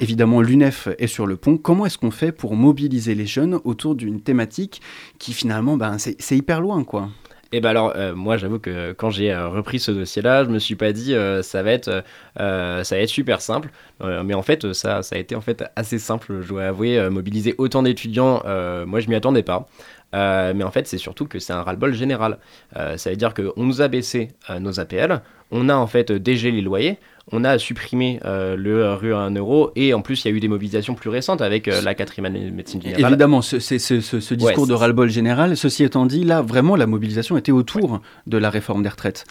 Évidemment, 0.00 0.40
l'UNEF 0.40 0.88
est 0.98 1.06
sur 1.06 1.26
le 1.26 1.36
pont. 1.36 1.56
Comment 1.56 1.86
est-ce 1.86 1.98
qu'on 1.98 2.10
fait 2.10 2.32
pour 2.32 2.56
mobiliser 2.56 3.14
les 3.14 3.26
jeunes 3.26 3.60
autour 3.64 3.94
d'une 3.94 4.20
thématique 4.20 4.80
qui 5.18 5.32
finalement, 5.32 5.76
ben, 5.76 5.96
c'est 5.98 6.36
hyper 6.36 6.60
loin, 6.60 6.84
quoi? 6.84 7.08
Et 7.52 7.60
ben 7.60 7.70
alors, 7.70 7.94
moi 8.16 8.36
j'avoue 8.36 8.58
que 8.58 8.92
quand 8.92 9.10
j'ai 9.10 9.34
repris 9.34 9.78
ce 9.78 9.92
dossier-là, 9.92 10.44
je 10.44 10.50
me 10.50 10.58
suis 10.58 10.74
pas 10.74 10.92
dit 10.92 11.14
ça 11.42 11.62
va 11.62 11.70
être 11.70 12.02
ça 12.36 12.82
va 12.90 12.98
être 12.98 13.08
super 13.08 13.40
simple, 13.40 13.70
mais 14.02 14.34
en 14.34 14.42
fait 14.42 14.72
ça 14.72 15.02
ça 15.02 15.14
a 15.14 15.18
été 15.18 15.36
en 15.36 15.40
fait 15.40 15.64
assez 15.76 15.98
simple, 15.98 16.40
je 16.42 16.48
dois 16.48 16.64
avouer, 16.64 17.08
mobiliser 17.08 17.54
autant 17.58 17.84
d'étudiants, 17.84 18.42
moi 18.86 18.98
je 18.98 19.08
m'y 19.08 19.14
attendais 19.14 19.44
pas. 19.44 19.68
Euh, 20.14 20.52
mais 20.54 20.64
en 20.64 20.70
fait, 20.70 20.86
c'est 20.86 20.98
surtout 20.98 21.26
que 21.26 21.38
c'est 21.38 21.52
un 21.52 21.62
ras-le-bol 21.62 21.92
général. 21.92 22.38
Euh, 22.76 22.96
ça 22.96 23.10
veut 23.10 23.16
dire 23.16 23.34
qu'on 23.34 23.64
nous 23.64 23.82
a 23.82 23.88
baissé 23.88 24.28
euh, 24.50 24.58
nos 24.60 24.78
APL, 24.80 25.20
on 25.50 25.68
a 25.68 25.74
en 25.76 25.86
fait 25.86 26.10
dégelé 26.12 26.52
les 26.52 26.62
loyers, 26.62 26.98
on 27.32 27.44
a 27.44 27.58
supprimé 27.58 28.20
euh, 28.24 28.56
le 28.56 28.94
rue 28.94 29.12
à 29.14 29.18
1 29.18 29.34
euro, 29.34 29.72
et 29.76 29.92
en 29.94 30.00
plus, 30.02 30.24
il 30.24 30.28
y 30.30 30.32
a 30.32 30.36
eu 30.36 30.40
des 30.40 30.48
mobilisations 30.48 30.94
plus 30.94 31.10
récentes 31.10 31.42
avec 31.42 31.66
euh, 31.68 31.82
la 31.82 31.94
quatrième 31.94 32.26
année 32.26 32.44
de 32.48 32.54
médecine 32.54 32.80
générale. 32.80 33.12
Évidemment, 33.12 33.42
ce, 33.42 33.58
c'est- 33.58 33.78
ce- 33.80 34.00
ce- 34.00 34.20
ce 34.20 34.34
discours 34.34 34.62
Ouais, 34.64 34.68
de 34.68 34.74
ras-le-bol 34.74 35.10
général, 35.10 35.56
ceci 35.56 35.82
étant 35.84 36.06
dit, 36.06 36.24
là, 36.24 36.40
vraiment, 36.40 36.76
la 36.76 36.86
mobilisation 36.86 37.36
était 37.36 37.52
autour 37.52 38.00
de 38.26 38.38
la 38.38 38.48
réforme 38.48 38.82
des 38.84 38.88
retraites. 38.88 39.24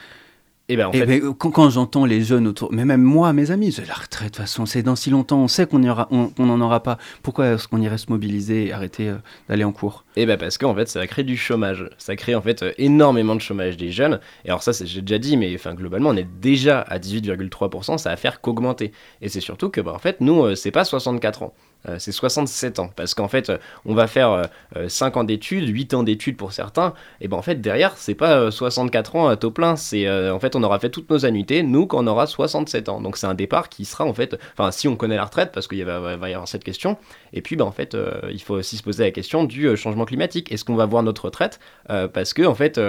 Et 0.67 0.77
ben 0.77 0.87
en 0.87 0.91
Et 0.93 0.97
fait, 0.99 1.05
ben, 1.05 1.33
quand, 1.37 1.51
quand 1.51 1.69
j'entends 1.69 2.05
les 2.05 2.21
jeunes 2.23 2.47
autour, 2.47 2.73
mais 2.73 2.85
même 2.85 3.03
moi, 3.03 3.33
mes 3.33 3.51
amis, 3.51 3.71
c'est 3.71 3.85
la 3.87 3.93
retraite, 3.93 4.29
de 4.31 4.35
toute 4.35 4.37
façon, 4.37 4.65
c'est 4.65 4.81
dans 4.81 4.95
si 4.95 5.11
longtemps, 5.11 5.37
on 5.37 5.47
sait 5.47 5.67
qu'on 5.67 5.83
on- 6.09 6.31
n'en 6.43 6.59
aura 6.59 6.81
pas. 6.81 6.97
Pourquoi 7.21 7.49
est-ce 7.49 7.67
qu'on 7.67 7.79
irait 7.81 7.99
se 7.99 8.07
mobiliser 8.09 8.65
et 8.65 8.73
arrêter 8.73 9.09
euh, 9.09 9.15
d'aller 9.47 9.63
en 9.63 9.71
cours? 9.71 10.05
Et 10.15 10.25
ben 10.25 10.37
parce 10.37 10.57
qu'en 10.57 10.73
fait 10.73 10.87
ça 10.87 11.05
crée 11.05 11.23
du 11.23 11.37
chômage. 11.37 11.87
Ça 11.99 12.15
crée 12.15 12.33
en 12.33 12.41
fait 12.41 12.63
euh, 12.63 12.71
énormément 12.79 13.35
de 13.35 13.41
chômage 13.41 13.77
des 13.77 13.91
jeunes. 13.91 14.19
Et 14.43 14.49
alors 14.49 14.63
ça 14.63 14.73
c'est- 14.73 14.87
j'ai 14.87 15.01
déjà 15.01 15.19
dit, 15.19 15.37
mais 15.37 15.53
enfin 15.53 15.75
globalement 15.75 16.09
on 16.09 16.15
est 16.17 16.27
déjà 16.41 16.81
à 16.81 16.97
18,3%, 16.97 17.99
ça 17.99 18.09
va 18.09 18.15
faire 18.17 18.41
qu'augmenter. 18.41 18.91
Et 19.21 19.29
c'est 19.29 19.41
surtout 19.41 19.69
que 19.69 19.81
bah, 19.81 19.93
en 19.93 19.99
fait 19.99 20.19
nous 20.19 20.43
euh, 20.45 20.55
c'est 20.55 20.71
pas 20.71 20.83
64 20.85 21.43
ans. 21.43 21.53
Euh, 21.87 21.97
c'est 21.99 22.11
67 22.11 22.79
ans, 22.79 22.89
parce 22.95 23.13
qu'en 23.13 23.27
fait, 23.27 23.49
euh, 23.49 23.57
on 23.85 23.93
va 23.93 24.07
faire 24.07 24.31
euh, 24.31 24.43
euh, 24.75 24.89
5 24.89 25.17
ans 25.17 25.23
d'études, 25.23 25.67
8 25.67 25.93
ans 25.93 26.03
d'études 26.03 26.37
pour 26.37 26.51
certains, 26.51 26.93
et 27.21 27.27
ben 27.27 27.37
en 27.37 27.41
fait, 27.41 27.61
derrière, 27.61 27.97
c'est 27.97 28.15
pas 28.15 28.37
euh, 28.37 28.51
64 28.51 29.15
ans 29.15 29.27
à 29.27 29.35
taux 29.35 29.51
plein, 29.51 29.75
c'est 29.75 30.09
en 30.09 30.39
fait, 30.39 30.55
on 30.55 30.63
aura 30.63 30.79
fait 30.79 30.89
toutes 30.89 31.09
nos 31.09 31.25
annuités, 31.25 31.63
nous, 31.63 31.87
quand 31.87 32.03
on 32.03 32.07
aura 32.07 32.27
67 32.27 32.89
ans. 32.89 33.01
Donc 33.01 33.17
c'est 33.17 33.27
un 33.27 33.33
départ 33.33 33.69
qui 33.69 33.85
sera 33.85 34.05
en 34.05 34.13
fait, 34.13 34.37
enfin, 34.57 34.71
si 34.71 34.87
on 34.87 34.95
connaît 34.95 35.15
la 35.15 35.25
retraite, 35.25 35.51
parce 35.51 35.67
qu'il 35.67 35.83
va, 35.85 36.15
y 36.29 36.33
avoir 36.33 36.47
cette 36.47 36.63
question, 36.63 36.97
et 37.33 37.41
puis, 37.41 37.55
ben 37.55 37.65
en 37.65 37.71
fait, 37.71 37.97
il 38.31 38.41
faut 38.41 38.55
aussi 38.55 38.77
se 38.77 38.83
poser 38.83 39.03
la 39.03 39.11
question 39.11 39.43
du 39.43 39.75
changement 39.75 40.05
climatique. 40.05 40.51
Est-ce 40.51 40.63
qu'on 40.63 40.75
va 40.75 40.85
voir 40.85 41.03
notre 41.03 41.25
retraite? 41.25 41.59
Parce 41.87 42.33
que, 42.33 42.43
en 42.43 42.55
fait, 42.55 42.79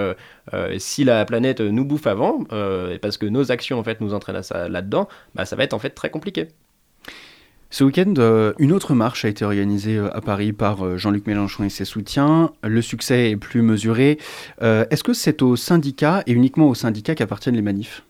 si 0.78 1.04
la 1.04 1.24
planète 1.24 1.60
nous 1.60 1.84
bouffe 1.84 2.06
avant, 2.06 2.44
et 2.90 2.98
parce 2.98 3.18
que 3.18 3.26
nos 3.26 3.50
actions, 3.50 3.78
en 3.78 3.84
fait, 3.84 4.00
nous 4.00 4.14
entraînent 4.14 4.40
là-dedans, 4.68 5.08
bah, 5.34 5.44
ça 5.44 5.56
va 5.56 5.64
être 5.64 5.74
en 5.74 5.78
fait 5.78 5.90
très 5.90 6.10
compliqué. 6.10 6.48
Ce 7.70 7.82
week-end, 7.84 8.14
euh, 8.18 8.52
une 8.58 8.72
autre 8.72 8.94
marche 8.94 9.24
a 9.24 9.28
été 9.28 9.44
organisée 9.44 9.96
euh, 9.96 10.14
à 10.16 10.20
Paris 10.20 10.52
par 10.52 10.84
euh, 10.86 10.96
Jean-Luc 10.96 11.26
Mélenchon 11.26 11.64
et 11.64 11.68
ses 11.68 11.84
soutiens. 11.84 12.52
Le 12.62 12.80
succès 12.80 13.30
est 13.30 13.36
plus 13.36 13.60
mesuré. 13.62 14.18
Est-ce 14.60 15.02
que 15.02 15.12
c'est 15.12 15.42
aux 15.42 15.56
syndicats 15.56 16.22
et 16.26 16.32
uniquement 16.32 16.68
aux 16.68 16.74
syndicats 16.74 17.14
qu'appartiennent 17.14 17.56
les 17.56 17.62
manifs? 17.62 18.02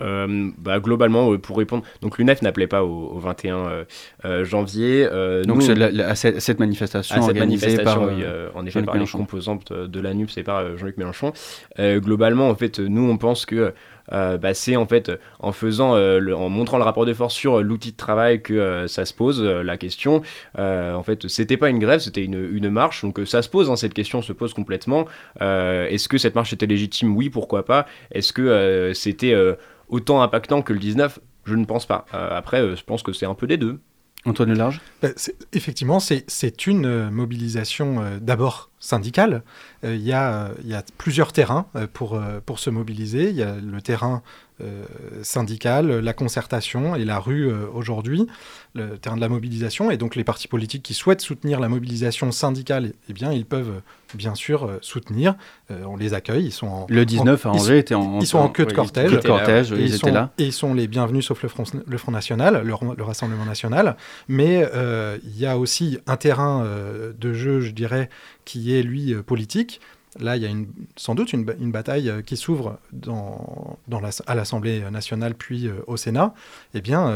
Euh, 0.00 0.50
bah, 0.58 0.78
globalement, 0.78 1.32
euh, 1.32 1.38
pour 1.38 1.58
répondre, 1.58 1.82
donc 2.02 2.18
l'UNEF 2.18 2.40
n'appelait 2.42 2.68
pas 2.68 2.84
au, 2.84 3.08
au 3.14 3.18
21 3.18 3.84
euh, 4.24 4.44
janvier. 4.44 5.04
Donc 5.44 5.56
nous, 5.56 5.60
c'est 5.62 5.74
la- 5.74 5.90
la- 5.90 6.10
à 6.10 6.14
cette, 6.14 6.40
cette 6.40 6.60
manifestation 6.60 7.16
à 7.16 7.20
cette 7.22 7.30
organisée 7.30 7.78
par 7.82 8.02
oui, 8.02 8.22
en 8.54 8.64
effet, 8.66 8.82
par 8.82 8.96
les 8.96 9.06
composantes 9.06 9.72
de 9.72 10.00
la 10.00 10.14
NUPS 10.14 10.36
et 10.38 10.44
par 10.44 10.76
Jean-Luc 10.76 10.98
Mélenchon. 10.98 11.32
Globalement, 11.78 12.48
en 12.48 12.54
fait, 12.54 12.78
nous, 12.78 13.08
on 13.10 13.16
pense 13.16 13.44
que 13.46 13.72
bah, 14.10 14.54
c'est 14.54 14.76
en 14.76 14.86
fait 14.86 15.10
en 15.40 15.52
faisant, 15.52 15.94
euh, 15.94 16.18
le- 16.18 16.34
en 16.36 16.48
montrant 16.48 16.78
le 16.78 16.84
rapport 16.84 17.06
de 17.06 17.12
force 17.14 17.34
sur 17.34 17.58
euh, 17.58 17.62
l'outil 17.62 17.92
de 17.92 17.96
travail 17.96 18.42
que 18.42 18.54
euh, 18.54 18.88
ça 18.88 19.04
se 19.04 19.12
pose 19.14 19.42
euh, 19.42 19.62
la 19.62 19.76
question. 19.76 20.22
Euh, 20.58 20.94
en 20.94 21.02
fait, 21.02 21.28
c'était 21.28 21.56
pas 21.56 21.68
une 21.70 21.78
grève, 21.78 22.00
c'était 22.00 22.24
une, 22.24 22.48
une 22.52 22.70
marche, 22.70 23.02
donc 23.02 23.18
euh, 23.20 23.26
ça 23.26 23.42
se 23.42 23.48
pose. 23.48 23.70
hein, 23.70 23.76
cette 23.76 23.94
question 23.94 24.22
se 24.22 24.32
pose 24.32 24.54
complètement. 24.54 25.06
Euh, 25.42 25.86
Est-ce 25.88 26.08
que 26.08 26.18
cette 26.18 26.34
marche 26.34 26.52
était 26.52 26.66
légitime? 26.66 27.16
Oui, 27.16 27.30
pourquoi 27.30 27.64
pas. 27.64 27.86
Est-ce 28.12 28.32
que 28.32 28.42
euh, 28.42 28.94
c'était 28.94 29.32
euh, 29.34 29.54
autant 29.88 30.22
impactant 30.22 30.62
que 30.62 30.72
le 30.72 30.78
19 30.78 31.18
Je 31.44 31.54
ne 31.54 31.64
pense 31.64 31.86
pas. 31.86 32.04
Euh, 32.14 32.30
après, 32.36 32.60
euh, 32.60 32.76
je 32.76 32.84
pense 32.84 33.02
que 33.02 33.12
c'est 33.12 33.26
un 33.26 33.34
peu 33.34 33.46
des 33.46 33.56
deux. 33.56 33.78
Antoine 34.24 34.52
Large 34.52 34.80
c'est- 35.16 35.36
effectivement, 35.54 36.00
c'est- 36.00 36.28
une 36.66 36.86
euh, 36.86 37.10
mobilisation 37.10 38.00
euh, 38.02 38.18
d'abord 38.20 38.70
syndicale. 38.80 39.42
Euh, 39.84 39.94
il 39.94 40.02
y, 40.02 40.12
a, 40.12 40.32
euh, 40.32 40.48
il 40.62 40.68
y 40.68 40.74
a 40.74 40.82
plusieurs 40.98 41.32
terrains 41.32 41.66
euh, 41.76 41.86
pour, 41.92 42.20
pour 42.46 42.58
se 42.58 42.70
mobiliser. 42.70 43.30
Il 43.30 43.36
y 43.36 43.42
a 43.42 43.54
le 43.56 43.80
terrain 43.82 44.22
euh, 44.60 44.84
syndical, 45.22 45.86
la 46.00 46.12
concertation 46.12 46.96
et 46.96 47.04
la 47.04 47.20
rue 47.20 47.48
euh, 47.48 47.66
aujourd'hui, 47.72 48.26
le 48.74 48.98
terrain 48.98 49.14
de 49.14 49.20
la 49.20 49.28
mobilisation. 49.28 49.90
Et 49.92 49.96
donc 49.96 50.16
les 50.16 50.24
partis 50.24 50.48
politiques 50.48 50.82
qui 50.82 50.94
souhaitent 50.94 51.20
soutenir 51.20 51.60
la 51.60 51.68
mobilisation 51.68 52.32
syndicale, 52.32 52.92
eh 53.08 53.12
bien, 53.12 53.32
ils 53.32 53.46
peuvent 53.46 53.68
euh, 53.70 53.80
bien 54.14 54.34
sûr 54.34 54.68
soutenir. 54.80 55.34
On 55.70 55.96
les 55.96 56.14
accueille. 56.14 56.46
Ils 56.46 56.50
sont 56.52 56.66
en, 56.66 56.86
Le 56.88 57.04
19 57.04 57.44
à 57.46 57.50
en- 57.50 57.52
ils 57.54 57.60
Angers 57.60 57.78
était 57.78 57.94
en, 57.94 58.18
ils 58.20 58.26
sont 58.26 58.38
en 58.38 58.48
queue 58.48 58.64
de 58.64 58.72
cortège. 58.72 59.10
queue 59.10 59.18
de 59.18 59.26
cortège, 59.26 59.70
et 59.72 59.76
ils, 59.76 59.80
ils, 59.82 59.86
étaient 59.94 59.98
sont, 60.08 60.12
là. 60.14 60.32
et 60.38 60.44
ils 60.46 60.52
sont 60.52 60.72
les 60.74 60.88
bienvenus 60.88 61.26
sauf 61.26 61.42
le 61.42 61.48
Front, 61.50 61.64
le 61.86 61.98
Front 61.98 62.10
National, 62.12 62.62
le, 62.64 62.72
le 62.96 63.02
Rassemblement 63.04 63.44
National. 63.44 63.96
Mais 64.28 64.66
il 65.24 65.38
y 65.38 65.44
a 65.46 65.58
aussi 65.58 65.98
un 66.06 66.16
terrain 66.16 66.66
de 67.18 67.32
jeu, 67.34 67.60
je 67.60 67.70
dirais, 67.72 68.08
qui 68.48 68.74
est 68.74 68.82
lui 68.82 69.12
euh, 69.12 69.22
politique. 69.22 69.80
Là, 70.18 70.36
il 70.38 70.42
y 70.42 70.46
a 70.46 70.50
sans 70.96 71.14
doute 71.14 71.34
une, 71.34 71.44
ba- 71.44 71.54
une 71.60 71.70
bataille 71.70 72.08
euh, 72.08 72.22
qui 72.22 72.36
s'ouvre 72.38 72.78
à 74.26 74.34
l'Assemblée 74.34 74.80
nationale 74.90 75.34
puis 75.34 75.68
euh, 75.68 75.74
au 75.86 75.98
Sénat. 75.98 76.34
Eh 76.72 76.80
bien, 76.80 77.12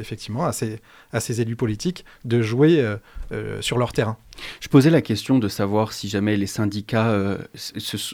effectivement, 0.00 0.44
à 0.44 0.52
ces, 0.52 0.80
à 1.12 1.20
ces 1.20 1.40
élus 1.40 1.56
politiques 1.56 2.04
de 2.24 2.42
jouer 2.42 2.84
euh, 3.32 3.62
sur 3.62 3.78
leur 3.78 3.92
terrain. 3.92 4.16
Je 4.60 4.68
posais 4.68 4.90
la 4.90 5.00
question 5.00 5.38
de 5.38 5.48
savoir 5.48 5.92
si 5.92 6.08
jamais 6.08 6.36
les 6.36 6.46
syndicats, 6.46 7.10
euh, 7.10 7.38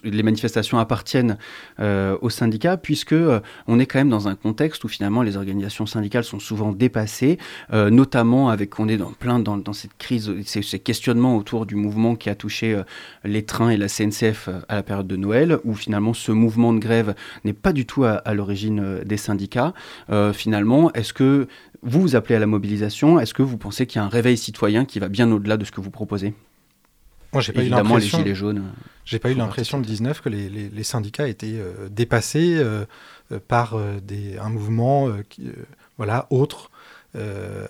les 0.05 0.23
manifestations 0.23 0.79
appartiennent 0.79 1.38
euh, 1.81 2.16
aux 2.21 2.31
syndicats, 2.31 2.77
puisque 2.77 3.14
on 3.66 3.79
est 3.81 3.87
quand 3.87 3.99
même 3.99 4.11
dans 4.11 4.29
un 4.29 4.35
contexte 4.35 4.85
où 4.85 4.88
finalement 4.88 5.23
les 5.23 5.37
organisations 5.37 5.87
syndicales 5.87 6.25
sont 6.25 6.38
souvent 6.38 6.73
dépassées, 6.73 7.38
notamment 7.73 8.51
avec 8.51 8.79
on 8.79 8.88
est 8.88 8.97
dans 8.97 9.12
plein 9.12 9.38
dans, 9.38 9.73
cette 9.73 9.97
crise, 9.97 10.33
ces, 10.44 10.79
questionnements 10.79 11.37
autour 11.37 11.66
du 11.66 11.77
mouvement 11.77 12.14
qui 12.14 12.31
a 12.31 12.35
touché 12.35 12.81
les 13.25 13.44
trains 13.44 13.71
et 13.71 13.77
la 13.77 13.88
CNCF 13.88 14.49
à 14.68 14.75
la 14.75 14.83
période 14.83 15.07
de 15.07 15.16
Noël, 15.16 15.59
où 15.64 15.75
finalement 15.75 16.14
ce 16.14 16.33
mouvement 16.33 16.73
de 16.73 16.79
grève 16.79 17.14
n'est 17.44 17.53
pas 17.53 17.73
du 17.73 17.87
tout 17.87 18.05
à, 18.05 18.23
l'origine 18.35 19.01
des 19.05 19.16
syndicats. 19.16 19.73
Finalement, 20.33 20.92
est-ce 20.92 21.12
que 21.12 21.49
vous 21.83 22.01
vous 22.01 22.17
appelez 22.17 22.35
à 22.35 22.38
la 22.38 22.47
mobilisation 22.47 23.19
Est-ce 23.21 23.35
que 23.35 23.43
vous 23.43 23.59
pensez 23.59 23.87
qu'il 23.87 23.99
y 24.01 24.03
a 24.03 24.05
un 24.05 24.09
réveil 24.09 24.37
citoyen 24.37 24.85
qui 24.85 24.99
va 24.99 25.09
bien 25.09 25.31
au-delà 25.31 25.57
de 25.57 25.64
ce 25.64 25.71
que 25.73 25.81
vous 25.81 25.91
proposez? 25.91 26.35
Moi, 27.33 27.43
j'ai 27.43 27.53
pas 27.53 27.61
eu 27.61 27.64
les 27.64 27.71
l'impression. 27.71 28.19
gilets 28.19 28.35
jaunes. 28.35 28.64
J'ai 29.05 29.19
pas 29.19 29.31
eu 29.31 29.35
l'impression 29.35 29.77
le 29.79 29.85
19 29.85 30.23
que 30.23 30.29
les, 30.31 30.49
les- 30.49 30.71
les 30.71 30.83
syndicats 30.83 31.29
étaient 31.29 31.57
euh, 31.59 31.88
dépassés 31.91 32.57
euh, 32.57 32.85
euh, 33.33 33.38
par 33.47 33.75
euh, 33.75 34.01
des, 34.03 34.38
un 34.38 34.49
mouvement 34.49 35.11
qui, 35.29 35.51
voilà, 35.99 36.27
autre, 36.31 36.71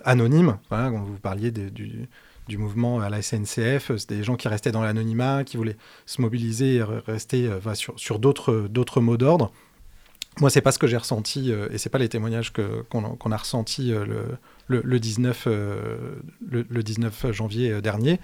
anonyme. 0.05 0.57
Voilà, 0.69 0.89
quand 0.91 1.01
vous 1.03 1.17
parliez 1.17 1.51
de- 1.51 1.69
du, 1.69 2.07
du 2.47 2.57
mouvement 2.57 2.99
à 3.01 3.09
la 3.09 3.21
SNCF, 3.21 3.91
c'était 3.97 4.15
des 4.17 4.23
gens 4.23 4.35
qui 4.35 4.47
restaient 4.47 4.71
dans 4.71 4.83
l'anonymat, 4.83 5.43
qui 5.43 5.57
voulaient 5.57 5.77
se 6.05 6.21
mobiliser 6.21 6.75
et 6.75 6.79
re- 6.81 7.01
rester 7.05 7.49
sur, 7.73 8.19
d'autres 8.19 9.01
mots 9.01 9.17
d'ordre. 9.17 9.51
Moi, 10.39 10.49
c'est 10.49 10.61
pas 10.61 10.71
ce 10.71 10.79
que 10.79 10.87
j'ai 10.87 10.97
ressenti, 10.97 11.51
euh, 11.51 11.67
et 11.71 11.77
c'est 11.77 11.89
pas 11.89 11.97
les 11.97 12.09
témoignages 12.09 12.53
que- 12.53 12.83
qu'on 12.89 13.03
a, 13.05 13.09
qu'on 13.17 13.31
a 13.31 13.37
ressentis 13.37 13.91
euh, 13.91 14.05
le, 14.05 14.23
le, 14.67 14.81
le 14.85 14.99
19, 14.99 15.45
euh, 15.47 16.15
le, 16.49 16.65
le 16.69 16.83
19 16.83 17.31
janvier 17.31 17.71
euh, 17.71 17.81
dernier. 17.81 18.19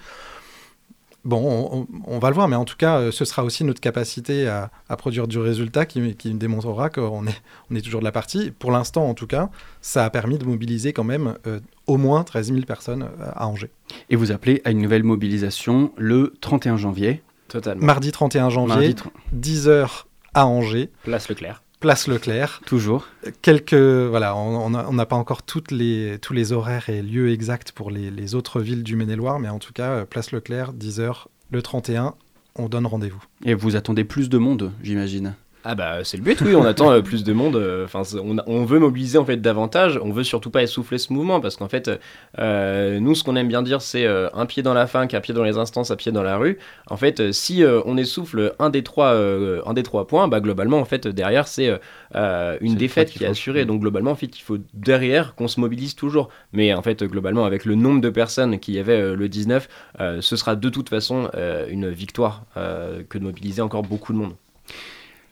Bon, 1.24 1.38
on, 1.42 1.80
on- 1.80 1.86
on 2.06 2.18
va 2.20 2.28
le 2.30 2.34
voir, 2.36 2.46
mais 2.46 2.54
en 2.54 2.64
tout 2.64 2.76
cas, 2.76 2.98
euh, 3.00 3.10
ce 3.10 3.24
sera 3.24 3.42
aussi 3.42 3.64
notre 3.64 3.80
capacité 3.80 4.46
à, 4.46 4.70
à 4.88 4.96
produire 4.96 5.26
du 5.26 5.38
résultat 5.38 5.84
qui, 5.84 6.14
qui 6.14 6.32
démontrera 6.34 6.88
qu'on 6.88 7.26
est, 7.26 7.42
on 7.70 7.74
est 7.74 7.80
toujours 7.80 7.98
de 8.00 8.04
la 8.04 8.12
partie. 8.12 8.52
Pour 8.52 8.70
l'instant, 8.70 9.08
en 9.08 9.14
tout 9.14 9.26
cas, 9.26 9.50
ça 9.80 10.04
a 10.04 10.10
permis 10.10 10.38
de 10.38 10.44
mobiliser 10.44 10.92
quand 10.92 11.02
même 11.04 11.34
euh, 11.48 11.58
au 11.88 11.96
moins 11.96 12.22
13 12.22 12.52
000 12.52 12.60
personnes 12.64 13.02
euh, 13.02 13.30
à 13.34 13.48
Angers. 13.48 13.70
Et 14.08 14.14
vous 14.16 14.30
appelez 14.30 14.62
à 14.64 14.70
une 14.70 14.80
nouvelle 14.80 15.02
mobilisation 15.02 15.92
le 15.96 16.32
31 16.40 16.76
janvier. 16.76 17.22
Totalement. 17.48 17.84
Mardi 17.84 18.12
31 18.12 18.48
janvier, 18.50 18.94
Mardi 18.94 18.94
tr- 18.94 19.10
10h 19.36 20.04
à 20.34 20.46
Angers, 20.46 20.90
Place 21.02 21.28
Leclerc. 21.28 21.62
Place 21.80 22.08
Leclerc. 22.08 22.60
toujours. 22.66 23.06
Quelques, 23.42 23.74
voilà, 23.74 24.36
on 24.36 24.70
n'a 24.70 25.06
pas 25.06 25.16
encore 25.16 25.42
toutes 25.42 25.70
les, 25.70 26.18
tous 26.20 26.32
les 26.32 26.52
horaires 26.52 26.88
et 26.88 27.02
lieux 27.02 27.30
exacts 27.30 27.72
pour 27.72 27.90
les, 27.90 28.10
les 28.10 28.34
autres 28.34 28.60
villes 28.60 28.82
du 28.82 28.96
Maine-et-Loire, 28.96 29.38
mais 29.38 29.48
en 29.48 29.58
tout 29.58 29.72
cas, 29.72 29.90
euh, 29.90 30.04
place 30.04 30.32
Leclerc, 30.32 30.72
10h 30.72 31.26
le 31.50 31.62
31, 31.62 32.14
on 32.56 32.68
donne 32.68 32.86
rendez-vous. 32.86 33.22
Et 33.44 33.54
vous 33.54 33.76
attendez 33.76 34.04
plus 34.04 34.28
de 34.28 34.38
monde, 34.38 34.72
j'imagine. 34.82 35.34
Ah 35.68 35.74
bah 35.74 36.04
c'est 36.04 36.16
le 36.16 36.22
but, 36.22 36.40
oui, 36.42 36.54
on 36.54 36.64
attend 36.64 36.92
euh, 36.92 37.00
plus 37.02 37.24
de 37.24 37.32
monde. 37.32 37.56
euh, 37.56 37.86
Enfin, 37.86 38.02
on, 38.22 38.36
on 38.46 38.64
veut 38.64 38.78
mobiliser 38.78 39.18
en 39.18 39.24
fait 39.24 39.38
davantage. 39.38 39.98
On 40.00 40.12
veut 40.12 40.22
surtout 40.22 40.48
pas 40.48 40.62
essouffler 40.62 40.96
ce 40.96 41.12
mouvement 41.12 41.40
parce 41.40 41.56
qu'en 41.56 41.68
fait, 41.68 41.90
euh, 42.38 43.00
nous, 43.00 43.16
ce 43.16 43.24
qu'on 43.24 43.34
aime 43.34 43.48
bien 43.48 43.62
dire, 43.62 43.82
c'est 43.82 44.06
un 44.06 44.46
pied 44.46 44.62
dans 44.62 44.74
la 44.74 44.86
fac, 44.86 45.12
un 45.12 45.20
pied 45.20 45.34
dans 45.34 45.42
les 45.42 45.58
instances, 45.58 45.90
un 45.90 45.96
pied 45.96 46.12
dans 46.12 46.22
la 46.22 46.36
rue. 46.36 46.58
En 46.88 46.96
fait, 46.96 47.32
si 47.32 47.64
on 47.84 47.96
essouffle 47.96 48.54
un 48.60 48.70
des 48.70 48.84
trois, 48.84 49.10
un 49.16 49.72
des 49.72 49.82
trois 49.82 50.06
points, 50.06 50.28
bah 50.28 50.38
globalement, 50.40 50.78
en 50.78 50.84
fait, 50.84 51.08
derrière, 51.08 51.48
c'est 51.48 51.80
une 52.14 52.76
défaite 52.76 53.10
qui 53.10 53.24
est 53.24 53.26
assurée. 53.26 53.64
Donc 53.64 53.80
globalement, 53.80 54.12
en 54.12 54.16
fait, 54.16 54.38
il 54.38 54.42
faut 54.42 54.58
derrière 54.72 55.34
qu'on 55.34 55.48
se 55.48 55.58
mobilise 55.58 55.96
toujours. 55.96 56.28
Mais 56.52 56.74
en 56.74 56.82
fait, 56.82 57.02
globalement, 57.02 57.44
avec 57.44 57.64
le 57.64 57.74
nombre 57.74 58.00
de 58.00 58.10
personnes 58.10 58.60
qu'il 58.60 58.74
y 58.74 58.78
avait 58.78 59.16
le 59.16 59.28
19, 59.28 59.68
euh, 60.00 60.20
ce 60.20 60.36
sera 60.36 60.54
de 60.54 60.68
toute 60.68 60.88
façon 60.90 61.28
une 61.68 61.90
victoire 61.90 62.44
que 62.54 63.18
de 63.18 63.24
mobiliser 63.24 63.62
encore 63.62 63.82
beaucoup 63.82 64.12
de 64.12 64.18
monde. 64.18 64.34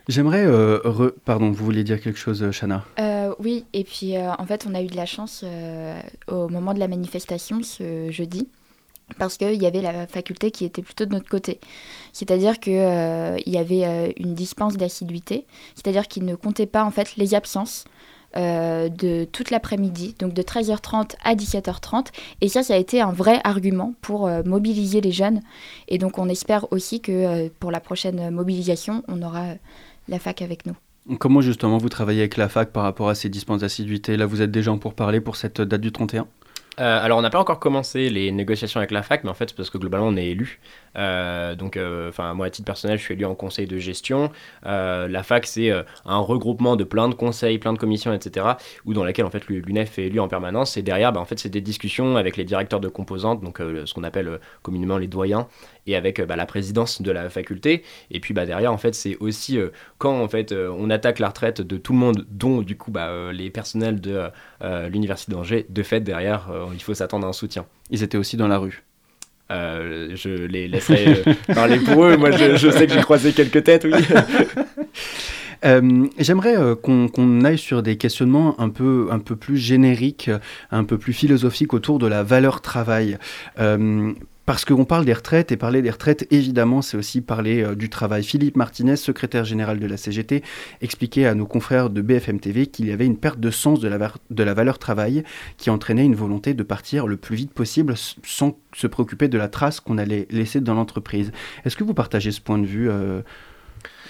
J'aimerais... 0.08 0.44
euh, 0.44 1.10
Pardon, 1.24 1.50
vous 1.50 1.64
vouliez 1.64 1.82
dire 1.84 2.00
quelque 2.00 2.18
chose, 2.18 2.42
euh, 2.42 2.50
Chana? 2.52 2.84
Euh, 2.98 3.34
oui, 3.38 3.64
et 3.72 3.84
puis 3.84 4.14
en 4.18 4.44
fait, 4.46 4.66
on 4.68 4.74
a 4.74 4.82
eu 4.82 4.86
de 4.86 4.96
la 4.96 5.06
chance 5.06 5.44
au 6.28 6.48
moment 6.48 6.74
de 6.74 6.78
la 6.78 6.88
manifestation 6.88 7.62
ce 7.62 8.10
jeudi, 8.10 8.48
parce 9.18 9.36
qu'il 9.38 9.60
y 9.62 9.66
avait 9.66 9.80
la 9.82 10.06
faculté 10.06 10.50
qui 10.50 10.64
était 10.64 10.82
plutôt 10.82 11.06
de 11.06 11.12
notre 11.12 11.28
côté. 11.28 11.58
C'est-à-dire 12.12 12.60
qu'il 12.60 12.74
y 12.74 13.56
avait 13.58 14.12
une 14.18 14.34
dispense 14.34 14.76
d'assiduité, 14.76 15.46
c'est-à-dire 15.74 16.06
qu'ils 16.06 16.24
ne 16.26 16.34
comptaient 16.34 16.66
pas 16.66 16.84
en 16.84 16.90
fait 16.90 17.16
les 17.16 17.34
absences. 17.34 17.84
de 18.36 19.24
toute 19.30 19.50
l'après-midi, 19.52 20.16
donc 20.18 20.34
de 20.34 20.42
13h30 20.42 21.14
à 21.22 21.34
17h30. 21.36 22.06
Et 22.40 22.48
ça, 22.48 22.62
ça 22.64 22.74
a 22.74 22.76
été 22.78 23.00
un 23.00 23.12
vrai 23.12 23.40
argument 23.44 23.94
pour 24.02 24.28
mobiliser 24.44 25.00
les 25.00 25.12
jeunes. 25.12 25.40
Et 25.88 25.98
donc, 25.98 26.18
on 26.18 26.28
espère 26.28 26.70
aussi 26.72 27.00
que 27.00 27.48
pour 27.60 27.70
la 27.70 27.78
prochaine 27.80 28.30
mobilisation, 28.30 29.04
on 29.06 29.22
aura 29.22 29.54
la 30.08 30.18
fac 30.18 30.42
avec 30.42 30.66
nous. 30.66 30.74
Comment 31.18 31.42
justement 31.42 31.76
vous 31.78 31.90
travaillez 31.90 32.20
avec 32.20 32.36
la 32.38 32.48
fac 32.48 32.72
par 32.72 32.82
rapport 32.82 33.10
à 33.10 33.14
ces 33.14 33.28
dispenses 33.28 33.60
d'assiduité? 33.60 34.16
Là, 34.16 34.24
vous 34.24 34.40
êtes 34.40 34.50
déjà 34.50 34.72
en 34.72 34.78
pour 34.78 34.94
parler 34.94 35.20
pour 35.20 35.36
cette 35.36 35.60
date 35.60 35.80
du 35.82 35.92
31 35.92 36.26
Euh, 36.80 37.04
alors 37.04 37.18
on 37.18 37.22
n'a 37.22 37.30
pas 37.30 37.38
encore 37.38 37.60
commencé 37.60 38.10
les 38.10 38.32
négociations 38.32 38.78
avec 38.80 38.90
la 38.90 39.04
fac, 39.04 39.22
mais 39.22 39.30
en 39.30 39.34
fait 39.34 39.50
c'est 39.50 39.56
parce 39.56 39.70
que 39.70 39.78
globalement 39.78 40.08
on 40.08 40.16
est 40.16 40.26
élu. 40.26 40.58
Euh, 40.96 41.54
donc, 41.54 41.76
euh, 41.76 42.08
enfin 42.08 42.34
moi 42.34 42.46
à 42.46 42.50
titre 42.50 42.66
personnel, 42.66 42.98
je 42.98 43.04
suis 43.04 43.14
élu 43.14 43.24
en 43.24 43.36
conseil 43.36 43.66
de 43.68 43.78
gestion. 43.78 44.32
Euh, 44.66 45.06
la 45.06 45.22
fac 45.22 45.46
c'est 45.46 45.70
euh, 45.70 45.84
un 46.04 46.18
regroupement 46.18 46.74
de 46.74 46.82
plein 46.82 47.08
de 47.08 47.14
conseils, 47.14 47.58
plein 47.58 47.72
de 47.74 47.78
commissions, 47.78 48.12
etc. 48.12 48.46
Où 48.86 48.92
dans 48.92 49.04
laquelle 49.04 49.24
en 49.24 49.30
fait 49.30 49.46
l'UNEF 49.46 50.00
est 50.00 50.06
élu 50.06 50.18
en 50.18 50.26
permanence. 50.26 50.76
Et 50.76 50.82
derrière, 50.82 51.12
bah, 51.12 51.20
en 51.20 51.24
fait 51.26 51.38
c'est 51.38 51.48
des 51.48 51.60
discussions 51.60 52.16
avec 52.16 52.36
les 52.36 52.44
directeurs 52.44 52.80
de 52.80 52.88
composantes, 52.88 53.40
donc 53.40 53.60
euh, 53.60 53.86
ce 53.86 53.94
qu'on 53.94 54.02
appelle 54.02 54.40
communément 54.62 54.98
les 54.98 55.06
doyens, 55.06 55.46
et 55.86 55.96
avec 55.96 56.20
euh, 56.20 56.26
bah, 56.26 56.36
la 56.36 56.46
présidence 56.46 57.02
de 57.02 57.10
la 57.10 57.28
faculté. 57.30 57.82
Et 58.10 58.20
puis 58.20 58.34
bah, 58.34 58.46
derrière 58.46 58.72
en 58.72 58.78
fait 58.78 58.94
c'est 58.94 59.16
aussi 59.18 59.58
euh, 59.58 59.68
quand 59.98 60.20
en 60.20 60.28
fait 60.28 60.52
euh, 60.52 60.74
on 60.76 60.90
attaque 60.90 61.18
la 61.18 61.28
retraite 61.28 61.60
de 61.60 61.76
tout 61.76 61.92
le 61.92 61.98
monde, 61.98 62.26
dont 62.30 62.62
du 62.62 62.76
coup 62.76 62.90
bah, 62.90 63.08
euh, 63.08 63.32
les 63.32 63.50
personnels 63.50 64.00
de 64.00 64.28
l'université 64.90 65.32
d'Angers, 65.32 65.66
de 65.68 65.82
fait 65.82 66.00
derrière 66.00 66.50
il 66.72 66.82
faut 66.82 66.94
s'attendre 66.94 67.26
à 67.26 67.30
un 67.30 67.32
soutien. 67.32 67.66
Ils 67.90 68.02
étaient 68.02 68.16
aussi 68.16 68.36
dans 68.36 68.48
la 68.48 68.58
rue. 68.58 68.82
Je 69.50 70.46
les 70.46 70.68
laisserai 70.68 71.22
parler 71.54 71.78
pour 71.78 72.04
eux. 72.04 72.16
Moi, 72.16 72.30
je, 72.30 72.56
je 72.56 72.70
sais 72.70 72.86
que 72.86 72.92
j'ai 72.92 73.00
croisé 73.00 73.32
quelques 73.32 73.62
têtes, 73.62 73.84
oui. 73.84 73.92
Euh, 75.64 76.06
J'aimerais 76.18 76.56
euh, 76.56 76.74
qu'on 76.74 77.44
aille 77.44 77.58
sur 77.58 77.82
des 77.82 77.96
questionnements 77.96 78.60
un 78.60 78.68
peu, 78.68 79.08
un 79.10 79.18
peu 79.18 79.36
plus 79.36 79.56
génériques, 79.56 80.30
un 80.70 80.84
peu 80.84 80.98
plus 80.98 81.12
philosophiques 81.12 81.72
autour 81.72 81.98
de 81.98 82.06
la 82.06 82.22
valeur 82.22 82.60
travail. 82.60 83.18
Euh, 83.58 84.12
parce 84.46 84.64
qu'on 84.64 84.84
parle 84.84 85.04
des 85.04 85.12
retraites, 85.12 85.52
et 85.52 85.56
parler 85.56 85.82
des 85.82 85.90
retraites, 85.90 86.26
évidemment, 86.30 86.82
c'est 86.82 86.96
aussi 86.96 87.20
parler 87.20 87.62
euh, 87.62 87.74
du 87.74 87.88
travail. 87.88 88.22
Philippe 88.22 88.56
Martinez, 88.56 88.96
secrétaire 88.96 89.44
général 89.44 89.78
de 89.78 89.86
la 89.86 89.96
CGT, 89.96 90.42
expliquait 90.80 91.26
à 91.26 91.34
nos 91.34 91.46
confrères 91.46 91.90
de 91.90 92.02
BFM 92.02 92.40
TV 92.40 92.66
qu'il 92.66 92.86
y 92.86 92.92
avait 92.92 93.06
une 93.06 93.16
perte 93.16 93.40
de 93.40 93.50
sens 93.50 93.80
de 93.80 93.88
la, 93.88 94.54
valeur 94.54 94.78
travail 94.78 95.24
qui 95.56 95.70
entraînait 95.70 96.04
une 96.04 96.14
volonté 96.14 96.54
de 96.54 96.62
partir 96.62 97.06
le 97.06 97.16
plus 97.16 97.36
vite 97.36 97.52
possible 97.52 97.94
sans 97.96 98.58
se 98.74 98.86
préoccuper 98.86 99.28
de 99.28 99.38
la 99.38 99.48
trace 99.48 99.80
qu'on 99.80 99.98
allait 99.98 100.26
laisser 100.30 100.60
dans 100.60 100.74
l'entreprise. 100.74 101.32
Est-ce 101.64 101.76
que 101.76 101.84
vous 101.84 101.94
partagez 101.94 102.32
ce 102.32 102.40
point 102.40 102.58
de 102.58 102.66
vue 102.66 102.90
euh, 102.90 103.22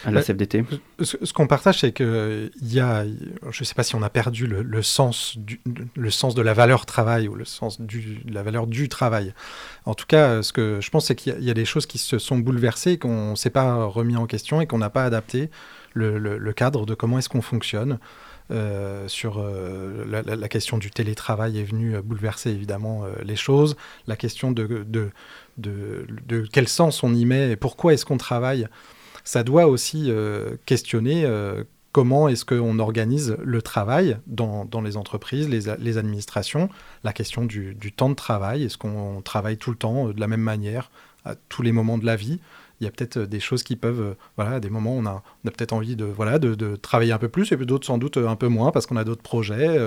à 0.04 0.10
la 0.10 0.20
Ouais. 0.20 0.24
CFDT 0.24 0.64
Ce, 1.02 1.16
ce 1.22 1.32
qu'on 1.32 1.46
partage, 1.46 1.80
c'est 1.80 1.92
qu'il 1.92 2.50
y 2.62 2.80
a, 2.80 3.04
je 3.04 3.60
ne 3.60 3.64
sais 3.64 3.74
pas 3.74 3.82
si 3.82 3.94
on 3.94 4.02
a 4.02 4.10
perdu 4.10 4.46
le, 4.46 4.62
le 4.62 4.82
sens 4.82 5.36
du, 5.38 5.60
le 5.96 6.10
sens 6.10 6.34
de 6.34 6.42
la 6.42 6.54
valeur 6.54 6.86
travail 6.86 7.28
ou 7.28 7.34
le 7.34 7.44
sens 7.44 7.80
du, 7.80 8.20
de 8.24 8.34
la 8.34 8.42
valeur 8.42 8.66
du 8.66 8.88
travail. 8.88 9.34
En 9.86 9.94
tout 9.94 10.06
cas, 10.06 10.42
ce 10.42 10.52
que 10.52 10.78
je 10.80 10.90
pense, 10.90 11.06
c'est 11.06 11.14
qu'il 11.14 11.32
y 11.32 11.36
a- 11.36 11.38
il 11.38 11.44
y, 11.44 11.50
a 11.50 11.54
des 11.54 11.64
choses 11.64 11.86
qui 11.86 11.98
se 11.98 12.18
sont 12.18 12.38
bouleversées, 12.38 12.98
qu'on 12.98 13.30
ne 13.32 13.36
s'est 13.36 13.50
pas 13.50 13.84
remis 13.84 14.16
en 14.16 14.26
question 14.26 14.60
et 14.60 14.66
qu'on 14.66 14.78
n'a 14.78 14.90
pas 14.90 15.04
adapté 15.04 15.50
le, 15.92 16.18
le- 16.18 16.38
le 16.38 16.52
cadre 16.52 16.86
de 16.86 16.94
comment 16.94 17.18
est-ce 17.18 17.28
qu'on 17.28 17.42
fonctionne. 17.42 17.98
Euh, 18.50 19.08
sur 19.08 19.38
euh, 19.38 20.04
la, 20.06 20.48
question 20.48 20.76
du 20.76 20.90
télétravail 20.90 21.58
est 21.58 21.64
venue 21.64 21.96
euh, 21.96 22.02
bouleverser 22.02 22.50
évidemment 22.50 23.02
euh, 23.04 23.08
les 23.24 23.36
choses. 23.36 23.74
La 24.06 24.16
question 24.16 24.52
de, 24.52 24.84
de 24.86 25.08
de, 25.56 26.06
de 26.28 26.46
quel 26.52 26.68
sens 26.68 27.02
on 27.02 27.14
y 27.14 27.24
met 27.24 27.52
et 27.52 27.56
pourquoi 27.56 27.94
est-ce 27.94 28.04
qu'on 28.04 28.18
travaille, 28.18 28.66
ça 29.24 29.42
doit 29.42 29.66
aussi 29.66 30.10
euh, 30.10 30.56
questionner 30.66 31.24
euh, 31.24 31.64
comment 31.92 32.28
est-ce 32.28 32.44
qu'on 32.44 32.78
organise 32.78 33.37
le 33.42 33.62
travail 33.62 34.18
dans, 34.26 34.68
les 34.82 34.96
entreprises, 34.96 35.48
les 35.48 35.98
administrations, 35.98 36.68
la 37.04 37.12
question 37.12 37.44
du, 37.44 37.74
du 37.74 37.92
temps 37.92 38.10
de 38.10 38.14
travail, 38.14 38.64
est-ce 38.64 38.76
qu'on 38.76 39.22
travaille 39.22 39.56
tout 39.56 39.70
le 39.70 39.76
temps 39.76 40.08
euh, 40.08 40.12
de 40.12 40.20
la 40.20 40.28
même 40.28 40.40
manière 40.40 40.90
à 41.24 41.34
tous 41.48 41.62
les 41.62 41.72
moments 41.72 41.98
de 41.98 42.04
la 42.04 42.16
vie? 42.16 42.40
Il 42.80 42.84
y 42.84 42.88
a 42.88 42.90
peut-être 42.90 43.18
euh, 43.18 43.26
des 43.26 43.40
choses 43.40 43.62
qui 43.62 43.76
peuvent, 43.76 44.00
euh, 44.00 44.14
voilà, 44.37 44.52
à 44.56 44.60
des 44.60 44.70
moments 44.70 44.94
on 44.94 45.06
a, 45.06 45.22
on 45.44 45.48
a 45.48 45.50
peut-être 45.50 45.72
envie 45.72 45.96
de, 45.96 46.04
voilà, 46.04 46.38
de, 46.38 46.76
travailler 46.76 47.12
un 47.12 47.18
peu 47.18 47.28
plus 47.28 47.52
et 47.52 47.56
d'autres 47.56 47.87
sans 47.87 47.98
doute 47.98 48.16
euh, 48.16 48.28
un 48.28 48.37
peu 48.37 48.48
moins 48.48 48.72
parce 48.72 48.87
qu'on 48.87 48.96
a 48.96 49.04
d'autres 49.04 49.22
projets, 49.22 49.78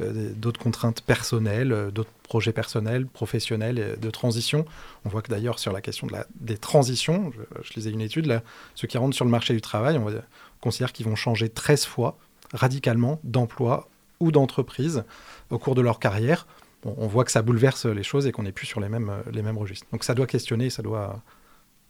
d'autres 0.00 0.60
contraintes 0.60 1.02
personnelles, 1.02 1.90
d'autres 1.92 2.10
projets 2.22 2.52
personnels, 2.52 3.06
professionnels 3.06 3.96
de 4.00 4.10
transition. 4.10 4.64
On 5.04 5.08
voit 5.08 5.22
que 5.22 5.30
d'ailleurs 5.30 5.58
sur 5.58 5.72
la 5.72 5.80
question 5.80 6.08
des 6.40 6.56
transitions, 6.56 7.32
je, 7.34 7.62
je 7.62 7.74
lisais 7.74 7.90
une 7.90 8.00
étude 8.00 8.26
là, 8.26 8.42
ceux 8.74 8.88
qui 8.88 8.98
rentrent 8.98 9.14
sur 9.14 9.24
le 9.24 9.30
marché 9.30 9.54
du 9.54 9.60
travail, 9.60 9.98
on, 9.98 10.04
va- 10.04 10.10
on 10.18 10.60
considère 10.60 10.92
qu'ils 10.92 11.06
vont 11.06 11.16
changer 11.16 11.48
13 11.48 11.84
fois 11.84 12.16
radicalement 12.52 13.20
d'emploi 13.24 13.88
ou 14.20 14.32
d'entreprise 14.32 15.04
au 15.50 15.58
cours 15.58 15.74
de 15.74 15.82
leur 15.82 15.98
carrière. 15.98 16.46
On 16.84 17.06
voit 17.06 17.24
que 17.24 17.30
ça 17.30 17.42
bouleverse 17.42 17.86
les 17.86 18.02
choses 18.02 18.26
et 18.26 18.32
qu'on 18.32 18.42
n'est 18.42 18.52
plus 18.52 18.66
sur 18.66 18.80
les 18.80 18.88
mêmes, 18.88 19.12
les 19.30 19.42
mêmes 19.42 19.58
registres. 19.58 19.86
Donc 19.92 20.02
ça 20.02 20.14
doit 20.14 20.26
questionner, 20.26 20.68
ça 20.68 20.82
doit, 20.82 21.22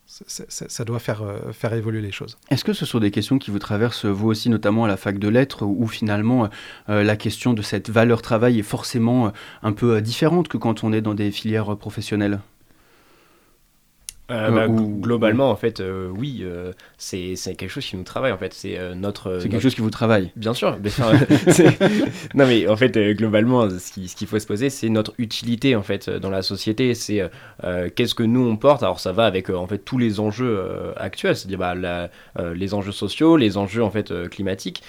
ça, 0.06 0.84
doit 0.84 0.98
faire, 0.98 1.22
euh, 1.22 1.52
faire 1.52 1.72
évoluer 1.72 2.00
les 2.00 2.12
choses. 2.12 2.36
Est-ce 2.50 2.64
que 2.64 2.72
ce 2.72 2.84
sont 2.84 2.98
des 2.98 3.10
questions 3.10 3.38
qui 3.38 3.50
vous 3.50 3.58
traversent, 3.58 4.04
vous 4.04 4.28
aussi, 4.28 4.50
notamment 4.50 4.84
à 4.84 4.88
la 4.88 4.96
fac 4.96 5.18
de 5.18 5.28
lettres, 5.28 5.64
où 5.64 5.86
finalement 5.86 6.48
euh, 6.88 7.02
la 7.02 7.16
question 7.16 7.54
de 7.54 7.62
cette 7.62 7.88
valeur 7.88 8.20
travail 8.20 8.58
est 8.58 8.62
forcément 8.62 9.26
euh, 9.26 9.30
un 9.62 9.72
peu 9.72 9.96
euh, 9.96 10.00
différente 10.00 10.48
que 10.48 10.58
quand 10.58 10.84
on 10.84 10.92
est 10.92 11.00
dans 11.00 11.14
des 11.14 11.30
filières 11.30 11.72
euh, 11.72 11.76
professionnelles? 11.76 12.40
Euh, 14.30 14.48
Euh, 14.48 14.50
bah, 14.50 14.66
ou- 14.68 15.00
globalement, 15.00 15.50
en 15.50 15.56
fait, 15.56 15.80
euh, 15.80 16.08
oui, 16.16 16.40
euh, 16.42 16.72
c'est 16.96 17.35
quelque 17.56 17.68
chose 17.68 17.85
qui 17.85 17.96
nous 17.96 18.04
travaille, 18.04 18.32
en 18.32 18.38
fait. 18.38 18.54
C'est 18.54 18.78
notre. 18.94 19.35
C'est 19.38 19.42
quelque 19.42 19.52
notre- 19.54 19.62
chose 19.64 19.74
qui 19.74 19.80
vous 19.82 19.90
travaille 19.90 20.30
Bien 20.37 20.54
sûr. 20.54 20.78
mais 20.82 20.88
enfin, 20.98 21.12
c'est- 21.48 21.78
non, 22.35 22.46
mais 22.46 22.66
en 22.68 22.76
fait, 22.76 22.96
globalement, 23.14 23.68
ce 23.68 23.92
qui- 23.92 24.08
ce 24.08 24.16
qu'il 24.16 24.26
faut 24.28 24.38
se 24.38 24.46
poser, 24.46 24.70
c'est 24.70 24.88
notre 24.88 25.12
utilité, 25.18 25.76
en 25.76 25.82
fait, 25.82 26.08
dans 26.08 26.30
la 26.30 26.42
société. 26.42 26.94
C'est 26.94 27.28
qu'est-ce 27.94 28.14
que 28.14 28.22
nous, 28.22 28.46
on 28.48 28.56
porte? 28.56 28.82
Alors, 28.82 29.00
ça 29.00 29.12
va 29.12 29.26
avec, 29.26 29.50
en 29.50 29.66
fait, 29.66 29.78
tous 29.78 29.98
les 29.98 30.20
enjeux 30.20 30.62
actuels, 30.96 31.37
c'est-à-dire 31.37 31.58
bah, 31.58 31.74
la- 31.74 32.08
les 32.54 32.74
enjeux 32.74 32.92
sociaux, 32.92 33.37
les 33.37 33.56
enjeux, 33.56 33.82
en 33.82 33.90
fait, 33.90 34.12
climatiques. 34.30 34.82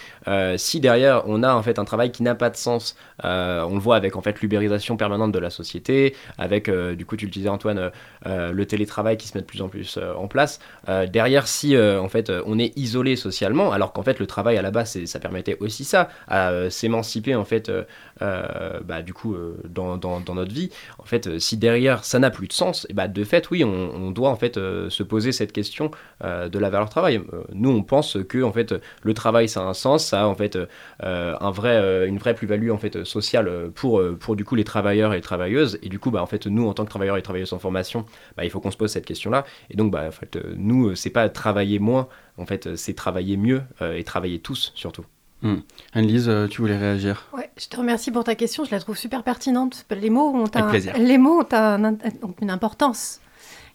Si 0.58 0.80
derrière, 0.80 1.24
on 1.28 1.44
a, 1.44 1.54
en 1.54 1.64
fait, 1.64 1.80
un 1.80 1.86
travail 1.86 2.12
qui 2.12 2.24
n'a 2.24 2.36
pas 2.36 2.50
de 2.52 2.56
sens, 2.56 2.96
on 3.24 3.74
le 3.74 3.80
voit 3.80 3.96
avec, 3.98 4.16
en 4.16 4.22
fait, 4.22 4.42
l'ubérisation 4.42 4.96
permanente 4.96 5.32
de 5.32 5.40
la 5.40 5.50
société, 5.50 6.16
avec, 6.38 6.70
du 6.70 7.06
coup, 7.06 7.18
tu 7.18 7.26
le 7.26 7.32
disais, 7.32 7.50
Antoine, 7.50 7.92
le 8.26 8.64
télétravail 8.66 9.18
qui 9.18 9.28
se 9.28 9.33
met 9.36 9.42
de 9.42 9.46
plus 9.46 9.62
en 9.62 9.70
plus 9.70 9.98
euh, 9.98 10.14
en 10.16 10.28
place. 10.28 10.60
Euh, 10.90 11.08
derrière, 11.08 11.48
si 11.48 11.76
euh, 11.76 12.00
en 12.00 12.10
fait 12.10 12.32
on 12.46 12.60
est 12.60 12.78
isolé 12.78 13.16
socialement, 13.16 13.72
alors 13.72 13.94
qu'en 13.94 14.04
fait 14.04 14.20
le 14.20 14.28
travail 14.28 14.58
à 14.58 14.62
la 14.62 14.72
base 14.72 15.04
ça 15.06 15.20
permettait 15.20 15.58
aussi 15.60 15.84
ça, 15.84 16.10
à 16.28 16.70
s'émanciper 16.70 17.36
en 17.36 17.46
fait, 17.46 17.72
bah, 18.22 19.02
du 19.02 19.14
coup 19.14 19.34
euh, 19.34 19.58
dans, 19.70 19.98
notre 19.98 20.54
vie. 20.54 20.70
En 21.00 21.04
fait, 21.04 21.28
euh, 21.28 21.40
si 21.40 21.58
derrière 21.58 22.04
ça 22.04 22.20
n'a 22.20 22.30
plus 22.30 22.48
de 22.48 22.54
sens, 22.54 22.86
et 22.90 22.94
bah 22.94 23.08
de 23.08 23.24
fait 23.24 23.50
oui, 23.52 23.64
on, 23.64 24.12
doit 24.12 24.30
en 24.30 24.36
fait 24.36 24.58
euh, 24.58 24.90
se 24.90 25.04
poser 25.04 25.32
cette 25.32 25.52
question 25.52 25.92
euh, 26.24 26.50
de 26.50 26.60
la 26.60 26.70
valeur 26.70 26.90
travail. 26.90 27.22
Euh, 27.34 27.44
nous 27.54 27.70
on 27.70 27.84
pense 27.84 28.18
que 28.28 28.44
en 28.44 28.52
fait 28.52 28.74
le 29.02 29.14
travail 29.14 29.50
ça 29.50 29.62
a 29.62 29.64
un 29.64 29.74
sens, 29.74 30.06
ça 30.06 30.24
a 30.24 30.26
en 30.28 30.36
fait 30.36 30.58
euh, 31.04 31.36
un 31.40 31.52
vrai, 31.52 31.76
euh, 31.76 32.08
une 32.08 32.18
vraie 32.18 32.34
plus-value 32.34 32.72
en 32.72 32.78
fait 32.78 33.04
sociale 33.04 33.48
euh, 33.48 33.70
pour, 33.74 34.00
euh, 34.00 34.16
pour 34.20 34.36
du 34.36 34.46
coup 34.46 34.56
les 34.56 34.64
travailleurs 34.64 35.14
et 35.14 35.18
les 35.18 35.22
travailleuses. 35.22 35.80
Et 35.82 35.90
du 35.90 36.00
coup 36.00 36.12
bah 36.12 36.22
en 36.22 36.28
fait 36.28 36.48
nous 36.48 36.68
en 36.68 36.74
tant 36.74 36.86
que 36.86 36.90
travailleurs 36.90 37.18
et 37.18 37.22
travailleuses 37.22 37.54
en 37.54 37.60
formation, 37.60 38.06
bah, 38.38 38.46
il 38.46 38.50
faut 38.50 38.60
qu'on 38.60 38.72
se 38.72 38.78
pose 38.78 38.92
cette 38.92 39.06
question-là. 39.06 39.46
Et 39.70 39.76
donc, 39.76 39.92
bah, 39.92 40.06
en 40.08 40.12
fait, 40.12 40.36
euh, 40.36 40.54
nous, 40.58 40.90
euh, 40.90 40.96
c'est 40.96 41.10
pas 41.10 41.30
travailler 41.30 41.80
moins, 41.80 42.08
en 42.38 42.46
fait, 42.46 42.68
euh, 42.68 42.76
c'est 42.76 42.94
travailler 42.94 43.38
mieux 43.38 43.64
euh, 43.82 43.96
et 43.96 44.04
travailler 44.04 44.40
tous, 44.40 44.72
surtout. 44.76 45.06
Hmm. 45.44 45.58
Anne-Lise, 45.94 46.30
euh, 46.30 46.48
tu 46.48 46.62
voulais 46.62 46.78
réagir 46.78 47.28
Ouais, 47.34 47.52
je 47.58 47.68
te 47.68 47.76
remercie 47.78 48.10
pour 48.12 48.24
ta 48.24 48.34
question, 48.34 48.64
je 48.64 48.72
la 48.72 48.80
trouve 48.80 48.98
super 48.98 49.24
pertinente. 49.24 49.86
Les 49.92 50.10
mots 50.10 50.32
ont, 50.34 50.46
un- 50.56 50.72
les 50.98 51.18
mots 51.18 51.42
ont, 51.42 51.48
un- 51.56 51.84
ont 52.24 52.36
une 52.42 52.50
importance. 52.50 53.20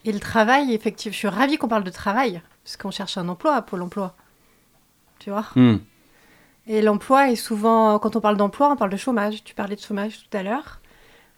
Et 0.04 0.12
le 0.12 0.18
travail, 0.20 0.72
effectivement, 0.72 1.12
je 1.12 1.18
suis 1.18 1.28
ravie 1.28 1.58
qu'on 1.58 1.68
parle 1.68 1.84
de 1.84 1.90
travail, 1.90 2.40
parce 2.64 2.76
qu'on 2.78 2.90
cherche 2.90 3.18
un 3.18 3.28
emploi 3.28 3.54
à 3.54 3.62
Pôle 3.62 3.82
emploi. 3.82 4.14
Tu 5.18 5.30
vois? 5.30 5.44
Hmm. 5.56 5.76
Et 6.66 6.80
l'emploi 6.82 7.30
est 7.30 7.36
souvent, 7.36 7.98
quand 7.98 8.16
on 8.16 8.20
parle 8.20 8.36
d'emploi, 8.36 8.70
on 8.72 8.76
parle 8.76 8.90
de 8.90 8.96
chômage. 8.96 9.42
Tu 9.44 9.54
parlais 9.54 9.76
de 9.76 9.80
chômage 9.80 10.18
tout 10.28 10.36
à 10.36 10.42
l'heure. 10.42 10.80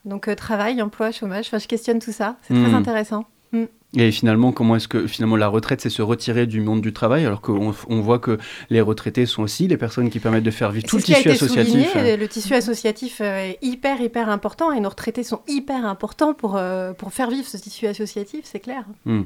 Donc 0.05 0.29
euh, 0.29 0.35
travail, 0.35 0.81
emploi, 0.81 1.11
chômage, 1.13 1.47
enfin, 1.49 1.59
je 1.59 1.67
questionne 1.69 1.99
tout 1.99 2.13
ça. 2.13 2.37
C'est 2.43 2.55
très 2.55 2.71
Hmm. 2.71 2.75
intéressant. 2.77 3.25
Et 3.97 4.13
finalement, 4.13 4.53
comment 4.53 4.77
est-ce 4.77 4.87
que 4.87 5.09
finalement 5.09 5.35
la 5.35 5.49
retraite, 5.49 5.81
c'est 5.81 5.91
se 5.91 6.01
retirer 6.01 6.47
du 6.47 6.61
monde 6.61 6.81
du 6.81 6.93
travail, 6.93 7.27
alors 7.27 7.41
qu'on 7.41 7.75
on 7.89 8.01
voit 8.01 8.21
que 8.21 8.39
les 8.71 8.81
retraités 8.81 9.27
sont 9.27 9.43
aussi 9.43 9.67
les 9.67 9.77
personnes 9.77 10.11
qui 10.11 10.21
permettent 10.21 10.45
de 10.45 10.51
faire 10.53 10.71
vivre 10.71 10.87
tout 10.87 10.99
le 10.99 11.03
qui 11.03 11.13
a 11.13 11.17
tissu 11.17 11.29
été 11.29 11.37
associatif. 11.37 11.91
souligné, 11.91 12.17
Le 12.17 12.29
tissu 12.29 12.55
associatif 12.55 13.21
euh, 13.21 13.51
est 13.51 13.59
hyper, 13.63 14.01
hyper 14.01 14.29
important 14.29 14.71
et 14.71 14.79
nos 14.79 14.91
retraités 14.91 15.25
sont 15.25 15.41
hyper 15.49 15.85
importants 15.85 16.35
pour, 16.35 16.57
euh, 16.57 16.93
pour 16.93 17.13
faire 17.13 17.31
vivre 17.31 17.49
ce 17.49 17.57
tissu 17.57 17.89
associatif, 17.89 18.43
c'est 18.45 18.61
clair. 18.61 18.85
Hmm. 19.07 19.23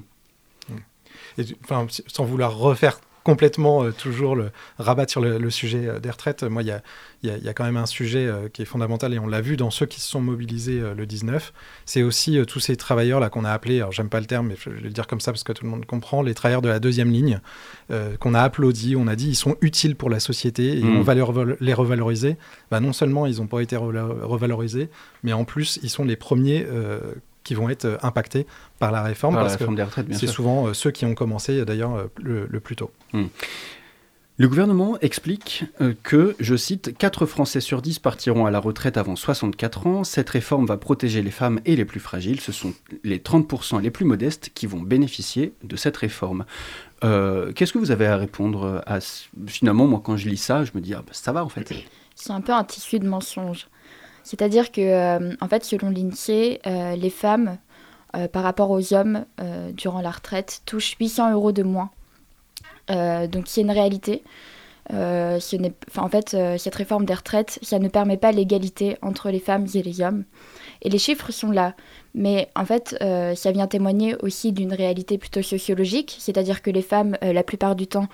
Et, 1.36 1.44
enfin, 1.62 1.86
sans 2.06 2.24
vouloir 2.24 2.56
refaire 2.56 3.00
complètement 3.24 3.82
euh, 3.84 3.90
toujours 3.90 4.36
le 4.36 4.50
rabattre 4.78 5.10
sur 5.10 5.20
le, 5.20 5.38
le 5.38 5.50
sujet 5.50 5.88
euh, 5.88 5.98
des 5.98 6.10
retraites, 6.10 6.44
moi, 6.44 6.62
il 6.62 6.68
y 6.68 6.70
a, 6.70 6.82
il 7.24 7.30
y 7.30 7.32
a- 7.32 7.36
il 7.38 7.42
y 7.44 7.48
a 7.48 7.54
quand 7.54 7.64
même 7.64 7.76
un 7.78 7.86
sujet 7.86 8.26
euh, 8.26 8.48
qui 8.48 8.62
est 8.62 8.66
fondamental 8.66 9.12
et 9.14 9.18
on 9.18 9.26
l'a 9.26 9.40
vu 9.40 9.56
dans 9.56 9.70
ceux 9.70 9.86
qui 9.86 10.00
se 10.00 10.08
sont 10.08 10.20
mobilisés 10.20 10.80
le 10.96 11.06
19. 11.06 11.52
C'est 11.86 12.02
aussi 12.02 12.38
tous 12.46 12.60
ces 12.60 12.76
travailleurs 12.76 13.18
là 13.18 13.30
qu'on 13.30 13.44
a 13.44 13.50
appelés, 13.50 13.78
alors 13.78 13.92
j'aime 13.92 14.08
pas 14.10 14.20
le 14.20 14.26
terme, 14.26 14.48
mais 14.48 14.56
je 14.62 14.70
vais 14.70 14.80
le 14.80 14.90
dire 14.90 15.06
comme 15.08 15.20
ça 15.20 15.32
parce 15.32 15.42
que 15.42 15.52
tout 15.52 15.64
le 15.64 15.70
monde 15.70 15.84
comprend, 15.86 16.22
les 16.22 16.34
travailleurs 16.34 16.62
de 16.62 16.68
la 16.68 16.78
deuxième 16.78 17.10
ligne 17.10 17.40
qu'on 18.20 18.34
a 18.34 18.40
applaudi, 18.40 18.94
on 18.96 19.06
a 19.06 19.16
dit 19.16 19.28
ils 19.28 19.34
sont 19.34 19.56
utiles 19.60 19.96
pour 19.96 20.10
la 20.10 20.20
société 20.20 20.78
et 20.78 20.82
Mm. 20.82 20.96
on 20.98 21.02
va 21.02 21.14
les, 21.14 21.22
revaloriser. 21.74 22.36
Bah, 22.70 22.80
non 22.80 22.92
seulement 22.92 23.26
ils 23.26 23.38
n'ont 23.38 23.46
pas 23.46 23.60
été 23.60 23.76
revalo- 23.76 24.20
revalorisés, 24.22 24.88
mais 25.22 25.32
en 25.32 25.44
plus 25.44 25.78
ils 25.82 25.90
sont 25.90 26.04
les 26.04 26.16
premiers 26.16 26.66
qui 27.44 27.54
vont 27.54 27.68
être 27.68 27.84
euh, 27.84 27.96
impactés 28.02 28.46
par 28.78 28.90
la 28.90 29.02
réforme 29.02 29.34
Par 29.34 29.44
la 29.44 29.50
réforme 29.50 29.74
que 29.74 29.76
des 29.76 29.82
retraites, 29.84 30.06
bien 30.08 30.18
c'est 30.18 30.26
sûr. 30.26 30.34
souvent 30.34 30.66
euh, 30.66 30.74
ceux 30.74 30.90
qui 30.90 31.04
ont 31.06 31.14
commencé 31.14 31.60
euh, 31.60 31.64
d'ailleurs 31.64 31.94
euh, 31.94 32.06
le, 32.22 32.46
le 32.50 32.60
plus 32.60 32.74
tôt. 32.76 32.90
Le 34.36 34.48
gouvernement 34.48 34.98
explique 35.00 35.64
que, 36.02 36.34
je 36.40 36.56
cite, 36.56 36.98
4 36.98 37.24
Français 37.24 37.60
sur 37.60 37.80
10 37.82 38.00
partiront 38.00 38.46
à 38.46 38.50
la 38.50 38.58
retraite 38.58 38.96
avant 38.96 39.14
64 39.14 39.86
ans. 39.86 40.02
Cette 40.02 40.28
réforme 40.28 40.66
va 40.66 40.76
protéger 40.76 41.22
les 41.22 41.30
femmes 41.30 41.60
et 41.64 41.76
les 41.76 41.84
plus 41.84 42.00
fragiles. 42.00 42.40
Ce 42.40 42.50
sont 42.50 42.74
les 43.04 43.18
30% 43.20 43.80
les 43.80 43.92
plus 43.92 44.04
modestes 44.04 44.50
qui 44.52 44.66
vont 44.66 44.80
bénéficier 44.80 45.52
de 45.62 45.76
cette 45.76 45.96
réforme. 45.98 46.46
Euh, 47.04 47.52
Qu'est-ce 47.52 47.72
que 47.72 47.78
vous 47.78 47.92
avez 47.92 48.08
à 48.08 48.16
répondre 48.16 48.82
à 48.86 48.98
Finalement, 49.46 49.86
moi, 49.86 50.02
quand 50.04 50.16
je 50.16 50.28
lis 50.28 50.36
ça, 50.36 50.64
je 50.64 50.72
me 50.74 50.80
dis, 50.80 50.94
ah, 50.94 51.04
bah, 51.06 51.12
ça 51.12 51.30
va 51.30 51.44
en 51.44 51.48
fait. 51.48 51.72
C'est 52.16 52.32
un 52.32 52.40
peu 52.40 52.52
un 52.52 52.64
tissu 52.64 52.98
de 52.98 53.06
mensonges. 53.06 53.68
C'est-à-dire 54.24 54.72
que, 54.72 54.80
euh, 54.80 55.36
en 55.40 55.48
fait, 55.48 55.64
selon 55.64 55.90
l'INSEE, 55.90 56.60
euh, 56.66 56.96
les 56.96 57.10
femmes, 57.10 57.58
euh, 58.16 58.26
par 58.26 58.42
rapport 58.42 58.70
aux 58.70 58.94
hommes, 58.94 59.26
durant 59.72 60.00
la 60.00 60.10
retraite, 60.10 60.62
touchent 60.66 60.96
800 60.98 61.32
euros 61.32 61.52
de 61.52 61.62
moins. 61.62 61.90
Donc, 62.88 63.44
c'est 63.46 63.60
une 63.60 63.70
réalité. 63.70 64.22
En 64.90 66.08
fait, 66.10 66.36
cette 66.58 66.74
réforme 66.74 67.04
des 67.04 67.14
retraites, 67.14 67.58
ça 67.62 67.78
ne 67.78 67.88
permet 67.88 68.16
pas 68.16 68.32
l'égalité 68.32 68.96
entre 69.02 69.30
les 69.30 69.40
femmes 69.40 69.66
et 69.74 69.82
les 69.82 70.00
hommes. 70.00 70.24
Et 70.82 70.90
les 70.90 70.98
chiffres 70.98 71.32
sont 71.32 71.50
là. 71.50 71.74
Mais 72.14 72.50
en 72.54 72.64
fait, 72.64 72.96
ça 73.00 73.52
vient 73.52 73.66
témoigner 73.66 74.14
aussi 74.22 74.52
d'une 74.52 74.72
réalité 74.72 75.18
plutôt 75.18 75.42
sociologique, 75.42 76.16
c'est-à-dire 76.18 76.62
que 76.62 76.70
les 76.70 76.82
femmes, 76.82 77.16
la 77.20 77.42
plupart 77.42 77.74
du 77.74 77.86
temps, 77.86 78.08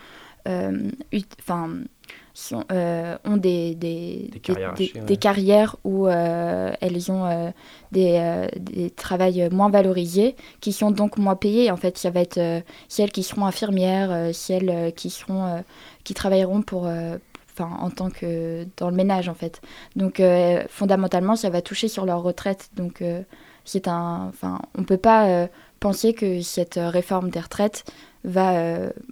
euh, 2.53 2.63
euh, 2.73 3.17
ont 3.25 3.37
des, 3.37 3.75
des, 3.75 4.29
Des 4.33 4.41
carrières 4.41 4.75
des- 4.75 4.85
hachées, 4.85 4.99
ouais. 5.01 5.05
des 5.07 5.17
carrières 5.17 5.77
où 5.85 6.07
euh, 6.07 6.73
elles 6.81 7.11
ont 7.11 7.25
euh, 7.27 7.51
des, 7.93 8.47
des 8.59 8.91
travails 8.91 9.49
moins 9.51 9.71
valorisés, 9.71 10.37
qui 10.61 10.73
sont 10.73 10.91
donc 10.91 11.19
moins 11.19 11.37
payés. 11.37 11.71
En 11.71 11.77
fait, 11.77 11.99
ça 11.99 12.11
va 12.11 12.21
être 12.21 12.41
celles 12.89 13.13
qui 13.13 13.23
seront 13.23 13.47
infirmières, 13.47 14.31
celles 14.35 14.93
qui, 14.95 15.11
seront, 15.11 15.63
qui 16.05 16.15
travailleront 16.15 16.63
pour, 16.63 16.83
enfin, 16.87 17.71
en 17.81 17.91
tant 17.91 18.11
que 18.11 18.67
dans 18.77 18.91
le 18.91 18.97
ménage, 18.97 19.29
en 19.29 19.35
fait. 19.35 19.61
Donc, 19.97 20.21
euh, 20.21 20.63
fondamentalement, 20.69 21.37
ça 21.37 21.51
va 21.51 21.63
toucher 21.63 21.89
sur 21.89 22.07
leur 22.07 22.23
retraite. 22.23 22.71
Donc, 22.77 23.03
euh, 23.03 23.23
c'est 23.65 23.89
un, 23.89 24.27
enfin, 24.29 24.61
on 24.79 24.85
peut 24.85 24.97
pas 24.97 25.29
euh, 25.29 25.47
penser 25.81 26.13
que 26.15 26.41
cette 26.43 26.79
réforme 26.81 27.31
des 27.31 27.41
retraites 27.41 27.85
va 28.25 28.53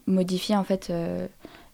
modifier 0.07 0.55
en 0.55 0.65
fait 0.65 0.93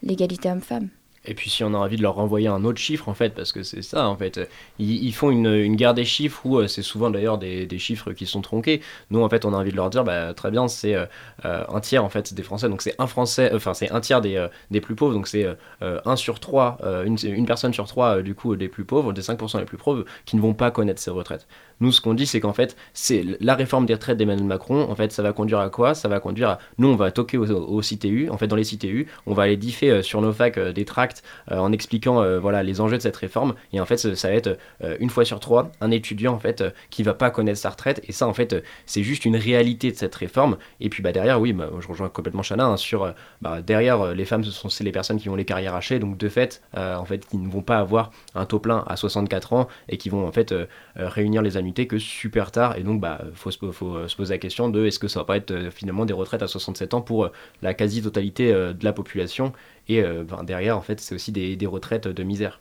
l'égalité 0.04 0.48
homme-femme. 0.50 0.88
Et 1.26 1.34
puis 1.34 1.50
si 1.50 1.64
on 1.64 1.72
a 1.74 1.78
envie 1.78 1.96
de 1.96 2.02
leur 2.02 2.14
renvoyer 2.14 2.48
un 2.48 2.64
autre 2.64 2.78
chiffre 2.78 3.08
en 3.08 3.14
fait, 3.14 3.30
parce 3.30 3.52
que 3.52 3.62
c'est 3.62 3.82
ça 3.82 4.08
en 4.08 4.16
fait, 4.16 4.40
ils, 4.78 5.12
font 5.12 5.30
une, 5.30 5.74
guerre 5.76 5.94
des 5.94 6.04
chiffres 6.04 6.44
où 6.44 6.58
euh, 6.58 6.66
c'est 6.66 6.82
souvent 6.82 7.10
d'ailleurs 7.10 7.38
des, 7.38 7.66
des 7.66 7.78
chiffres 7.78 8.12
qui 8.12 8.26
sont 8.26 8.42
tronqués. 8.42 8.80
Nous 9.10 9.22
en 9.22 9.28
fait 9.28 9.44
on 9.44 9.54
a 9.54 9.56
envie 9.56 9.70
de 9.70 9.76
leur 9.76 9.90
dire 9.90 10.04
bah, 10.04 10.34
très 10.34 10.50
bien 10.50 10.68
c'est 10.68 10.94
euh, 10.94 11.06
euh, 11.44 11.64
un 11.68 11.80
tiers 11.80 12.04
en 12.04 12.10
fait 12.10 12.34
des 12.34 12.42
Français, 12.42 12.68
donc 12.68 12.82
c'est 12.82 12.94
un 12.98 13.06
Français, 13.06 13.50
enfin 13.54 13.74
c'est 13.74 13.90
un 13.90 14.00
tiers 14.00 14.20
des, 14.20 14.46
des 14.70 14.80
plus 14.80 14.94
pauvres, 14.94 15.14
donc 15.14 15.28
c'est 15.28 15.46
un 15.80 16.16
sur 16.16 16.40
trois, 16.40 16.78
une, 17.04 17.46
personne 17.46 17.72
sur 17.72 17.86
trois 17.86 18.22
du 18.22 18.34
coup 18.34 18.56
des 18.56 18.68
plus 18.68 18.84
pauvres, 18.84 19.12
des 19.12 19.22
5% 19.22 19.58
les 19.58 19.64
plus 19.64 19.78
pauvres 19.78 20.04
qui 20.24 20.36
ne 20.36 20.40
vont 20.40 20.54
pas 20.54 20.70
connaître 20.70 21.00
ces 21.00 21.10
retraites. 21.10 21.46
Nous 21.80 21.92
ce 21.92 22.00
qu'on 22.00 22.14
dit 22.14 22.26
c'est 22.26 22.40
qu'en 22.40 22.52
fait 22.52 22.76
c'est 22.92 23.24
la 23.40 23.54
réforme 23.54 23.86
des 23.86 23.94
retraites 23.94 24.16
d'Emmanuel 24.16 24.46
Macron, 24.46 24.88
en 24.90 24.94
fait 24.94 25.12
ça 25.12 25.22
va 25.22 25.32
conduire 25.32 25.58
à 25.60 25.70
quoi? 25.70 25.94
Ça 25.94 26.08
va 26.08 26.20
conduire 26.20 26.50
à, 26.50 26.58
nous 26.78 26.88
on 26.88 26.96
va 26.96 27.10
toquer 27.10 27.38
aux, 27.38 27.50
aux 27.50 27.80
CTU, 27.80 28.28
en 28.30 28.38
fait 28.38 28.46
dans 28.46 28.56
les 28.56 28.64
CTU, 28.64 29.06
on 29.26 29.34
va 29.34 29.44
aller 29.44 29.56
differ 29.56 29.90
euh, 29.90 30.02
sur 30.02 30.20
nos 30.20 30.32
facs 30.32 30.58
euh, 30.58 30.72
des 30.72 30.84
tracts 30.84 31.22
euh, 31.50 31.58
en 31.58 31.72
expliquant 31.72 32.24
voilà 32.40 32.62
les 32.62 32.80
enjeux 32.80 32.96
de 32.96 33.02
cette 33.02 33.16
réforme. 33.16 33.54
Et 33.72 33.80
en 33.80 33.86
fait 33.86 33.96
ça, 33.96 34.28
va 34.28 34.34
être 34.34 34.58
une 35.00 35.10
fois 35.10 35.24
sur 35.24 35.40
trois 35.40 35.70
un 35.80 35.90
étudiant 35.90 36.34
en 36.34 36.38
fait 36.38 36.64
qui 36.90 37.02
va 37.02 37.14
pas 37.14 37.30
connaître 37.30 37.58
sa 37.58 37.70
retraite. 37.70 38.02
Et 38.08 38.12
ça 38.12 38.26
en 38.26 38.34
fait 38.34 38.62
c'est 38.86 39.02
juste 39.02 39.24
une 39.24 39.36
réalité 39.36 39.90
de 39.90 39.96
cette 39.96 40.14
réforme. 40.14 40.56
Et 40.80 40.88
puis 40.88 41.02
bah 41.02 41.12
derrière 41.12 41.40
oui 41.40 41.52
bah, 41.52 41.70
je 41.80 41.88
rejoins 41.88 42.08
complètement 42.08 42.42
Chana 42.42 42.66
hein, 42.66 42.76
sur 42.76 43.12
bah, 43.42 43.62
derrière 43.62 44.14
les 44.14 44.24
femmes 44.24 44.44
ce 44.44 44.50
sont 44.50 44.68
les 44.82 44.92
personnes 44.92 45.18
qui 45.18 45.28
ont 45.28 45.36
les 45.36 45.44
carrières 45.44 45.74
hachées. 45.74 45.98
Donc 45.98 46.16
de 46.16 46.28
fait 46.28 46.62
en 46.76 47.04
fait 47.04 47.26
qui 47.26 47.36
ne 47.36 47.48
vont 47.48 47.62
pas 47.62 47.78
avoir 47.78 48.10
un 48.34 48.46
taux 48.46 48.58
plein 48.58 48.84
à 48.86 48.96
64 48.96 49.52
ans 49.52 49.68
et 49.88 49.96
qui 49.96 50.08
vont 50.08 50.26
en 50.26 50.32
fait 50.32 50.54
réunir 50.96 51.42
les 51.42 51.56
que 51.72 51.98
super 51.98 52.50
tard 52.50 52.76
et 52.76 52.82
donc 52.82 53.00
bah 53.00 53.22
faut 53.34 53.50
euh, 53.50 54.08
se 54.08 54.16
poser 54.16 54.34
la 54.34 54.38
question 54.38 54.68
de 54.68 54.86
est-ce 54.86 54.98
que 54.98 55.08
ça 55.08 55.20
va 55.20 55.24
pas 55.24 55.36
être 55.36 55.50
euh, 55.50 55.70
finalement 55.70 56.04
des 56.06 56.12
retraites 56.12 56.42
à 56.42 56.46
67 56.46 56.94
ans 56.94 57.02
pour 57.02 57.24
euh, 57.24 57.32
la 57.62 57.74
quasi-totalité 57.74 58.52
de 58.52 58.84
la 58.84 58.92
population? 58.92 59.52
Et 59.88 60.02
ben, 60.02 60.44
derrière 60.44 60.78
en 60.78 60.80
fait 60.80 61.00
c'est 61.00 61.14
aussi 61.14 61.32
des 61.32 61.66
retraites 61.66 62.08
de 62.08 62.22
misère. 62.22 62.60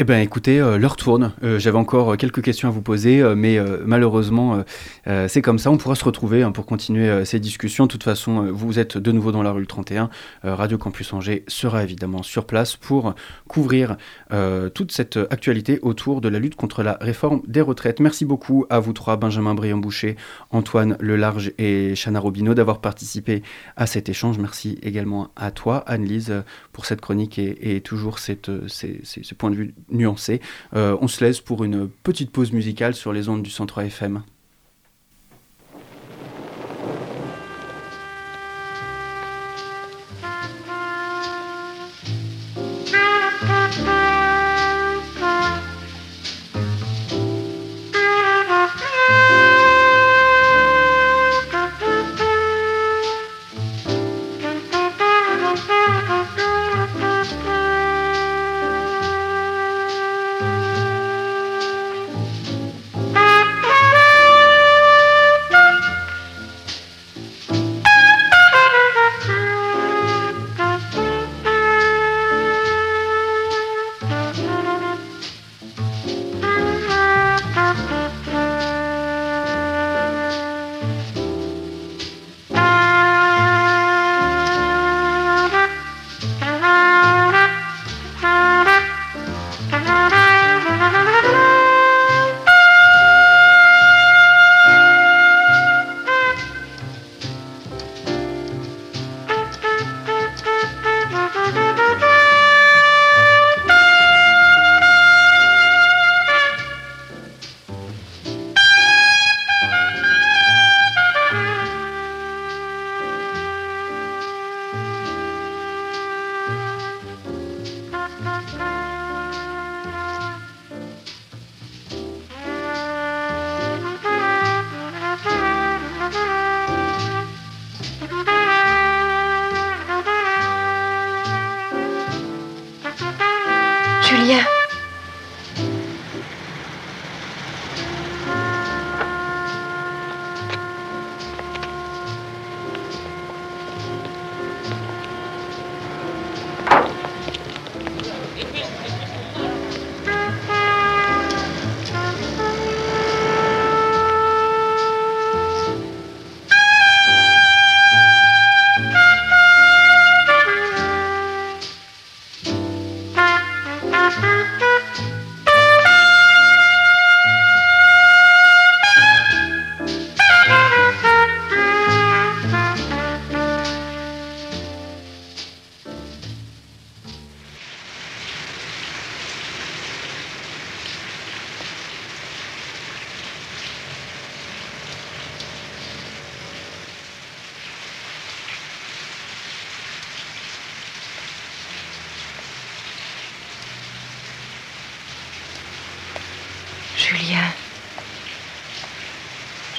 Eh 0.00 0.04
bien, 0.04 0.20
écoutez, 0.20 0.60
euh, 0.60 0.78
l'heure 0.78 0.94
tourne. 0.94 1.32
Euh, 1.42 1.58
J'avais 1.58 1.76
encore 1.76 2.12
euh, 2.12 2.16
quelques 2.16 2.40
questions 2.40 2.68
à 2.68 2.70
vous 2.70 2.82
poser, 2.82 3.20
mais 3.34 3.58
malheureusement, 3.84 4.62
c'est 5.26 5.42
comme 5.42 5.58
ça. 5.58 5.70
On 5.70 5.76
pourra 5.76 5.96
se 5.96 6.04
retrouver 6.04 6.42
hein, 6.42 6.52
pour 6.52 6.66
continuer 6.66 7.24
ces 7.24 7.40
discussions. 7.40 7.86
De 7.86 7.90
toute 7.90 8.04
façon, 8.04 8.52
vous 8.52 8.78
êtes 8.78 8.96
de 8.96 9.10
nouveau 9.10 9.32
dans 9.32 9.42
la 9.42 9.50
rue 9.50 9.66
31. 9.66 10.08
Euh, 10.44 10.54
Radio 10.54 10.78
Campus 10.78 11.12
Angers 11.12 11.44
sera 11.48 11.82
évidemment 11.82 12.22
sur 12.22 12.46
place 12.46 12.76
pour 12.76 13.14
couvrir 13.48 13.96
toute 14.74 14.92
cette 14.92 15.16
actualité 15.30 15.80
autour 15.82 16.20
de 16.20 16.28
la 16.28 16.38
lutte 16.38 16.54
contre 16.54 16.82
la 16.82 16.96
réforme 17.00 17.42
des 17.46 17.60
retraites. 17.60 18.00
Merci 18.00 18.24
beaucoup 18.24 18.66
à 18.70 18.78
vous 18.78 18.92
trois, 18.92 19.16
Benjamin 19.16 19.54
Briand-Boucher, 19.54 20.16
Antoine 20.50 20.96
Lelarge 21.00 21.52
et 21.58 21.94
Chana 21.94 22.20
Robineau, 22.20 22.54
d'avoir 22.54 22.80
participé 22.80 23.42
à 23.76 23.86
cet 23.86 24.08
échange. 24.08 24.38
Merci 24.38 24.78
également 24.82 25.30
à 25.34 25.50
toi, 25.50 25.82
Anne-Lise, 25.86 26.44
pour 26.72 26.86
cette 26.86 27.00
chronique 27.00 27.38
et, 27.38 27.80
toujours 27.80 28.18
ce 28.18 29.34
point 29.34 29.50
de 29.50 29.56
vue 29.56 29.74
nuancé. 29.90 30.40
Euh, 30.74 30.96
on 31.00 31.08
se 31.08 31.24
laisse 31.24 31.40
pour 31.40 31.64
une 31.64 31.88
petite 31.88 32.30
pause 32.30 32.52
musicale 32.52 32.94
sur 32.94 33.12
les 33.12 33.28
ondes 33.28 33.42
du 33.42 33.50
Centre 33.50 33.80
FM. 33.80 34.22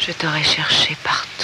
Je 0.10 0.14
t'aurais 0.16 0.44
cherché 0.44 0.98
partout. 1.04 1.39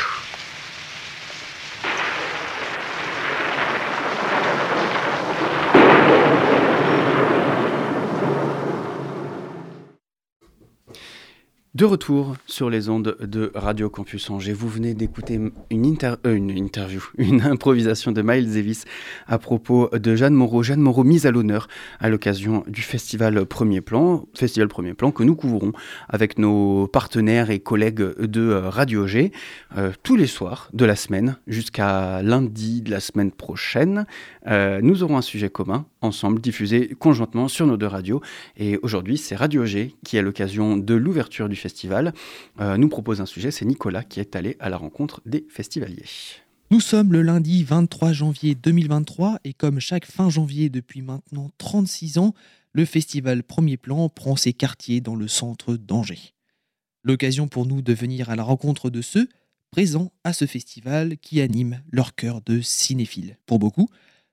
De 11.76 11.84
retour 11.84 12.38
sur 12.46 12.70
les 12.70 12.88
ondes 12.88 13.18
de 13.20 13.52
Radio 13.54 13.90
Campus 13.90 14.30
Angers, 14.30 14.54
vous 14.54 14.70
venez 14.70 14.94
d'écouter 14.94 15.42
une, 15.70 15.98
euh, 16.26 16.38
interview, 16.56 17.04
une 17.18 17.42
improvisation 17.42 18.14
de 18.14 18.22
Miles 18.22 18.54
Davis 18.54 18.86
à 19.28 19.40
propos 19.40 19.90
de 19.90 20.16
Jeanne 20.16 20.36
Moreau. 20.36 20.64
Jeanne 20.64 20.80
Moreau 20.80 21.04
mise 21.04 21.26
à 21.26 21.32
l'honneur 21.32 21.68
à 22.00 22.08
l'occasion 22.08 22.64
du 22.68 22.82
festival 22.82 23.46
Premier 23.46 23.82
Plan, 23.82 24.26
que 24.34 25.24
nous 25.24 25.36
couvrons 25.36 25.74
avec 26.08 26.40
nos 26.40 26.88
partenaires 26.88 27.50
et 27.50 27.60
collègues 27.60 28.22
de 28.22 28.54
Radio 28.54 29.06
G 29.06 29.34
euh, 29.76 29.92
tous 30.02 30.16
les 30.16 30.28
soirs 30.28 30.70
de 30.72 30.86
la 30.86 30.96
semaine 30.96 31.36
jusqu'à 31.46 32.22
lundi 32.22 32.84
de 32.84 32.92
la 32.92 33.02
semaine 33.02 33.34
prochaine. 33.34 34.06
Euh, 34.48 34.80
nous 34.82 35.04
aurons 35.04 35.18
un 35.18 35.22
sujet 35.22 35.50
commun 35.50 35.86
ensemble 36.00 36.40
diffusé 36.40 36.96
conjointement 36.98 37.50
sur 37.50 37.68
nos 37.68 37.76
deux 37.76 37.88
radios 37.88 38.22
et 38.56 38.80
aujourd'hui 38.82 39.18
c'est 39.18 39.36
Radio 39.36 39.66
G 39.66 39.94
qui 40.06 40.18
à 40.18 40.22
l'occasion 40.22 40.78
de 40.78 40.94
l'ouverture 40.94 41.50
du 41.50 41.65
festival 41.66 42.14
euh, 42.60 42.78
nous 42.78 42.90
propose 42.90 43.22
un 43.22 43.26
sujet, 43.26 43.50
c'est 43.50 43.66
Nicolas 43.66 44.04
qui 44.04 44.20
est 44.20 44.36
allé 44.36 44.56
à 44.60 44.70
la 44.70 44.78
rencontre 44.78 45.22
des 45.26 45.48
festivaliers. 45.50 46.06
Nous 46.70 46.80
sommes 46.80 47.12
le 47.12 47.24
lundi 47.24 47.64
23 47.64 48.14
janvier 48.14 48.54
2023 48.54 49.40
et 49.44 49.54
comme 49.54 49.80
chaque 49.80 50.06
fin 50.06 50.30
janvier 50.30 50.70
depuis 50.70 51.02
maintenant 51.02 51.50
36 51.58 52.20
ans, 52.20 52.36
le 52.72 52.86
festival 52.86 53.42
Premier 53.42 53.78
Plan 53.78 54.10
prend 54.10 54.36
ses 54.36 54.54
quartiers 54.54 55.02
dans 55.02 55.16
le 55.16 55.28
centre 55.28 55.76
d'Angers. 55.76 56.34
L'occasion 57.04 57.48
pour 57.48 57.66
nous 57.66 57.82
de 57.82 57.94
venir 57.94 58.30
à 58.30 58.36
la 58.36 58.44
rencontre 58.44 58.92
de 58.92 59.02
ceux 59.02 59.28
présents 59.72 60.12
à 60.24 60.34
ce 60.34 60.46
festival 60.46 61.18
qui 61.18 61.42
anime 61.42 61.82
leur 61.92 62.14
cœur 62.14 62.42
de 62.42 62.62
cinéphiles. 62.62 63.38
Pour 63.48 63.58
beaucoup, 63.58 63.90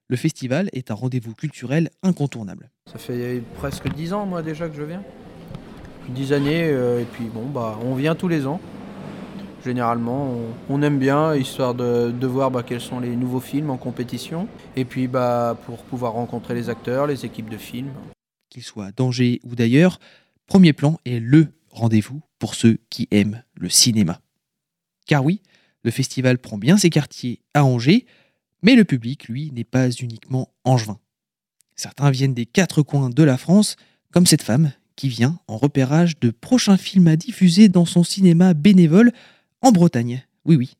le 0.08 0.16
festival 0.16 0.68
est 0.74 0.90
un 0.90 0.94
rendez-vous 0.94 1.34
culturel 1.34 1.88
incontournable. 2.02 2.70
Ça 2.92 2.98
fait 2.98 3.42
presque 3.54 3.90
dix 3.94 4.12
ans, 4.12 4.26
moi, 4.26 4.42
déjà 4.42 4.68
que 4.68 4.76
je 4.76 4.82
viens. 4.82 5.02
Depuis 6.02 6.12
dix 6.12 6.32
années, 6.32 6.64
euh, 6.64 7.00
et 7.00 7.04
puis 7.04 7.24
bon, 7.24 7.46
bah, 7.46 7.78
on 7.84 7.94
vient 7.94 8.14
tous 8.14 8.28
les 8.28 8.46
ans. 8.46 8.60
Généralement, 9.64 10.36
on, 10.68 10.82
aime 10.82 10.98
bien, 10.98 11.36
histoire 11.36 11.74
de, 11.74 12.10
de 12.10 12.26
voir 12.26 12.50
bah, 12.50 12.64
quels 12.64 12.80
sont 12.80 12.98
les 12.98 13.14
nouveaux 13.14 13.40
films 13.40 13.70
en 13.70 13.76
compétition. 13.76 14.48
Et 14.74 14.84
puis, 14.84 15.06
bah, 15.06 15.56
pour 15.66 15.78
pouvoir 15.84 16.14
rencontrer 16.14 16.54
les 16.54 16.68
acteurs, 16.68 17.06
les 17.06 17.24
équipes 17.24 17.48
de 17.48 17.56
films. 17.56 17.92
Qu'ils 18.50 18.64
soient 18.64 18.90
d'Angers 18.90 19.40
ou 19.44 19.54
d'ailleurs, 19.54 20.00
Premier 20.46 20.72
Plan 20.72 20.98
est 21.04 21.20
LE 21.20 21.52
rendez-vous 21.70 22.20
pour 22.40 22.56
ceux 22.56 22.78
qui 22.90 23.06
aiment 23.12 23.42
le 23.54 23.68
cinéma. 23.68 24.20
Car 25.06 25.24
oui, 25.24 25.40
le 25.84 25.90
festival 25.90 26.38
prend 26.38 26.58
bien 26.58 26.76
ses 26.76 26.90
quartiers 26.90 27.40
à 27.54 27.64
Angers, 27.64 28.06
mais 28.62 28.74
le 28.74 28.84
public, 28.84 29.28
lui, 29.28 29.50
n'est 29.52 29.64
pas 29.64 29.90
uniquement 29.90 30.52
angevin. 30.64 30.98
Certains 31.76 32.10
viennent 32.10 32.34
des 32.34 32.46
quatre 32.46 32.82
coins 32.82 33.10
de 33.10 33.22
la 33.22 33.38
France, 33.38 33.76
comme 34.12 34.26
cette 34.26 34.42
femme 34.42 34.72
qui 34.96 35.08
vient 35.08 35.38
en 35.48 35.56
repérage 35.56 36.18
de 36.20 36.30
prochains 36.30 36.76
films 36.76 37.08
à 37.08 37.16
diffuser 37.16 37.68
dans 37.68 37.84
son 37.84 38.04
cinéma 38.04 38.54
bénévole 38.54 39.12
en 39.60 39.72
Bretagne. 39.72 40.24
Oui, 40.44 40.56
oui, 40.56 40.72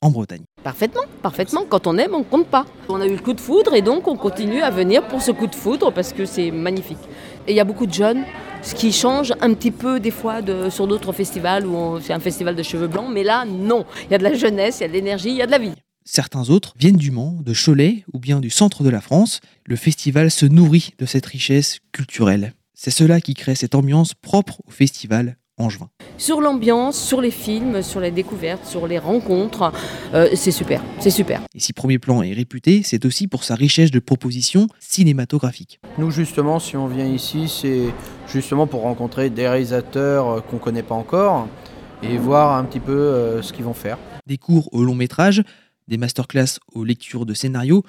en 0.00 0.10
Bretagne. 0.10 0.44
Parfaitement, 0.62 1.02
parfaitement. 1.22 1.64
Quand 1.68 1.86
on 1.86 1.98
aime, 1.98 2.14
on 2.14 2.22
compte 2.22 2.46
pas. 2.46 2.66
On 2.88 3.00
a 3.00 3.06
eu 3.06 3.12
le 3.12 3.22
coup 3.22 3.32
de 3.32 3.40
foudre 3.40 3.74
et 3.74 3.82
donc 3.82 4.06
on 4.08 4.16
continue 4.16 4.62
à 4.62 4.70
venir 4.70 5.06
pour 5.08 5.22
ce 5.22 5.30
coup 5.30 5.46
de 5.46 5.54
foudre 5.54 5.92
parce 5.92 6.12
que 6.12 6.24
c'est 6.24 6.50
magnifique. 6.50 6.98
Et 7.46 7.52
il 7.52 7.56
y 7.56 7.60
a 7.60 7.64
beaucoup 7.64 7.86
de 7.86 7.92
jeunes, 7.92 8.24
ce 8.62 8.74
qui 8.74 8.92
change 8.92 9.32
un 9.40 9.54
petit 9.54 9.70
peu 9.70 10.00
des 10.00 10.10
fois 10.10 10.42
de, 10.42 10.70
sur 10.70 10.86
d'autres 10.86 11.12
festivals 11.12 11.66
où 11.66 11.98
c'est 12.00 12.12
un 12.12 12.20
festival 12.20 12.54
de 12.54 12.62
cheveux 12.62 12.88
blancs, 12.88 13.08
mais 13.12 13.22
là, 13.22 13.44
non. 13.44 13.84
Il 14.04 14.12
y 14.12 14.14
a 14.14 14.18
de 14.18 14.24
la 14.24 14.34
jeunesse, 14.34 14.78
il 14.78 14.82
y 14.82 14.84
a 14.84 14.88
de 14.88 14.92
l'énergie, 14.92 15.30
il 15.30 15.36
y 15.36 15.42
a 15.42 15.46
de 15.46 15.50
la 15.50 15.58
vie. 15.58 15.72
Certains 16.04 16.48
autres 16.48 16.74
viennent 16.78 16.96
du 16.96 17.10
Mans, 17.10 17.36
de 17.40 17.52
Cholet 17.52 18.04
ou 18.12 18.18
bien 18.18 18.40
du 18.40 18.48
centre 18.48 18.82
de 18.82 18.88
la 18.88 19.00
France. 19.00 19.40
Le 19.66 19.76
festival 19.76 20.30
se 20.30 20.46
nourrit 20.46 20.94
de 20.98 21.04
cette 21.04 21.26
richesse 21.26 21.80
culturelle. 21.92 22.54
C'est 22.80 22.92
cela 22.92 23.20
qui 23.20 23.34
crée 23.34 23.56
cette 23.56 23.74
ambiance 23.74 24.14
propre 24.14 24.60
au 24.64 24.70
festival 24.70 25.36
angevin. 25.56 25.88
Sur 26.16 26.40
l'ambiance, 26.40 26.96
sur 26.96 27.20
les 27.20 27.32
films, 27.32 27.82
sur 27.82 27.98
les 27.98 28.12
découvertes, 28.12 28.64
sur 28.64 28.86
les 28.86 29.00
rencontres, 29.00 29.72
euh, 30.14 30.28
c'est 30.36 30.52
super, 30.52 30.80
c'est 31.00 31.10
super. 31.10 31.42
Et 31.56 31.58
si 31.58 31.72
Premier 31.72 31.98
Plan 31.98 32.22
est 32.22 32.32
réputé, 32.32 32.84
c'est 32.84 33.04
aussi 33.04 33.26
pour 33.26 33.42
sa 33.42 33.56
richesse 33.56 33.90
de 33.90 33.98
propositions 33.98 34.68
cinématographiques. 34.78 35.80
Nous, 35.98 36.12
justement, 36.12 36.60
si 36.60 36.76
on 36.76 36.86
vient 36.86 37.04
ici, 37.04 37.48
c'est 37.48 37.92
justement 38.28 38.68
pour 38.68 38.82
rencontrer 38.82 39.28
des 39.28 39.48
réalisateurs 39.48 40.28
euh, 40.28 40.40
qu'on 40.40 40.58
ne 40.58 40.60
connaît 40.60 40.84
pas 40.84 40.94
encore 40.94 41.48
et 42.04 42.16
voir 42.16 42.56
un 42.56 42.62
petit 42.62 42.78
peu 42.78 42.92
euh, 42.92 43.42
ce 43.42 43.52
qu'ils 43.52 43.64
vont 43.64 43.74
faire. 43.74 43.98
Des 44.28 44.38
cours 44.38 44.72
au 44.72 44.84
long 44.84 44.94
métrage, 44.94 45.42
des 45.88 45.96
masterclass 45.96 46.60
aux 46.72 46.84
lectures 46.84 47.26
de 47.26 47.34
scénarios, 47.34 47.82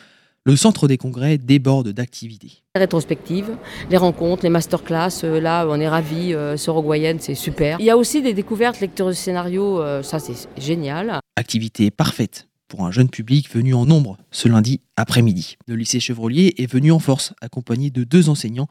le 0.46 0.56
centre 0.56 0.88
des 0.88 0.98
congrès 0.98 1.38
déborde 1.38 1.90
d'activités. 1.90 2.64
Les 2.76 2.82
rétrospectives, 2.82 3.58
les 3.90 3.98
rencontres, 3.98 4.44
les 4.44 4.50
masterclass, 4.50 5.24
euh, 5.24 5.40
là 5.40 5.66
on 5.68 5.80
est 5.80 5.88
ravis, 5.88 6.34
euh, 6.34 6.58
Sorogoyenne 6.58 7.20
c'est 7.20 7.36
super. 7.36 7.80
Il 7.80 7.86
y 7.86 7.90
a 7.90 7.98
aussi 7.98 8.22
des 8.22 8.34
découvertes, 8.34 8.80
lecteurs 8.80 9.08
de 9.08 9.14
scénario, 9.14 9.82
euh, 9.82 10.04
ça 10.04 10.20
c'est 10.20 10.48
génial. 10.58 11.20
Activité 11.36 11.92
parfaite 11.92 12.48
pour 12.68 12.86
un 12.86 12.92
jeune 12.92 13.10
public 13.10 13.54
venu 13.54 13.74
en 13.74 13.86
nombre 13.86 14.18
ce 14.32 14.48
lundi 14.48 14.82
après-midi. 14.96 15.58
Le 15.68 15.76
lycée 15.76 16.00
Chevrolier 16.00 16.56
est 16.58 16.72
venu 16.72 16.92
en 16.92 17.00
force, 17.00 17.34
accompagné 17.42 17.90
de 17.90 18.04
deux 18.04 18.30
enseignants 18.30 18.68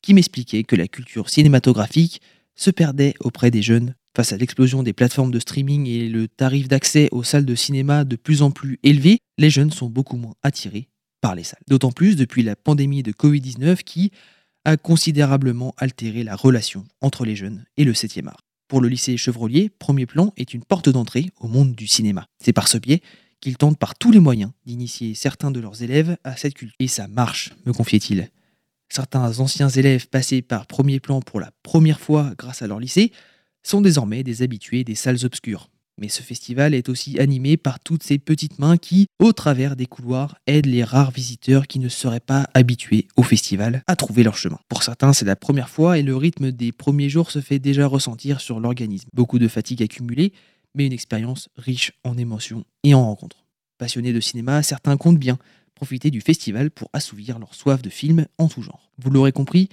qui 0.00 0.14
m'expliquaient 0.14 0.64
que 0.64 0.76
la 0.76 0.88
culture 0.88 1.28
cinématographique 1.28 2.20
se 2.54 2.70
perdait 2.70 3.14
auprès 3.20 3.50
des 3.50 3.62
jeunes 3.62 3.94
face 4.16 4.32
à 4.32 4.36
l'explosion 4.36 4.82
des 4.82 4.92
plateformes 4.92 5.30
de 5.30 5.38
streaming 5.38 5.86
et 5.86 6.08
le 6.08 6.28
tarif 6.28 6.68
d'accès 6.68 7.08
aux 7.12 7.22
salles 7.22 7.46
de 7.46 7.54
cinéma 7.54 8.04
de 8.04 8.16
plus 8.16 8.42
en 8.42 8.50
plus 8.50 8.78
élevé. 8.82 9.18
Les 9.38 9.48
jeunes 9.48 9.70
sont 9.70 9.88
beaucoup 9.88 10.16
moins 10.16 10.34
attirés 10.42 10.88
D'autant 11.68 11.92
plus 11.92 12.16
depuis 12.16 12.42
la 12.42 12.56
pandémie 12.56 13.02
de 13.02 13.12
Covid-19 13.12 13.82
qui 13.84 14.10
a 14.64 14.76
considérablement 14.76 15.74
altéré 15.78 16.24
la 16.24 16.36
relation 16.36 16.84
entre 17.00 17.24
les 17.24 17.36
jeunes 17.36 17.64
et 17.76 17.84
le 17.84 17.92
7e 17.92 18.28
art. 18.28 18.42
Pour 18.68 18.80
le 18.80 18.88
lycée 18.88 19.16
Chevrolier, 19.16 19.70
Premier 19.70 20.06
Plan 20.06 20.32
est 20.36 20.54
une 20.54 20.64
porte 20.64 20.88
d'entrée 20.88 21.30
au 21.40 21.48
monde 21.48 21.74
du 21.74 21.86
cinéma. 21.86 22.26
C'est 22.42 22.52
par 22.52 22.68
ce 22.68 22.78
biais 22.78 23.02
qu'ils 23.40 23.56
tentent 23.56 23.78
par 23.78 23.96
tous 23.96 24.12
les 24.12 24.20
moyens 24.20 24.52
d'initier 24.66 25.14
certains 25.14 25.50
de 25.50 25.60
leurs 25.60 25.82
élèves 25.82 26.16
à 26.24 26.36
cette 26.36 26.54
culture. 26.54 26.76
Et 26.78 26.88
ça 26.88 27.08
marche, 27.08 27.50
me 27.66 27.72
confiait-il. 27.72 28.30
Certains 28.88 29.40
anciens 29.40 29.68
élèves 29.68 30.08
passés 30.08 30.42
par 30.42 30.66
Premier 30.66 31.00
Plan 31.00 31.20
pour 31.20 31.40
la 31.40 31.50
première 31.62 32.00
fois 32.00 32.32
grâce 32.38 32.62
à 32.62 32.66
leur 32.66 32.78
lycée 32.78 33.12
sont 33.62 33.80
désormais 33.80 34.22
des 34.22 34.42
habitués 34.42 34.84
des 34.84 34.94
salles 34.94 35.24
obscures. 35.24 35.70
Mais 36.02 36.08
ce 36.08 36.22
festival 36.22 36.74
est 36.74 36.88
aussi 36.88 37.20
animé 37.20 37.56
par 37.56 37.78
toutes 37.78 38.02
ces 38.02 38.18
petites 38.18 38.58
mains 38.58 38.76
qui, 38.76 39.06
au 39.20 39.32
travers 39.32 39.76
des 39.76 39.86
couloirs, 39.86 40.34
aident 40.48 40.66
les 40.66 40.82
rares 40.82 41.12
visiteurs 41.12 41.68
qui 41.68 41.78
ne 41.78 41.88
seraient 41.88 42.18
pas 42.18 42.48
habitués 42.54 43.06
au 43.16 43.22
festival 43.22 43.84
à 43.86 43.94
trouver 43.94 44.24
leur 44.24 44.36
chemin. 44.36 44.58
Pour 44.68 44.82
certains, 44.82 45.12
c'est 45.12 45.24
la 45.24 45.36
première 45.36 45.68
fois 45.68 45.98
et 45.98 46.02
le 46.02 46.16
rythme 46.16 46.50
des 46.50 46.72
premiers 46.72 47.08
jours 47.08 47.30
se 47.30 47.40
fait 47.40 47.60
déjà 47.60 47.86
ressentir 47.86 48.40
sur 48.40 48.58
l'organisme. 48.58 49.08
Beaucoup 49.14 49.38
de 49.38 49.46
fatigue 49.46 49.80
accumulée, 49.80 50.32
mais 50.74 50.86
une 50.86 50.92
expérience 50.92 51.48
riche 51.56 51.92
en 52.02 52.18
émotions 52.18 52.64
et 52.82 52.94
en 52.94 53.06
rencontres. 53.06 53.44
Passionnés 53.78 54.12
de 54.12 54.18
cinéma, 54.18 54.64
certains 54.64 54.96
comptent 54.96 55.20
bien 55.20 55.38
profiter 55.76 56.10
du 56.10 56.20
festival 56.20 56.72
pour 56.72 56.90
assouvir 56.92 57.38
leur 57.38 57.54
soif 57.54 57.80
de 57.80 57.90
films 57.90 58.26
en 58.38 58.48
tout 58.48 58.62
genre. 58.62 58.90
Vous 58.98 59.10
l'aurez 59.10 59.30
compris, 59.30 59.68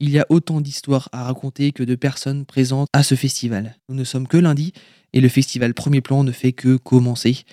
il 0.00 0.10
y 0.10 0.18
a 0.18 0.26
autant 0.30 0.60
d'histoires 0.60 1.10
à 1.12 1.24
raconter 1.24 1.72
que 1.72 1.82
de 1.82 1.94
personnes 1.94 2.46
présentes 2.46 2.88
à 2.94 3.02
ce 3.02 3.14
festival. 3.14 3.76
Nous 3.88 3.94
ne 3.94 4.04
sommes 4.04 4.26
que 4.26 4.36
lundi 4.36 4.72
et 5.14 5.20
le 5.20 5.28
festival 5.28 5.72
Premier 5.72 6.02
Plan 6.02 6.24
ne 6.24 6.32
fait 6.32 6.52
que 6.52 6.76
commencer. 6.76 7.44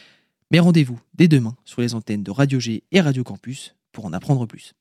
Mais 0.49 0.59
rendez-vous 0.59 0.99
dès 1.13 1.29
demain 1.29 1.55
sur 1.63 1.81
les 1.81 1.95
antennes 1.95 2.23
de 2.23 2.31
Radio 2.31 2.59
G 2.59 2.83
et 2.91 2.99
Radio 2.99 3.23
Campus 3.23 3.75
pour 3.93 4.05
en 4.05 4.11
apprendre 4.11 4.45
plus. 4.45 4.73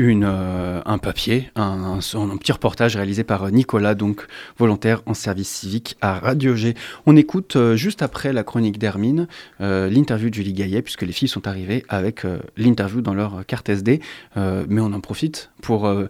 Euh, 0.00 0.82
un 0.84 0.98
papier, 0.98 1.50
un, 1.54 2.00
petit 2.00 2.50
reportage 2.50 2.96
réalisé 2.96 3.22
par 3.22 3.52
Nicolas, 3.52 3.94
donc 3.94 4.26
volontaire 4.58 5.02
en 5.06 5.14
service 5.14 5.48
civique 5.48 5.96
à 6.00 6.18
Radio 6.18 6.56
G. 6.56 6.74
On 7.06 7.14
écoute 7.14 7.54
euh, 7.54 7.76
juste 7.76 8.02
après 8.02 8.32
la 8.32 8.42
chronique 8.42 8.78
d'Hermine 8.78 9.28
euh, 9.60 9.88
l'interview 9.88 10.30
de 10.30 10.34
Julie 10.34 10.52
Gaillet, 10.52 10.82
puisque 10.82 11.02
les 11.02 11.12
filles 11.12 11.28
sont 11.28 11.46
arrivées 11.46 11.84
avec 11.88 12.24
euh, 12.24 12.40
l'interview 12.56 13.02
dans 13.02 13.14
leur 13.14 13.46
carte 13.46 13.68
SD. 13.68 14.00
Euh, 14.36 14.66
mais 14.68 14.80
on 14.80 14.92
en 14.92 15.00
profite 15.00 15.52
pour 15.62 15.86
euh, 15.86 16.06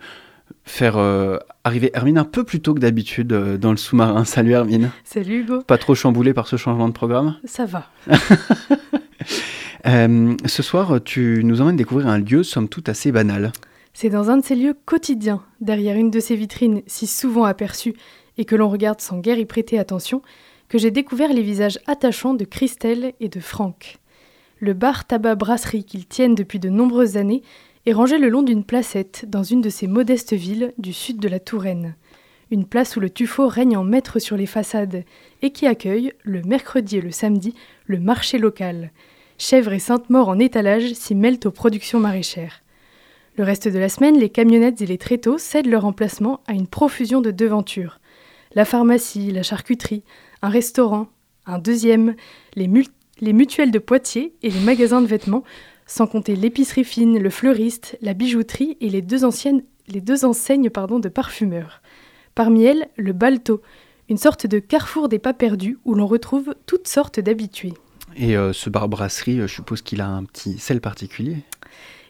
faire 0.64 0.96
euh, 0.96 1.38
arriver 1.62 1.90
Hermine 1.94 2.18
un 2.18 2.24
peu 2.24 2.44
plus 2.44 2.60
tôt 2.60 2.74
que 2.74 2.80
d'habitude 2.80 3.32
euh, 3.32 3.56
dans 3.56 3.70
le 3.70 3.76
sous-marin. 3.76 4.24
Salut 4.24 4.52
Hermine. 4.52 4.90
Salut 5.04 5.40
Hugo. 5.40 5.62
Pas 5.62 5.78
trop 5.78 5.94
chamboulé 5.94 6.34
par 6.34 6.46
ce 6.46 6.56
changement 6.56 6.88
de 6.88 6.94
programme? 6.94 7.36
Ça 7.44 7.66
va. 7.66 7.90
Euh, 9.86 10.34
ce 10.46 10.62
soir, 10.62 10.98
tu 11.04 11.42
nous 11.44 11.60
emmènes 11.60 11.76
découvrir 11.76 12.08
un 12.08 12.18
lieu, 12.18 12.42
somme 12.42 12.70
toute, 12.70 12.88
assez 12.88 13.12
banal. 13.12 13.52
C'est 13.92 14.08
dans 14.08 14.30
un 14.30 14.38
de 14.38 14.42
ces 14.42 14.54
lieux 14.54 14.74
quotidiens, 14.86 15.42
derrière 15.60 15.96
une 15.96 16.10
de 16.10 16.20
ces 16.20 16.36
vitrines 16.36 16.80
si 16.86 17.06
souvent 17.06 17.44
aperçues 17.44 17.92
et 18.38 18.46
que 18.46 18.56
l'on 18.56 18.70
regarde 18.70 19.02
sans 19.02 19.18
guère 19.18 19.38
y 19.38 19.44
prêter 19.44 19.78
attention, 19.78 20.22
que 20.70 20.78
j'ai 20.78 20.90
découvert 20.90 21.34
les 21.34 21.42
visages 21.42 21.78
attachants 21.86 22.32
de 22.32 22.46
Christelle 22.46 23.12
et 23.20 23.28
de 23.28 23.40
Franck. 23.40 23.98
Le 24.58 24.72
bar 24.72 25.06
tabac 25.06 25.34
brasserie 25.34 25.84
qu'ils 25.84 26.06
tiennent 26.06 26.34
depuis 26.34 26.60
de 26.60 26.70
nombreuses 26.70 27.18
années 27.18 27.42
est 27.86 27.92
rangé 27.92 28.18
le 28.18 28.28
long 28.28 28.42
d'une 28.42 28.64
placette 28.64 29.26
dans 29.28 29.42
une 29.42 29.60
de 29.60 29.68
ces 29.68 29.86
modestes 29.86 30.32
villes 30.32 30.72
du 30.78 30.92
sud 30.92 31.18
de 31.18 31.28
la 31.28 31.38
Touraine. 31.38 31.94
Une 32.50 32.64
place 32.64 32.96
où 32.96 33.00
le 33.00 33.10
tuffeau 33.10 33.46
règne 33.46 33.76
en 33.76 33.84
maître 33.84 34.18
sur 34.18 34.36
les 34.36 34.46
façades 34.46 35.04
et 35.42 35.50
qui 35.50 35.66
accueille, 35.66 36.12
le 36.22 36.42
mercredi 36.42 36.96
et 36.96 37.00
le 37.00 37.10
samedi, 37.10 37.54
le 37.86 38.00
marché 38.00 38.38
local. 38.38 38.90
Chèvres 39.36 39.72
et 39.72 39.78
Sainte-Maure 39.78 40.28
en 40.28 40.38
étalage 40.38 40.92
s'y 40.94 41.14
mêlent 41.14 41.40
aux 41.44 41.50
productions 41.50 42.00
maraîchères. 42.00 42.62
Le 43.36 43.44
reste 43.44 43.68
de 43.68 43.78
la 43.78 43.88
semaine, 43.88 44.18
les 44.18 44.30
camionnettes 44.30 44.80
et 44.80 44.86
les 44.86 44.98
tréteaux 44.98 45.38
cèdent 45.38 45.66
leur 45.66 45.84
emplacement 45.84 46.40
à 46.46 46.52
une 46.52 46.68
profusion 46.68 47.20
de 47.20 47.32
devantures. 47.32 47.98
La 48.54 48.64
pharmacie, 48.64 49.32
la 49.32 49.42
charcuterie, 49.42 50.04
un 50.40 50.48
restaurant, 50.48 51.08
un 51.44 51.58
deuxième, 51.58 52.14
les 52.54 53.32
mutuelles 53.32 53.72
de 53.72 53.78
Poitiers 53.80 54.34
et 54.42 54.50
les 54.50 54.60
magasins 54.60 55.02
de 55.02 55.06
vêtements, 55.06 55.42
sans 55.86 56.06
compter 56.06 56.36
l'épicerie 56.36 56.84
fine, 56.84 57.18
le 57.18 57.30
fleuriste, 57.30 57.98
la 58.00 58.14
bijouterie 58.14 58.76
et 58.80 58.88
les 58.88 59.02
deux, 59.02 59.24
anciennes, 59.24 59.62
les 59.88 60.00
deux 60.00 60.24
enseignes 60.24 60.70
pardon, 60.70 60.98
de 60.98 61.08
parfumeurs. 61.08 61.82
Parmi 62.34 62.64
elles, 62.64 62.88
le 62.96 63.12
Balto, 63.12 63.62
une 64.08 64.16
sorte 64.16 64.46
de 64.46 64.58
carrefour 64.58 65.08
des 65.08 65.18
pas 65.18 65.34
perdus 65.34 65.78
où 65.84 65.94
l'on 65.94 66.06
retrouve 66.06 66.54
toutes 66.66 66.88
sortes 66.88 67.20
d'habitués. 67.20 67.74
Et 68.16 68.36
euh, 68.36 68.52
ce 68.52 68.70
bar 68.70 68.88
brasserie, 68.88 69.40
euh, 69.40 69.46
je 69.46 69.54
suppose 69.54 69.82
qu'il 69.82 70.00
a 70.00 70.08
un 70.08 70.24
petit 70.24 70.58
sel 70.58 70.80
particulier? 70.80 71.38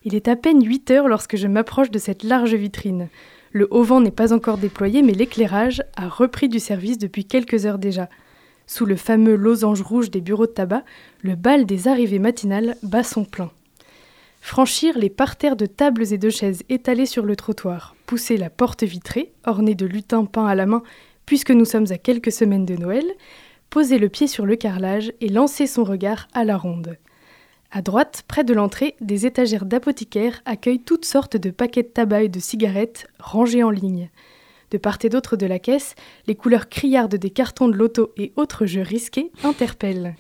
Il 0.04 0.14
est 0.14 0.28
à 0.28 0.36
peine 0.36 0.64
8 0.64 0.90
heures 0.90 1.08
lorsque 1.08 1.36
je 1.36 1.46
m'approche 1.46 1.90
de 1.90 1.98
cette 1.98 2.24
large 2.24 2.54
vitrine. 2.54 3.08
Le 3.52 3.68
haut 3.70 3.84
vent 3.84 4.00
n'est 4.00 4.10
pas 4.10 4.32
encore 4.32 4.58
déployé, 4.58 5.02
mais 5.02 5.12
l'éclairage 5.12 5.82
a 5.96 6.08
repris 6.08 6.48
du 6.48 6.58
service 6.58 6.98
depuis 6.98 7.24
quelques 7.24 7.64
heures 7.64 7.78
déjà. 7.78 8.08
Sous 8.66 8.84
le 8.84 8.96
fameux 8.96 9.36
losange 9.36 9.82
rouge 9.82 10.10
des 10.10 10.20
bureaux 10.20 10.46
de 10.46 10.52
tabac, 10.52 10.84
le 11.22 11.36
bal 11.36 11.64
des 11.64 11.88
arrivées 11.88 12.18
matinales 12.18 12.76
bat 12.82 13.02
son 13.02 13.24
plein. 13.24 13.50
Franchir 14.46 14.98
les 14.98 15.08
parterres 15.08 15.56
de 15.56 15.64
tables 15.64 16.12
et 16.12 16.18
de 16.18 16.28
chaises 16.28 16.64
étalées 16.68 17.06
sur 17.06 17.24
le 17.24 17.34
trottoir, 17.34 17.96
pousser 18.04 18.36
la 18.36 18.50
porte 18.50 18.84
vitrée, 18.84 19.32
ornée 19.46 19.74
de 19.74 19.86
lutins 19.86 20.26
peints 20.26 20.46
à 20.46 20.54
la 20.54 20.66
main, 20.66 20.82
puisque 21.24 21.50
nous 21.50 21.64
sommes 21.64 21.86
à 21.88 21.96
quelques 21.96 22.30
semaines 22.30 22.66
de 22.66 22.76
Noël, 22.76 23.06
poser 23.70 23.98
le 23.98 24.10
pied 24.10 24.26
sur 24.26 24.44
le 24.44 24.56
carrelage 24.56 25.14
et 25.22 25.30
lancer 25.30 25.66
son 25.66 25.82
regard 25.82 26.28
à 26.34 26.44
la 26.44 26.58
ronde. 26.58 26.98
À 27.70 27.80
droite, 27.80 28.22
près 28.28 28.44
de 28.44 28.52
l'entrée, 28.52 28.96
des 29.00 29.24
étagères 29.24 29.64
d'apothicaires 29.64 30.42
accueillent 30.44 30.84
toutes 30.84 31.06
sortes 31.06 31.38
de 31.38 31.50
paquets 31.50 31.82
de 31.82 31.88
tabac 31.88 32.24
et 32.24 32.28
de 32.28 32.38
cigarettes 32.38 33.06
rangés 33.18 33.62
en 33.62 33.70
ligne. 33.70 34.10
De 34.70 34.76
part 34.76 34.98
et 35.04 35.08
d'autre 35.08 35.36
de 35.36 35.46
la 35.46 35.58
caisse, 35.58 35.94
les 36.26 36.34
couleurs 36.34 36.68
criardes 36.68 37.16
des 37.16 37.30
cartons 37.30 37.68
de 37.68 37.76
loto 37.76 38.12
et 38.18 38.34
autres 38.36 38.66
jeux 38.66 38.82
risqués 38.82 39.32
interpellent. 39.42 40.14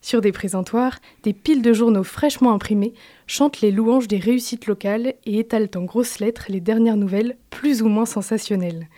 Sur 0.00 0.20
des 0.20 0.32
présentoirs, 0.32 0.98
des 1.22 1.32
piles 1.32 1.62
de 1.62 1.72
journaux 1.72 2.04
fraîchement 2.04 2.52
imprimés 2.52 2.94
chantent 3.26 3.60
les 3.60 3.70
louanges 3.70 4.08
des 4.08 4.18
réussites 4.18 4.66
locales 4.66 5.14
et 5.26 5.38
étalent 5.38 5.70
en 5.74 5.82
grosses 5.82 6.20
lettres 6.20 6.46
les 6.48 6.60
dernières 6.60 6.96
nouvelles 6.96 7.36
plus 7.50 7.82
ou 7.82 7.88
moins 7.88 8.06
sensationnelles. 8.06 8.88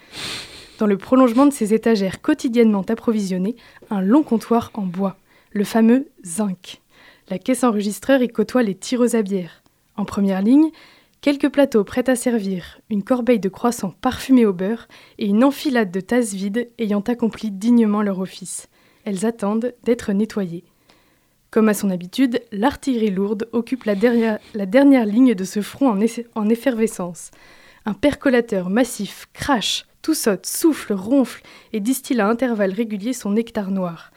Dans 0.79 0.87
le 0.87 0.99
prolongement 0.99 1.47
de 1.47 1.53
ces 1.53 1.75
étagères 1.75 2.21
quotidiennement 2.21 2.85
approvisionnées, 2.89 3.57
un 3.91 4.01
long 4.01 4.23
comptoir 4.23 4.71
en 4.75 4.83
bois, 4.83 5.17
le 5.51 5.65
fameux 5.65 6.09
zinc. 6.25 6.81
La 7.29 7.39
caisse 7.39 7.65
enregistreur 7.65 8.23
y 8.23 8.29
côtoie 8.29 8.63
les 8.63 8.75
tireuses 8.75 9.15
à 9.15 9.23
bière. 9.23 9.63
En 9.97 10.05
première 10.05 10.43
ligne, 10.43 10.71
quelques 11.21 11.51
plateaux 11.51 11.85
prêts 11.85 12.09
à 12.09 12.17
servir, 12.17 12.81
une 12.89 13.03
corbeille 13.03 13.41
de 13.41 13.49
croissants 13.49 13.95
parfumés 14.01 14.47
au 14.47 14.53
beurre 14.53 14.89
et 15.19 15.27
une 15.27 15.45
enfilade 15.45 15.91
de 15.91 16.01
tasses 16.01 16.35
vides 16.35 16.71
ayant 16.79 17.01
accompli 17.01 17.51
dignement 17.51 18.03
leur 18.03 18.19
office. 18.19 18.69
Elles 19.05 19.27
attendent 19.27 19.75
d'être 19.85 20.13
nettoyées. 20.13 20.65
Comme 21.51 21.69
à 21.69 21.75
son 21.75 21.91
habitude, 21.91 22.41
l'artillerie 22.53 23.11
lourde 23.11 23.49
occupe 23.53 23.85
la 23.85 23.97
dernière, 23.97 24.39
ligne 25.05 25.35
de 25.35 25.45
ce 25.45 25.61
front 25.61 25.99
en, 26.35 26.49
effervescence. 26.49 27.33
Un 27.85 27.93
percolateur 27.93 28.71
massif 28.71 29.27
crache, 29.33 29.87
tout 30.01 30.15
saute, 30.15 30.47
souffle, 30.47 30.93
ronfle 30.93 31.43
et 31.73 31.81
distille 31.81 32.21
à 32.21 32.29
intervalles 32.29 32.73
réguliers 32.73 33.13
son 33.13 33.33
nectar 33.33 33.73
noir. 33.73 34.13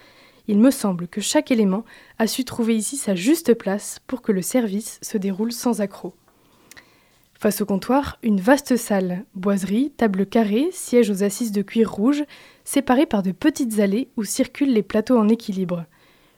Il 0.48 0.60
me 0.60 0.70
semble 0.70 1.08
que 1.08 1.22
chaque 1.22 1.50
élément 1.50 1.86
a 2.20 2.28
su 2.28 2.46
trouver 2.46 2.76
ici 2.76 2.98
sa 2.98 3.16
juste 3.16 3.56
place 3.56 4.00
pour 4.06 4.22
que 4.22 4.32
le 4.32 4.44
service 4.44 5.00
se 5.02 5.18
déroule 5.18 5.54
sans 5.54 5.82
accroc. 5.82 6.14
Face 7.34 7.62
au 7.62 7.66
comptoir, 7.66 8.20
une 8.22 8.40
vaste 8.40 8.78
salle, 8.78 9.26
boiserie, 9.34 9.92
table 9.98 10.28
carrée, 10.28 10.70
siège 10.72 11.10
aux 11.10 11.24
assises 11.24 11.52
de 11.52 11.62
cuir 11.64 11.92
rouge, 11.92 12.24
séparée 12.64 13.06
par 13.08 13.24
de 13.24 13.32
petites 13.32 13.80
allées 13.80 14.10
où 14.18 14.24
circulent 14.24 14.72
les 14.72 14.84
plateaux 14.84 15.18
en 15.18 15.28
équilibre. 15.28 15.86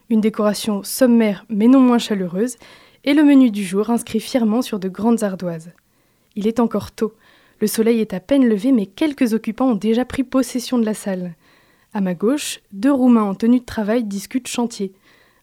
Une 0.10 0.22
décoration 0.22 0.84
sommaire 0.84 1.46
mais 1.50 1.68
non 1.68 1.80
moins 1.80 1.98
chaleureuse, 1.98 2.58
et 3.04 3.14
le 3.14 3.24
menu 3.24 3.52
du 3.52 3.64
jour 3.64 3.90
inscrit 3.90 4.20
fièrement 4.20 4.62
sur 4.62 4.80
de 4.80 4.90
grandes 4.90 5.24
ardoises. 5.24 5.72
Il 6.36 6.48
est 6.48 6.60
encore 6.60 6.92
tôt. 6.92 7.14
Le 7.62 7.68
soleil 7.68 8.02
est 8.02 8.14
à 8.14 8.20
peine 8.20 8.48
levé, 8.48 8.72
mais 8.72 8.86
quelques 8.86 9.34
occupants 9.34 9.72
ont 9.72 9.76
déjà 9.76 10.06
pris 10.06 10.24
possession 10.24 10.78
de 10.78 10.86
la 10.86 10.94
salle. 10.94 11.36
À 11.94 12.02
ma 12.02 12.14
gauche, 12.14 12.60
deux 12.74 12.92
Roumains 12.92 13.24
en 13.24 13.36
tenue 13.36 13.60
de 13.60 13.66
travail 13.66 14.04
discutent 14.04 14.48
chantier. 14.48 14.92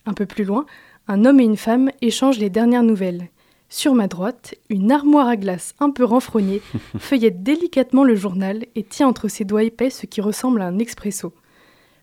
Un 0.04 0.12
peu 0.12 0.26
plus 0.26 0.44
loin, 0.44 0.66
un 1.08 1.24
homme 1.24 1.40
et 1.40 1.44
une 1.44 1.56
femme 1.56 1.90
échangent 2.00 2.38
les 2.38 2.50
dernières 2.50 2.82
nouvelles. 2.82 3.28
Sur 3.68 3.94
ma 3.94 4.06
droite, 4.06 4.54
une 4.68 4.92
armoire 4.92 5.28
à 5.28 5.36
glace 5.36 5.74
un 5.80 5.90
peu 5.90 6.04
renfrognée 6.04 6.60
feuillette 6.98 7.42
délicatement 7.42 8.04
le 8.04 8.16
journal 8.16 8.66
et 8.74 8.82
tient 8.82 9.08
entre 9.08 9.28
ses 9.28 9.46
doigts 9.46 9.62
épais 9.64 9.88
ce 9.88 10.04
qui 10.04 10.20
ressemble 10.20 10.60
à 10.60 10.66
un 10.66 10.78
expresso. 10.78 11.32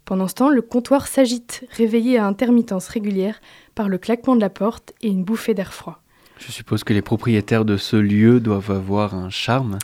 Pendant 0.06 0.28
ce 0.28 0.36
temps, 0.36 0.50
le 0.50 0.62
comptoir 0.62 1.08
s'agite, 1.08 1.66
réveillé 1.72 2.18
à 2.18 2.26
intermittence 2.26 2.88
régulière 2.88 3.41
par 3.76 3.89
le 3.89 3.97
claquement 3.97 4.36
de 4.36 4.41
la 4.41 4.50
porte 4.50 4.93
et 5.02 5.08
une 5.08 5.24
bouffée 5.24 5.54
d'air 5.54 5.74
froid. 5.74 6.02
Je 6.39 6.52
suppose 6.52 6.84
que 6.84 6.93
les 6.93 7.02
propriétaires 7.02 7.66
de 7.66 7.78
ce 7.78 7.97
lieu 7.97 8.39
doivent 8.39 8.72
avoir 8.72 9.14
un 9.14 9.30
charme. 9.30 9.78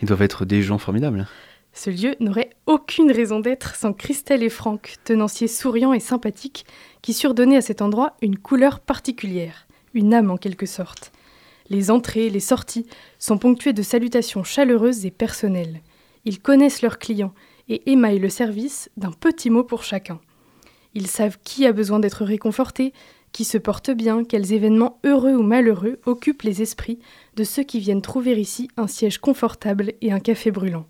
Ils 0.00 0.08
doivent 0.08 0.22
être 0.22 0.44
des 0.44 0.62
gens 0.62 0.78
formidables. 0.78 1.26
Ce 1.72 1.88
lieu 1.88 2.14
n'aurait 2.20 2.50
aucune 2.66 3.10
raison 3.10 3.40
d'être 3.40 3.74
sans 3.76 3.94
Christelle 3.94 4.42
et 4.42 4.50
Franck, 4.50 4.96
tenanciers 5.04 5.48
souriants 5.48 5.94
et 5.94 6.00
sympathiques, 6.00 6.66
qui 7.00 7.14
surdonnaient 7.14 7.56
à 7.56 7.62
cet 7.62 7.80
endroit 7.80 8.14
une 8.20 8.36
couleur 8.36 8.78
particulière, 8.78 9.66
une 9.94 10.12
âme 10.12 10.30
en 10.30 10.36
quelque 10.36 10.66
sorte. 10.66 11.12
Les 11.70 11.90
entrées, 11.90 12.28
les 12.28 12.40
sorties 12.40 12.86
sont 13.18 13.38
ponctuées 13.38 13.72
de 13.72 13.82
salutations 13.82 14.44
chaleureuses 14.44 15.06
et 15.06 15.10
personnelles. 15.10 15.80
Ils 16.26 16.40
connaissent 16.40 16.82
leurs 16.82 16.98
clients 16.98 17.32
et 17.68 17.90
émaillent 17.90 18.18
le 18.18 18.28
service 18.28 18.90
d'un 18.96 19.12
petit 19.12 19.50
mot 19.50 19.64
pour 19.64 19.82
chacun. 19.82 20.20
Ils 20.94 21.06
savent 21.06 21.38
qui 21.42 21.66
a 21.66 21.72
besoin 21.72 22.00
d'être 22.00 22.24
réconforté, 22.24 22.92
qui 23.32 23.44
se 23.44 23.58
porte 23.58 23.90
bien, 23.90 24.24
quels 24.24 24.52
événements 24.52 24.98
heureux 25.04 25.34
ou 25.34 25.42
malheureux 25.42 26.00
occupent 26.04 26.42
les 26.42 26.60
esprits 26.60 26.98
de 27.36 27.44
ceux 27.44 27.62
qui 27.62 27.80
viennent 27.80 28.02
trouver 28.02 28.38
ici 28.38 28.68
un 28.76 28.86
siège 28.86 29.18
confortable 29.18 29.92
et 30.02 30.12
un 30.12 30.20
café 30.20 30.50
brûlant. 30.50 30.86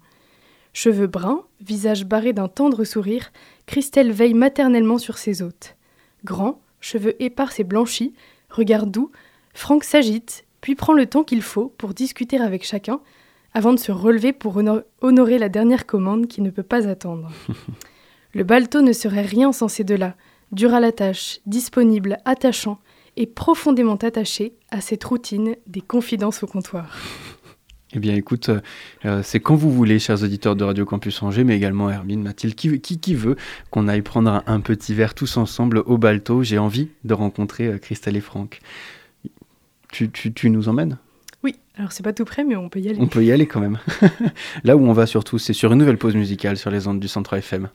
Cheveux 0.73 1.07
bruns, 1.07 1.45
visage 1.61 2.05
barré 2.05 2.33
d'un 2.33 2.49
tendre 2.49 2.85
sourire, 2.85 3.31
Christelle 3.67 4.11
veille 4.11 4.35
maternellement 4.35 4.99
sur 4.99 5.19
ses 5.19 5.43
hôtes. 5.43 5.77
Grand, 6.25 6.61
cheveux 6.81 7.23
épars 7.23 7.53
et 7.59 7.65
blanchis, 7.65 8.15
regard 8.49 8.87
doux, 8.87 9.11
Franck 9.55 9.85
s'agite, 9.85 10.45
puis 10.61 10.75
prend 10.75 10.95
le 10.95 11.07
temps 11.07 11.25
qu'il 11.25 11.43
faut 11.43 11.73
pour 11.77 11.95
discuter 11.95 12.39
avec 12.39 12.65
chacun, 12.65 13.01
avant 13.55 13.73
de 13.73 13.79
se 13.79 13.93
relever 13.93 14.33
pour 14.33 14.57
honor- 14.57 14.83
honorer 15.01 15.39
la 15.39 15.49
dernière 15.49 15.87
commande 15.87 16.27
qui 16.27 16.41
ne 16.41 16.51
peut 16.51 16.63
pas 16.63 16.89
attendre. 16.89 17.31
Le 18.35 18.45
balto 18.45 18.81
ne 18.81 18.93
serait 18.93 19.23
rien 19.27 19.53
sans 19.53 19.69
ces 19.69 19.85
deux-là, 19.85 20.15
dur 20.53 20.73
à 20.73 20.81
la 20.81 20.93
tâche, 20.93 21.41
disponible, 21.47 22.19
attachant 22.25 22.79
et 23.17 23.27
profondément 23.27 23.97
attaché 23.97 24.55
à 24.71 24.81
cette 24.81 25.05
routine 25.05 25.57
des 25.67 25.83
confidences 25.83 26.43
au 26.43 26.47
comptoir. 26.47 26.97
Eh 27.95 27.99
bien, 27.99 28.15
écoute, 28.15 28.49
euh, 28.49 28.61
euh, 29.05 29.23
c'est 29.23 29.39
quand 29.39 29.55
vous 29.55 29.71
voulez, 29.71 29.99
chers 29.99 30.23
auditeurs 30.23 30.57
de 30.57 30.65
Radio 30.65 30.87
Campus 30.87 31.23
Angers, 31.23 31.45
mais 31.45 31.55
également 31.55 31.91
Hermine, 31.91 32.23
Mathilde, 32.23 32.55
qui, 32.55 32.81
qui, 32.81 32.99
qui 32.99 33.15
veut 33.15 33.37
qu'on 33.71 33.87
aille 33.87 34.01
prendre 34.01 34.31
un, 34.31 34.43
un 34.47 34.61
petit 34.61 34.95
verre 34.95 35.13
tous 35.13 35.37
ensemble 35.37 35.83
au 35.85 35.99
Balto. 35.99 36.43
J'ai 36.43 36.57
envie 36.57 36.89
de 37.05 37.13
rencontrer 37.13 37.67
euh, 37.67 37.77
Christelle 37.77 38.17
et 38.17 38.23
Franck. 38.23 38.61
Tu, 39.93 40.11
tu, 40.11 40.33
tu 40.33 40.49
nous 40.49 40.71
emmènes? 40.71 40.97
Oui, 41.45 41.57
alors 41.77 41.93
c'est 41.93 42.03
pas 42.03 42.13
tout 42.13 42.25
près, 42.25 42.45
mais 42.45 42.57
on 42.57 42.69
peut 42.69 42.81
y 42.81 42.89
aller. 42.89 42.99
On 43.01 43.07
peut 43.07 43.25
y 43.25 43.33
aller 43.33 43.47
quand 43.47 43.61
même. 43.61 43.79
Là 44.65 44.77
où 44.77 44.87
on 44.87 44.93
va 44.93 45.07
surtout, 45.07 45.39
c'est 45.39 45.53
sur 45.53 45.73
une 45.73 45.79
nouvelle 45.79 45.99
pause 45.99 46.15
musicale 46.15 46.57
sur 46.57 46.71
les 46.71 46.87
ondes 46.87 47.01
du 47.01 47.09
Centre 47.09 47.35
FM. 47.35 47.69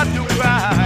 I 0.00 0.04
to 0.04 0.24
cry. 0.36 0.77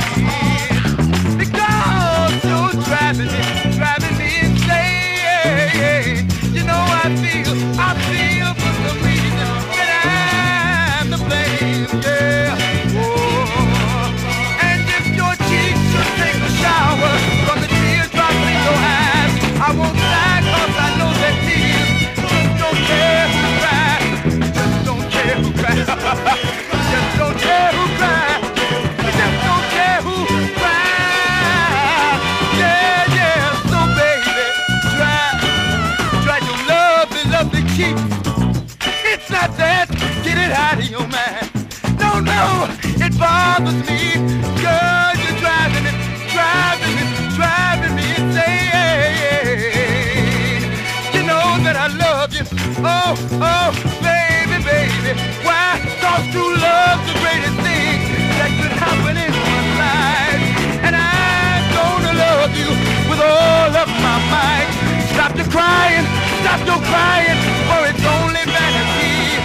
Crying, 65.53 66.07
stop 66.41 66.61
your 66.65 66.81
crying, 66.89 67.39
for 67.69 67.81
it's 67.85 68.05
only 68.17 68.43
vanity. 68.49 69.37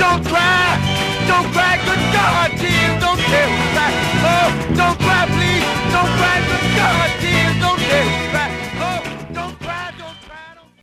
Don't 0.00 0.24
cry, 0.24 0.72
don't 1.28 1.48
cry, 1.52 1.76
good 1.84 2.02
God, 2.16 2.48
tears, 2.56 2.96
don't 3.04 3.20
me. 3.20 3.44
Oh, 4.24 4.48
don't 4.80 4.98
cry, 5.04 5.22
please, 5.36 5.64
don't 5.92 6.12
cry, 6.18 6.36
good 6.48 6.66
God, 6.80 7.08
tears, 7.20 7.29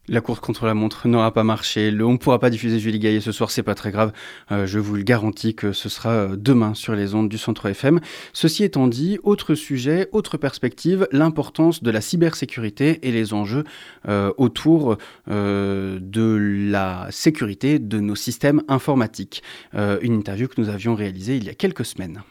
La 0.10 0.22
course 0.22 0.40
contre 0.40 0.66
la 0.66 0.74
montre 0.74 1.10
n'aura 1.10 1.34
pas 1.34 1.44
marché. 1.44 1.94
On 2.00 2.14
ne 2.14 2.18
pourra 2.18 2.40
pas 2.40 2.50
diffuser 2.50 2.80
Julie 2.80 3.00
Gaillet 3.00 3.20
ce 3.20 3.34
soir, 3.34 3.52
c'est 3.52 3.62
pas 3.62 3.76
très 3.76 3.92
grave. 3.92 4.14
Euh, 4.54 4.66
je 4.66 4.80
vous 4.80 4.96
le 4.96 5.04
garantis 5.04 5.54
que 5.54 5.74
ce 5.74 5.90
sera 5.90 6.12
euh, 6.12 6.36
demain 6.38 6.74
sur 6.76 6.96
les 6.96 7.14
ondes 7.14 7.28
du 7.28 7.38
Centre 7.38 7.66
FM. 7.66 8.00
Ceci 8.32 8.64
étant 8.64 8.88
dit, 8.88 9.20
autre 9.24 9.54
sujet, 9.54 10.08
autre 10.14 10.38
perspective, 10.38 11.10
l'importance 11.12 11.84
de 11.84 11.92
la 11.92 12.00
cybersécurité 12.00 13.00
et 13.06 13.12
les 13.12 13.34
enjeux 13.34 13.66
euh, 14.08 14.32
autour 14.38 14.98
de 15.28 16.70
la 16.72 17.08
sécurité 17.12 17.80
de 17.80 18.00
nos 18.00 18.16
systèmes 18.16 18.64
informatiques. 18.68 19.44
Une 19.74 20.14
interview 20.14 20.48
que 20.48 20.60
nous 20.62 20.70
avions 20.70 20.96
réalisée 20.96 21.36
il 21.36 21.44
y 21.44 21.50
a 21.50 21.54
quelques 21.54 21.86
semaines. 21.86 22.22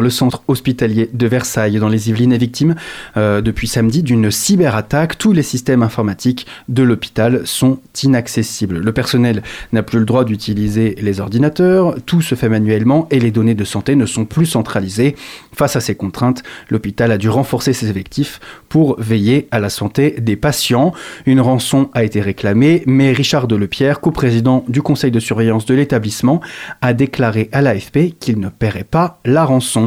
Le 0.00 0.08
centre 0.08 0.42
hospitalier 0.48 1.10
de 1.12 1.26
Versailles 1.26 1.78
dans 1.78 1.90
les 1.90 2.08
Yvelines 2.08 2.32
est 2.32 2.38
victime 2.38 2.76
euh, 3.18 3.42
depuis 3.42 3.68
samedi 3.68 4.02
d'une 4.02 4.30
cyberattaque. 4.30 5.18
Tous 5.18 5.32
les 5.32 5.42
systèmes 5.42 5.82
informatiques 5.82 6.46
de 6.70 6.82
l'hôpital 6.82 7.46
sont 7.46 7.78
inaccessibles. 8.02 8.78
Le 8.78 8.92
personnel 8.92 9.42
n'a 9.72 9.82
plus 9.82 9.98
le 9.98 10.06
droit 10.06 10.24
d'utiliser 10.24 10.96
les 11.02 11.20
ordinateurs, 11.20 11.96
tout 12.06 12.22
se 12.22 12.34
fait 12.34 12.48
manuellement 12.48 13.06
et 13.10 13.20
les 13.20 13.30
données 13.30 13.54
de 13.54 13.64
santé 13.64 13.94
ne 13.94 14.06
sont 14.06 14.24
plus 14.24 14.46
centralisées. 14.46 15.14
Face 15.54 15.76
à 15.76 15.80
ces 15.80 15.94
contraintes, 15.94 16.42
l'hôpital 16.70 17.12
a 17.12 17.18
dû 17.18 17.28
renforcer 17.28 17.74
ses 17.74 17.90
effectifs 17.90 18.40
pour 18.70 18.98
veiller 18.98 19.46
à 19.50 19.60
la 19.60 19.68
santé 19.68 20.12
des 20.12 20.36
patients. 20.36 20.94
Une 21.26 21.42
rançon 21.42 21.90
a 21.92 22.02
été 22.02 22.22
réclamée, 22.22 22.82
mais 22.86 23.12
Richard 23.12 23.46
Delepierre, 23.46 24.00
coprésident 24.00 24.64
du 24.68 24.80
conseil 24.80 25.10
de 25.10 25.20
surveillance 25.20 25.66
de 25.66 25.74
l'établissement, 25.74 26.40
a 26.80 26.94
déclaré 26.94 27.50
à 27.52 27.60
l'AFP 27.60 28.18
qu'il 28.18 28.40
ne 28.40 28.48
paierait 28.48 28.84
pas 28.84 29.20
la 29.26 29.44
rançon. 29.44 29.81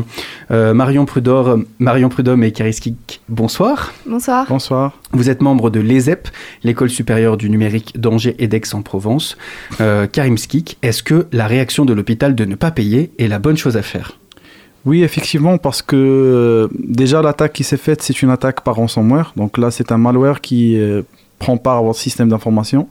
Euh, 0.51 0.73
Marion, 0.73 1.05
Prudor, 1.05 1.57
Marion 1.79 2.09
Prudhomme 2.09 2.43
et 2.43 2.51
Kariskik, 2.51 3.21
bonsoir. 3.29 3.93
Bonsoir. 4.05 4.45
Bonsoir. 4.47 4.99
Vous 5.11 5.29
êtes 5.29 5.41
membre 5.41 5.69
de 5.69 5.79
l'ESEP, 5.79 6.27
l'école 6.63 6.89
supérieure 6.89 7.37
du 7.37 7.49
numérique 7.49 7.99
d'Angers 7.99 8.35
et 8.39 8.47
d'Aix-en-Provence. 8.47 9.37
Euh, 9.81 10.07
Karim 10.07 10.37
Skik, 10.37 10.77
est-ce 10.81 11.03
que 11.03 11.27
la 11.31 11.47
réaction 11.47 11.85
de 11.85 11.93
l'hôpital 11.93 12.35
de 12.35 12.45
ne 12.45 12.55
pas 12.55 12.71
payer 12.71 13.11
est 13.17 13.27
la 13.27 13.39
bonne 13.39 13.57
chose 13.57 13.77
à 13.77 13.81
faire? 13.81 14.17
Oui, 14.85 15.03
effectivement, 15.03 15.57
parce 15.57 15.81
que 15.81 15.95
euh, 15.95 16.67
déjà 16.77 17.23
l'attaque 17.23 17.53
qui 17.53 17.63
s'est 17.63 17.77
faite, 17.77 18.03
c'est 18.03 18.21
une 18.21 18.29
attaque 18.29 18.61
par 18.61 18.75
ransomware. 18.75 19.33
Donc 19.35 19.57
là, 19.57 19.71
c'est 19.71 19.91
un 19.91 19.97
malware 19.97 20.41
qui 20.41 20.79
euh, 20.79 21.01
prend 21.39 21.57
part 21.57 21.77
à 21.77 21.81
votre 21.81 21.99
système 21.99 22.29
d'information 22.29 22.87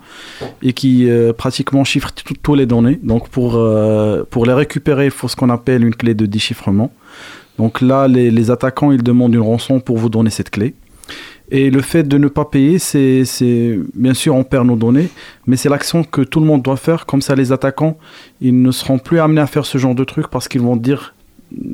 et 0.63 0.73
qui 0.73 1.09
euh, 1.09 1.33
pratiquement 1.33 1.85
chiffre 1.85 2.11
tout- 2.13 2.35
toutes 2.43 2.57
les 2.59 2.67
données. 2.67 2.99
Donc 3.03 3.29
pour, 3.29 3.55
euh, 3.57 4.25
pour 4.31 4.45
les 4.47 4.53
récupérer, 4.53 5.07
il 5.07 5.11
faut 5.11 5.29
ce 5.29 5.37
qu'on 5.37 5.51
appelle 5.51 5.83
une 5.85 5.95
clé 5.95 6.15
de 6.15 6.27
déchiffrement. 6.27 6.93
Donc 7.59 7.81
là, 7.81 8.09
les, 8.09 8.31
les 8.31 8.51
attaquants, 8.51 8.91
ils 8.93 9.03
demandent 9.03 9.35
une 9.35 9.41
rançon 9.41 9.81
pour 9.81 9.97
vous 9.99 10.09
donner 10.09 10.31
cette 10.31 10.51
clé. 10.51 10.75
Et 11.51 11.71
le 11.71 11.83
fait 11.83 12.03
de 12.05 12.17
ne 12.19 12.29
pas 12.29 12.47
payer, 12.47 12.79
c'est, 12.79 13.25
c'est 13.27 13.79
bien 13.95 14.15
sûr, 14.15 14.35
on 14.35 14.45
perd 14.45 14.67
nos 14.67 14.77
données, 14.77 15.09
mais 15.47 15.57
c'est 15.57 15.69
l'action 15.69 16.03
que 16.03 16.23
tout 16.23 16.41
le 16.41 16.47
monde 16.47 16.63
doit 16.63 16.79
faire. 16.79 17.05
Comme 17.07 17.21
ça, 17.21 17.35
les 17.35 17.53
attaquants, 17.53 17.99
ils 18.41 18.61
ne 18.61 18.71
seront 18.73 18.99
plus 18.99 19.21
amenés 19.21 19.43
à 19.43 19.47
faire 19.47 19.67
ce 19.67 19.77
genre 19.79 19.95
de 19.95 20.05
truc 20.05 20.29
parce 20.29 20.49
qu'ils 20.49 20.63
vont 20.63 20.75
dire, 20.77 21.15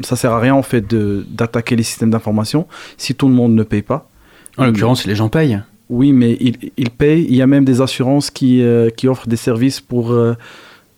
ça 0.03 0.17
sert 0.17 0.33
à 0.33 0.41
rien 0.41 0.55
en 0.55 0.63
fait 0.63 0.87
de, 0.91 1.25
d'attaquer 1.31 1.77
les 1.77 1.85
systèmes 1.85 2.11
d'information 2.11 2.67
si 2.97 3.15
tout 3.15 3.29
le 3.29 3.35
monde 3.35 3.55
ne 3.55 3.63
paye 3.63 3.83
pas. 3.83 4.09
En 4.59 4.65
l'occurrence, 4.67 5.07
les 5.07 5.15
gens 5.15 5.29
payent. 5.29 5.61
Oui, 5.91 6.13
mais 6.13 6.37
ils, 6.41 6.57
ils 6.77 6.91
payent. 6.91 7.27
Il 7.29 7.35
y 7.35 7.43
a 7.43 7.47
même 7.47 7.65
des 7.65 7.81
assurances 7.81 8.31
qui, 8.31 8.63
euh, 8.63 8.89
qui 8.91 9.09
offrent 9.09 9.29
des 9.29 9.37
services 9.37 9.81
pour 9.81 10.13
euh, 10.13 10.35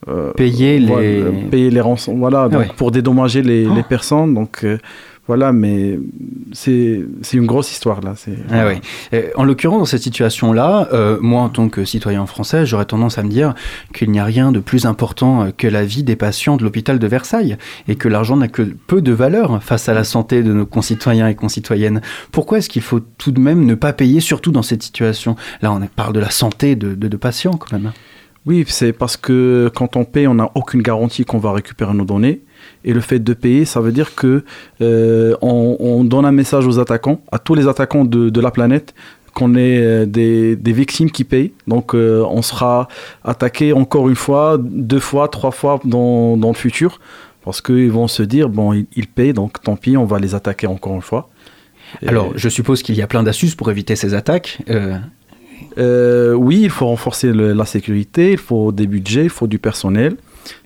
euh, 0.09 0.33
Payer 0.35 0.79
les- 0.79 0.87
voilà, 0.87 1.31
payer 1.51 1.71
les 1.71 1.81
rançons. 1.81 2.15
Voilà, 2.17 2.49
donc 2.49 2.61
ouais. 2.61 2.69
pour 2.77 2.91
dédommager 2.91 3.41
les, 3.43 3.67
Oh. 3.67 3.75
les 3.75 3.83
personnes. 3.83 4.35
Donc 4.35 4.65
voilà, 5.29 5.53
mais 5.53 5.99
c'est 6.53 7.01
une 7.33 7.47
grosse 7.47 7.71
histoire 7.71 8.01
là. 8.01 8.15
Ah 8.51 8.65
En 9.37 9.45
l'occurrence, 9.45 9.79
dans 9.79 9.85
cette 9.85 10.03
situation-là, 10.03 10.89
euh, 10.93 11.19
moi, 11.21 11.43
en 11.43 11.49
tant 11.49 11.69
que 11.69 11.85
citoyen 11.85 12.27
français, 12.27 12.67
j'aurais 12.67 12.85
tendance 12.87 13.19
à 13.19 13.23
me 13.23 13.29
dire 13.29 13.55
qu'il 13.95 14.11
n'y 14.11 14.19
a 14.19 14.25
rien 14.25 14.53
de 14.53 14.59
plus 14.61 14.85
important 14.85 15.49
que 15.57 15.67
la 15.69 15.85
vie 15.85 16.03
des 16.03 16.17
patients 16.17 16.57
de 16.57 16.65
l'hôpital 16.65 16.99
de 16.99 17.07
Versailles 17.07 17.57
et 17.89 17.95
que 17.95 18.09
l'argent 18.09 18.37
n'a 18.37 18.49
que 18.49 18.63
peu 18.63 19.01
de 19.01 19.13
valeur 19.13 19.63
face 19.63 19.89
à 19.89 19.95
la 19.95 20.05
santé 20.05 20.43
de 20.43 20.53
nos 20.53 20.67
concitoyens 20.67 21.29
et 21.29 21.35
concitoyennes. 21.35 22.01
Pourquoi 22.33 22.59
est-ce 22.59 22.69
qu'il 22.69 22.83
faut 22.83 23.01
tout 23.01 23.31
de 23.33 23.41
même 23.41 23.65
ne 23.65 23.75
pas 23.75 23.93
payer, 23.93 24.21
surtout 24.21 24.51
dans 24.53 24.63
cette 24.63 24.83
situation? 24.83 25.37
Là, 25.63 25.73
on 25.73 25.81
parle 25.87 26.13
de 26.15 26.21
la 26.21 26.31
santé 26.31 26.75
de, 26.77 26.95
de- 26.95 27.09
de 27.09 27.17
patients 27.17 27.53
quand 27.53 27.73
même. 27.73 27.93
Oui, 28.45 28.65
c'est 28.67 28.93
parce 28.93 29.17
que 29.17 29.71
quand 29.73 29.95
on 29.95 30.05
paye, 30.05 30.27
on 30.27 30.35
n'a 30.35 30.51
aucune 30.57 30.83
garantie 30.83 31.25
qu'on 31.25 31.39
va 31.39 31.53
récupérer 31.53 31.95
nos 31.95 32.05
données. 32.05 32.43
Et 32.85 32.93
le 32.93 33.01
fait 33.01 33.19
de 33.19 33.33
payer, 33.35 33.65
ça 33.65 33.81
veut 33.81 33.93
dire 33.93 34.15
que 34.15 34.45
euh, 34.81 35.37
on, 35.43 35.77
on 35.81 36.05
donne 36.05 36.25
un 36.25 36.33
message 36.33 36.67
aux 36.67 36.79
attaquants, 36.79 37.21
à 37.31 37.39
tous 37.39 37.55
les 37.55 37.69
attaquants 37.69 38.05
de, 38.05 38.29
de 38.31 38.41
la 38.41 38.51
planète, 38.51 38.95
qu'on 39.35 39.55
est 39.55 39.79
euh, 39.81 40.05
des, 40.07 40.57
des 40.57 40.73
victimes 40.73 41.11
qui 41.11 41.25
payent. 41.25 41.53
Donc 41.67 41.95
euh, 41.95 42.23
on 42.29 42.43
sera 42.43 42.89
attaqué 43.25 43.73
encore 43.73 44.09
une 44.09 44.17
fois, 44.17 44.59
deux 44.61 45.01
fois, 45.01 45.29
trois 45.29 45.53
fois 45.53 45.81
dans, 45.85 46.37
dans 46.37 46.49
le 46.49 46.55
futur. 46.55 47.01
Parce 47.45 47.61
qu'ils 47.61 47.91
vont 47.91 48.07
se 48.09 48.23
dire, 48.23 48.49
bon, 48.49 48.73
ils, 48.73 48.87
ils 48.95 49.09
payent, 49.09 49.33
donc 49.33 49.61
tant 49.63 49.75
pis, 49.77 49.97
on 49.97 50.05
va 50.05 50.19
les 50.21 50.35
attaquer 50.35 50.67
encore 50.69 50.95
une 50.95 51.03
fois. 51.03 51.29
Et- 52.03 52.09
Alors, 52.09 52.33
je 52.37 52.49
suppose 52.49 52.83
qu'il 52.83 52.95
y 52.95 53.03
a 53.03 53.07
plein 53.07 53.23
d'astuces 53.23 53.55
pour 53.57 53.71
éviter 53.71 53.97
ces 53.97 54.15
attaques. 54.15 54.59
Euh, 54.71 54.97
Euh, 55.79 56.35
oui, 56.35 56.61
il 56.63 56.71
faut 56.71 56.87
renforcer 56.87 57.33
le- 57.33 57.53
la 57.53 57.65
sécurité, 57.65 58.33
il 58.33 58.39
faut 58.39 58.73
des 58.73 58.87
budgets, 58.87 59.25
il 59.25 59.31
faut 59.31 59.47
du 59.47 59.59
personnel. 59.59 60.17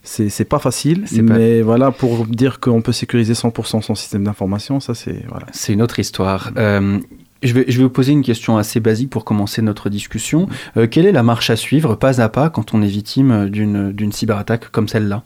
C'est 0.03 0.45
pas 0.49 0.59
facile, 0.59 1.03
pas- 1.03 1.23
mais 1.23 1.63
voilà, 1.63 1.91
pour 1.91 2.27
dire 2.27 2.61
qu'on 2.61 2.81
peut 2.81 2.93
sécuriser 2.93 3.35
100% 3.35 3.83
son 3.83 3.95
système 3.95 4.25
d'information, 4.25 4.81
ça 4.81 4.95
c'est 4.95 5.25
voilà. 5.29 5.47
C'est 5.53 5.73
une 5.73 5.83
autre 5.83 5.99
histoire. 5.99 6.53
Euh, 6.57 6.99
je, 7.43 7.53
vais, 7.53 7.65
je 7.69 7.77
vais 7.79 7.85
vous 7.85 7.91
poser 7.91 8.13
une 8.13 8.23
question 8.23 8.57
assez 8.57 8.81
basique 8.81 9.11
pour 9.11 9.25
commencer 9.25 9.63
notre 9.63 9.91
discussion. 9.91 10.49
Euh, 10.77 10.87
quelle 10.87 11.07
est 11.07 11.13
la 11.13 11.23
marche 11.23 11.51
à 11.51 11.57
suivre, 11.57 11.95
pas 11.97 12.21
à 12.21 12.29
pas, 12.29 12.51
quand 12.51 12.73
on 12.73 12.83
est 12.83 12.87
victime 12.89 13.51
d'une 13.51 13.93
d'une 13.93 14.13
cyberattaque 14.13 14.71
comme 14.71 14.89
celle-là? 14.89 15.25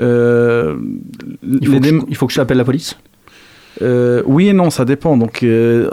Euh, 0.00 0.78
il, 1.42 1.66
faut 1.68 1.82
je, 1.82 2.00
il 2.08 2.16
faut 2.16 2.26
que 2.26 2.32
j'appelle 2.32 2.58
la 2.58 2.64
police? 2.64 2.98
Oui 3.80 4.48
et 4.48 4.52
non, 4.52 4.70
ça 4.70 4.84
dépend. 4.84 5.16
Donc, 5.16 5.44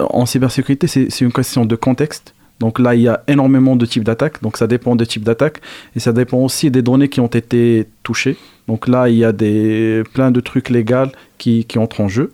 en 0.09 0.25
cybersécurité, 0.25 0.87
c'est 0.87 1.09
c'est 1.09 1.25
une 1.25 1.31
question 1.31 1.65
de 1.65 1.75
contexte. 1.75 2.33
Donc 2.59 2.77
là, 2.79 2.93
il 2.95 3.01
y 3.01 3.07
a 3.07 3.23
énormément 3.27 3.75
de 3.75 3.85
types 3.85 4.03
d'attaques. 4.03 4.41
Donc 4.41 4.57
ça 4.57 4.67
dépend 4.67 4.95
des 4.95 5.05
types 5.07 5.23
d'attaques. 5.23 5.61
Et 5.95 5.99
ça 5.99 6.11
dépend 6.11 6.37
aussi 6.39 6.69
des 6.71 6.81
données 6.81 7.07
qui 7.07 7.21
ont 7.21 7.27
été 7.27 7.87
touchées. 8.03 8.35
Donc 8.67 8.87
là, 8.87 9.09
il 9.09 9.15
y 9.15 9.23
a 9.25 9.31
des, 9.31 10.03
plein 10.13 10.29
de 10.31 10.39
trucs 10.41 10.69
légaux 10.69 11.11
qui, 11.37 11.63
qui 11.65 11.79
entrent 11.79 12.01
en 12.01 12.07
jeu. 12.07 12.31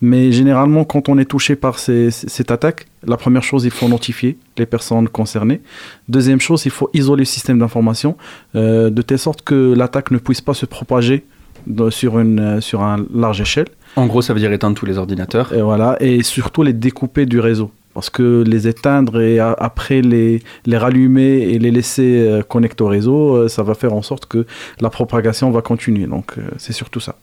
Mais 0.00 0.32
généralement, 0.32 0.84
quand 0.84 1.08
on 1.08 1.18
est 1.18 1.26
touché 1.26 1.56
par 1.56 1.78
ces- 1.78 2.10
cette 2.10 2.50
attaque, 2.50 2.86
la 3.06 3.16
première 3.16 3.42
chose, 3.44 3.64
il 3.64 3.70
faut 3.70 3.86
notifier 3.88 4.36
les 4.58 4.66
personnes 4.66 5.08
concernées. 5.08 5.60
Deuxième 6.08 6.40
chose, 6.40 6.64
il 6.64 6.70
faut 6.72 6.90
isoler 6.94 7.20
le 7.20 7.26
système 7.26 7.58
d'information 7.58 8.16
euh, 8.54 8.90
de 8.90 9.02
telle 9.02 9.18
sorte 9.18 9.42
que 9.42 9.74
l'attaque 9.76 10.10
ne 10.10 10.18
puisse 10.18 10.40
pas 10.40 10.54
se 10.54 10.66
propager 10.66 11.24
de- 11.66 11.90
sur, 11.90 12.18
une, 12.18 12.60
sur 12.60 12.82
un 12.82 13.04
large 13.14 13.40
échelle. 13.42 13.66
En 13.96 14.06
gros, 14.06 14.22
ça 14.22 14.32
veut 14.34 14.40
dire 14.40 14.52
éteindre 14.52 14.74
tous 14.76 14.86
les 14.86 14.98
ordinateurs. 14.98 15.52
Et 15.54 15.62
voilà, 15.62 15.96
et 16.00 16.22
surtout 16.22 16.62
les 16.62 16.72
découper 16.72 17.26
du 17.26 17.38
réseau. 17.40 17.70
Parce 17.96 18.10
que 18.10 18.44
les 18.46 18.68
éteindre 18.68 19.22
et 19.22 19.38
a- 19.38 19.56
après 19.58 20.02
les, 20.02 20.42
les 20.66 20.76
rallumer 20.76 21.38
et 21.52 21.58
les 21.58 21.70
laisser 21.70 22.10
euh, 22.18 22.42
connecter 22.42 22.84
au 22.84 22.88
réseau, 22.88 23.34
euh, 23.34 23.48
ça 23.48 23.62
va 23.62 23.72
faire 23.72 23.94
en 23.94 24.02
sorte 24.02 24.26
que 24.26 24.44
la 24.82 24.90
propagation 24.90 25.50
va 25.50 25.62
continuer. 25.62 26.06
Donc 26.06 26.34
euh, 26.36 26.42
c'est 26.58 26.74
surtout 26.74 27.00
ça. 27.00 27.14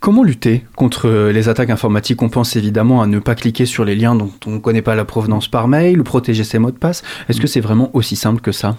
Comment 0.00 0.22
lutter 0.22 0.64
contre 0.76 1.08
les 1.30 1.48
attaques 1.48 1.70
informatiques? 1.70 2.20
On 2.20 2.28
pense 2.28 2.56
évidemment 2.56 3.00
à 3.00 3.06
ne 3.06 3.18
pas 3.20 3.34
cliquer 3.34 3.64
sur 3.64 3.86
les 3.86 3.96
liens 3.96 4.14
dont 4.14 4.30
on 4.46 4.50
ne 4.50 4.58
connaît 4.58 4.82
pas 4.82 4.94
la 4.94 5.06
provenance 5.06 5.48
par 5.48 5.66
mail, 5.66 5.98
ou 6.00 6.04
protéger 6.04 6.44
ses 6.44 6.58
mots 6.58 6.70
de 6.70 6.76
passe. 6.76 7.02
Est-ce 7.30 7.40
que 7.40 7.46
c'est 7.46 7.60
vraiment 7.60 7.88
aussi 7.94 8.16
simple 8.16 8.42
que 8.42 8.52
ça? 8.52 8.76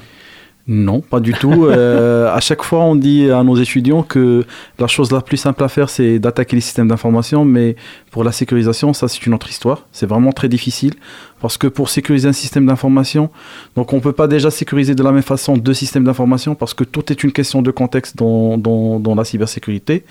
Non, 0.71 1.01
pas 1.01 1.19
du 1.19 1.33
tout. 1.33 1.49
Euh, 1.79 2.33
à 2.33 2.39
chaque 2.39 2.63
fois, 2.63 2.79
on 2.81 2.95
dit 2.95 3.29
à 3.31 3.43
nos 3.43 3.55
étudiants 3.55 4.03
que 4.03 4.45
la 4.79 4.87
chose 4.87 5.11
la 5.11 5.21
plus 5.21 5.37
simple 5.37 5.63
à 5.63 5.67
faire, 5.67 5.89
c'est 5.89 6.19
d'attaquer 6.19 6.55
les 6.55 6.61
systèmes 6.61 6.87
d'information, 6.87 7.45
mais 7.45 7.75
pour 8.11 8.23
la 8.23 8.31
sécurisation, 8.31 8.93
ça, 8.93 9.07
c'est 9.07 9.25
une 9.25 9.33
autre 9.33 9.49
histoire. 9.49 9.85
C'est 9.91 10.05
vraiment 10.05 10.31
très 10.31 10.49
difficile. 10.49 10.93
Parce 11.41 11.57
que 11.57 11.67
pour 11.67 11.89
sécuriser 11.89 12.27
un 12.27 12.33
système 12.33 12.65
d'information, 12.65 13.29
donc 13.75 13.93
on 13.93 13.97
ne 13.97 14.01
peut 14.01 14.13
pas 14.13 14.27
déjà 14.27 14.51
sécuriser 14.51 14.95
de 14.95 15.03
la 15.03 15.11
même 15.11 15.23
façon 15.23 15.57
deux 15.57 15.73
systèmes 15.73 16.03
d'information 16.03 16.55
parce 16.55 16.73
que 16.73 16.83
tout 16.83 17.11
est 17.11 17.23
une 17.23 17.31
question 17.31 17.61
de 17.61 17.71
contexte 17.71 18.17
dans, 18.17 18.57
dans, 18.57 18.99
dans 18.99 19.15
la 19.15 19.23
cybersécurité. 19.23 20.03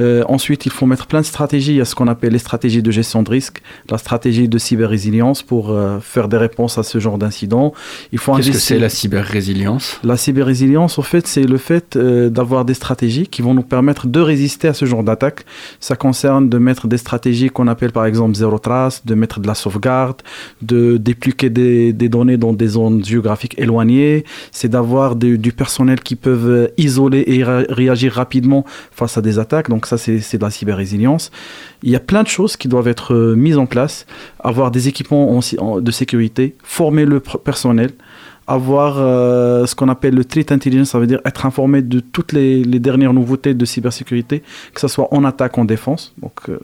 Euh, 0.00 0.24
ensuite, 0.28 0.66
il 0.66 0.72
faut 0.72 0.86
mettre 0.86 1.06
plein 1.06 1.20
de 1.20 1.26
stratégies. 1.26 1.72
Il 1.72 1.76
y 1.76 1.80
a 1.80 1.84
ce 1.84 1.94
qu'on 1.94 2.08
appelle 2.08 2.32
les 2.32 2.38
stratégies 2.38 2.82
de 2.82 2.90
gestion 2.90 3.22
de 3.22 3.30
risque, 3.30 3.62
la 3.90 3.98
stratégie 3.98 4.48
de 4.48 4.58
cyber-résilience 4.58 5.42
pour 5.42 5.70
euh, 5.70 6.00
faire 6.00 6.28
des 6.28 6.36
réponses 6.36 6.78
à 6.78 6.82
ce 6.82 6.98
genre 6.98 7.18
faut 8.18 8.34
Qu'est-ce 8.36 8.50
que 8.50 8.58
c'est 8.58 8.78
la 8.78 8.88
cyber-résilience? 8.88 10.00
La 10.02 10.16
cyber-résilience, 10.16 10.98
au 10.98 11.02
fait, 11.02 11.26
c'est 11.26 11.44
le 11.44 11.58
fait 11.58 11.96
euh, 11.96 12.28
d'avoir 12.28 12.64
des 12.64 12.74
stratégies 12.74 13.26
qui 13.26 13.42
vont 13.42 13.54
nous 13.54 13.62
permettre 13.62 14.06
de 14.06 14.20
résister 14.20 14.68
à 14.68 14.74
ce 14.74 14.84
genre 14.84 15.02
d'attaque. 15.02 15.44
Ça 15.80 15.96
concerne 15.96 16.48
de 16.48 16.58
mettre 16.58 16.86
des 16.88 16.98
stratégies 16.98 17.48
qu'on 17.48 17.68
appelle 17.68 17.92
par 17.92 18.06
exemple 18.06 18.34
zéro 18.34 18.58
trace, 18.58 19.04
de 19.04 19.14
mettre 19.14 19.40
de 19.40 19.46
la 19.46 19.54
sauvegarde, 19.54 20.22
de 20.62 20.96
dépliquer 20.96 21.50
des, 21.50 21.92
données 21.92 22.36
dans 22.36 22.52
des 22.52 22.68
zones 22.68 23.04
géographiques 23.04 23.58
éloignées. 23.58 24.24
C'est 24.52 24.68
d'avoir 24.68 25.16
du 25.16 25.52
personnel 25.52 26.00
qui 26.00 26.16
peuvent 26.16 26.70
isoler 26.76 27.24
et 27.26 27.44
ré- 27.44 27.66
réagir 27.68 28.12
rapidement 28.12 28.64
face 28.90 29.18
à 29.18 29.22
des 29.22 29.38
attaques. 29.38 29.68
Donc 29.68 29.86
ça, 29.86 29.98
c'est 29.98 30.38
de 30.38 30.42
la 30.42 30.50
cyber-résilience. 30.50 31.30
Il 31.82 31.90
y 31.90 31.96
a 31.96 32.00
plein 32.00 32.22
de 32.22 32.28
choses 32.28 32.56
qui 32.56 32.68
doivent 32.68 32.88
être 32.88 33.14
euh, 33.14 33.34
mises 33.34 33.58
en 33.58 33.66
place. 33.66 34.06
Avoir 34.40 34.70
des 34.70 34.88
équipements 34.88 35.40
de 35.80 35.90
sécurité, 35.90 36.54
former 36.62 37.04
le 37.04 37.20
personnel 37.20 37.90
avoir 38.46 38.98
euh, 38.98 39.66
ce 39.66 39.74
qu'on 39.74 39.88
appelle 39.88 40.14
le 40.14 40.24
threat 40.24 40.52
intelligence, 40.52 40.90
ça 40.90 40.98
veut 40.98 41.06
dire 41.06 41.20
être 41.24 41.46
informé 41.46 41.82
de 41.82 42.00
toutes 42.00 42.32
les, 42.32 42.62
les 42.62 42.78
dernières 42.78 43.12
nouveautés 43.12 43.54
de 43.54 43.64
cybersécurité, 43.64 44.42
que 44.72 44.80
ce 44.80 44.88
soit 44.88 45.12
en 45.12 45.24
attaque, 45.24 45.58
en 45.58 45.64
défense. 45.64 46.14
Donc, 46.22 46.48
euh, 46.48 46.58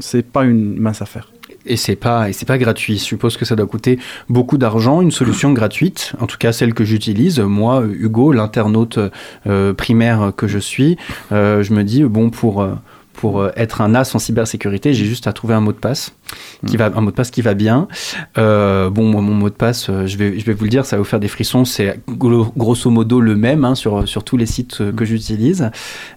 c'est 0.00 0.22
pas 0.24 0.44
une 0.44 0.78
mince 0.78 1.02
affaire. 1.02 1.30
Et 1.66 1.76
c'est 1.76 1.96
pas 1.96 2.28
et 2.28 2.32
c'est 2.32 2.46
pas 2.46 2.58
gratuit. 2.58 2.96
Je 2.98 3.04
suppose 3.04 3.36
que 3.36 3.44
ça 3.44 3.56
doit 3.56 3.66
coûter 3.66 3.98
beaucoup 4.28 4.58
d'argent. 4.58 5.00
Une 5.00 5.10
solution 5.10 5.52
gratuite, 5.52 6.14
en 6.20 6.26
tout 6.26 6.38
cas 6.38 6.52
celle 6.52 6.74
que 6.74 6.84
j'utilise. 6.84 7.38
Moi, 7.40 7.84
Hugo, 7.86 8.32
l'internaute 8.32 8.98
euh, 9.46 9.74
primaire 9.74 10.32
que 10.36 10.46
je 10.46 10.58
suis, 10.58 10.96
euh, 11.32 11.62
je 11.62 11.74
me 11.74 11.84
dis 11.84 12.02
bon 12.04 12.30
pour 12.30 12.62
euh, 12.62 12.74
pour 13.12 13.46
être 13.54 13.82
un 13.82 13.94
as 13.94 14.14
en 14.14 14.18
cybersécurité, 14.18 14.94
j'ai 14.94 15.04
juste 15.04 15.26
à 15.26 15.34
trouver 15.34 15.52
un 15.52 15.60
mot 15.60 15.72
de 15.72 15.76
passe 15.76 16.14
qui 16.66 16.78
va 16.78 16.86
un 16.86 17.00
mot 17.02 17.10
de 17.10 17.16
passe 17.16 17.30
qui 17.30 17.42
va 17.42 17.52
bien. 17.52 17.86
Bon, 18.36 18.92
mon 18.96 19.20
mot 19.20 19.50
de 19.50 19.54
passe, 19.54 19.90
je 20.06 20.16
vais 20.16 20.38
je 20.38 20.46
vais 20.46 20.54
vous 20.54 20.64
le 20.64 20.70
dire, 20.70 20.86
ça 20.86 20.96
va 20.96 21.02
vous 21.02 21.08
faire 21.08 21.20
des 21.20 21.28
frissons. 21.28 21.66
C'est 21.66 22.00
grosso 22.08 22.90
modo 22.90 23.20
le 23.20 23.36
même 23.36 23.66
hein, 23.66 23.74
sur 23.74 24.08
sur 24.08 24.24
tous 24.24 24.38
les 24.38 24.46
sites 24.46 24.94
que 24.96 25.04
j'utilise. 25.04 25.70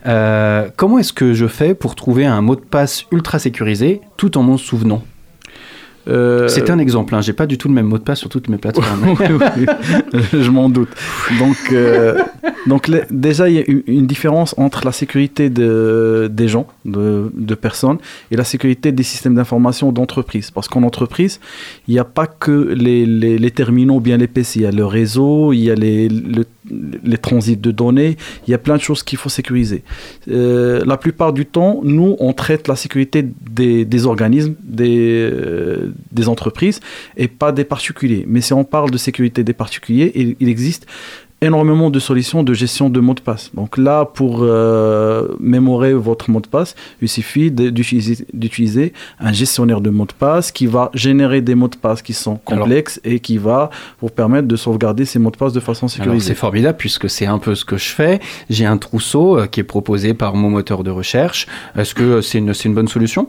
Comment 0.06 0.98
est-ce 0.98 1.12
que 1.12 1.34
je 1.34 1.48
fais 1.48 1.74
pour 1.76 1.96
trouver 1.96 2.26
un 2.26 2.40
mot 2.40 2.56
de 2.56 2.62
passe 2.62 3.06
ultra 3.12 3.38
sécurisé 3.38 4.00
tout 4.16 4.38
en 4.38 4.44
m'en 4.44 4.58
souvenant? 4.58 5.04
Euh, 6.08 6.48
C'est 6.50 6.70
un 6.70 6.80
exemple, 6.80 7.16
hein. 7.16 7.22
j'ai 7.22 7.34
pas 7.34 7.46
du 7.46 7.58
tout 7.58 7.68
le 7.70 7.74
même 7.74 7.86
mot 7.86 7.98
de 7.98 8.04
passe 8.04 8.20
sur 8.20 8.30
toutes 8.30 8.50
mes 8.50 8.58
plateformes. 8.58 9.16
Je 10.34 10.50
m'en 10.50 10.70
doute. 10.70 10.90
Donc, 11.40 11.56
euh, 11.72 12.22
donc 12.68 12.88
les- 12.88 13.04
déjà, 13.10 13.50
il 13.50 13.56
y 13.56 13.60
a 13.60 13.64
une, 13.88 14.06
différence 14.06 14.54
entre 14.58 14.86
la 14.86 14.92
sécurité 14.92 15.50
de, 15.50 16.30
des 16.32 16.48
gens, 16.48 16.68
de, 16.86 17.32
de 17.34 17.56
personnes, 17.56 17.98
et 18.32 18.36
la 18.36 18.44
sécurité 18.44 18.92
des 18.92 19.04
systèmes 19.04 19.36
d'information 19.36 19.92
d'entreprise. 19.92 20.52
Parce 20.52 20.68
qu'en 20.68 20.84
entreprise, 20.84 21.40
il 21.88 21.94
n'y 21.94 22.00
a 22.00 22.04
pas 22.06 22.28
que 22.28 22.74
les, 22.74 23.06
les, 23.06 23.38
les 23.38 23.52
terminaux 23.52 23.96
ou 23.96 24.00
bien 24.02 24.18
les 24.18 24.28
PC. 24.28 24.60
Il 24.60 24.64
y 24.64 24.66
a 24.66 24.72
le 24.72 24.86
réseau, 24.86 25.54
il 25.54 25.60
y 25.64 25.72
a 25.72 25.76
les, 25.76 26.10
le- 26.10 26.46
les 27.04 27.18
transits 27.18 27.58
de 27.58 27.72
données, 27.72 28.18
il 28.48 28.52
y 28.52 28.54
a 28.54 28.58
plein 28.58 28.76
de 28.76 28.82
choses 28.82 29.04
qu'il 29.04 29.18
faut 29.18 29.30
sécuriser. 29.30 29.84
Euh, 30.30 30.84
la 30.86 30.98
plupart 30.98 31.34
du 31.34 31.46
temps, 31.46 31.82
nous, 31.84 32.16
on 32.20 32.34
traite 32.34 32.68
la 32.68 32.76
sécurité 32.76 33.24
des, 33.24 33.86
des 33.86 34.06
organismes, 34.06 34.56
des, 34.64 35.30
euh, 35.32 35.94
des 36.12 36.28
entreprises, 36.28 36.80
et 37.18 37.28
pas 37.28 37.52
des 37.52 37.64
particuliers. 37.64 38.26
Mais 38.28 38.42
si 38.42 38.54
on 38.54 38.64
parle 38.64 38.92
de 38.92 38.98
sécurité 38.98 39.44
des 39.44 39.54
particuliers, 39.54 40.12
il, 40.16 40.36
il 40.40 40.50
existe 40.50 40.86
énormément 41.44 41.90
de 41.90 42.00
solutions 42.00 42.44
de 42.44 42.54
gestion 42.54 42.90
de 42.90 43.00
mots 43.00 43.14
de 43.14 43.22
passe. 43.22 43.52
Donc 43.54 43.78
là, 43.78 44.06
pour 44.06 44.40
euh, 44.42 45.28
mémorer 45.40 45.94
votre 45.94 46.30
mot 46.32 46.40
de 46.40 46.48
passe, 46.48 46.76
il 47.02 47.10
suffit 47.10 47.52
d'utiliser 47.52 48.94
un 49.20 49.34
gestionnaire 49.34 49.82
de 49.82 49.90
mots 49.90 50.06
de 50.06 50.14
passe 50.14 50.52
qui 50.52 50.68
va 50.68 50.90
générer 50.94 51.42
des 51.42 51.56
mots 51.56 51.68
de 51.68 51.76
passe 51.76 52.02
qui 52.02 52.14
sont 52.14 52.38
complexes 52.38 53.00
et 53.04 53.20
qui 53.20 53.38
va 53.38 53.70
vous 54.02 54.10
permettre 54.10 54.48
de 54.48 54.56
sauvegarder 54.56 55.06
ces 55.06 55.20
mots 55.20 55.32
de 55.32 55.38
passe 55.38 55.54
de 55.54 55.60
façon 55.60 55.88
sécurisée. 55.88 56.28
c'est 56.28 56.36
formidable 56.36 56.78
puisque 56.78 57.10
c'est 57.10 57.26
un 57.26 57.40
peu 57.40 57.56
ce 57.56 57.66
que 57.66 57.78
je 57.78 57.90
fais. 57.90 58.20
J'ai 58.50 58.66
un 58.66 58.78
trousseau 58.78 59.40
euh, 59.40 59.48
qui 59.48 59.60
est 59.60 59.66
proposé 59.66 60.14
par 60.14 60.36
mon 60.36 60.50
moteur 60.50 60.84
de 60.84 60.92
recherche. 60.92 61.48
Est-ce 61.76 61.94
que 61.94 62.22
c'est 62.22 62.38
une, 62.40 62.74
bonne 62.74 62.88
solution? 62.88 63.28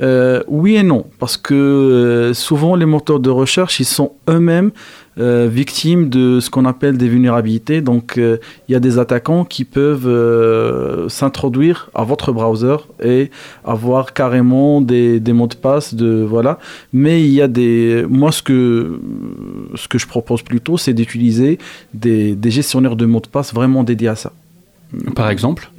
Euh, 0.00 0.42
oui 0.48 0.76
et 0.76 0.82
non, 0.82 1.06
parce 1.18 1.36
que 1.36 1.54
euh, 1.54 2.34
souvent 2.34 2.74
les 2.74 2.86
moteurs 2.86 3.20
de 3.20 3.30
recherche, 3.30 3.78
ils 3.78 3.84
sont 3.84 4.12
eux-mêmes 4.28 4.72
euh, 5.18 5.48
victimes 5.50 6.08
de 6.08 6.40
ce 6.40 6.50
qu'on 6.50 6.64
appelle 6.64 6.98
des 6.98 7.08
vulnérabilités. 7.08 7.80
Donc 7.80 8.18
euh, 8.18 8.38
il 8.68 8.72
y 8.72 8.74
a 8.74 8.80
des 8.80 8.98
attaquants 8.98 9.44
qui 9.44 9.64
peuvent 9.64 10.08
euh, 10.08 11.08
s'introduire 11.08 11.90
à 11.94 12.04
votre 12.04 12.32
browser 12.32 12.76
et 13.02 13.30
avoir 13.64 14.12
carrément 14.12 14.80
des, 14.80 15.20
des 15.20 15.32
mots 15.32 15.46
de 15.46 15.54
passe 15.54 15.94
de 15.94 16.24
voilà. 16.28 16.58
Mais 16.92 17.22
il 17.22 17.32
y 17.32 17.40
a 17.40 17.48
des, 17.48 18.04
moi 18.08 18.32
ce 18.32 18.42
que 18.42 19.00
ce 19.74 19.88
que 19.88 19.98
je 19.98 20.06
propose 20.06 20.42
plutôt, 20.42 20.76
c'est 20.76 20.94
d'utiliser 20.94 21.58
des, 21.92 22.34
des 22.34 22.50
gestionnaires 22.50 22.96
de 22.96 23.06
mots 23.06 23.20
de 23.20 23.28
passe 23.28 23.54
vraiment 23.54 23.84
dédiés 23.84 24.08
à 24.08 24.16
ça. 24.16 24.32
Par 25.14 25.30
exemple 25.30 25.70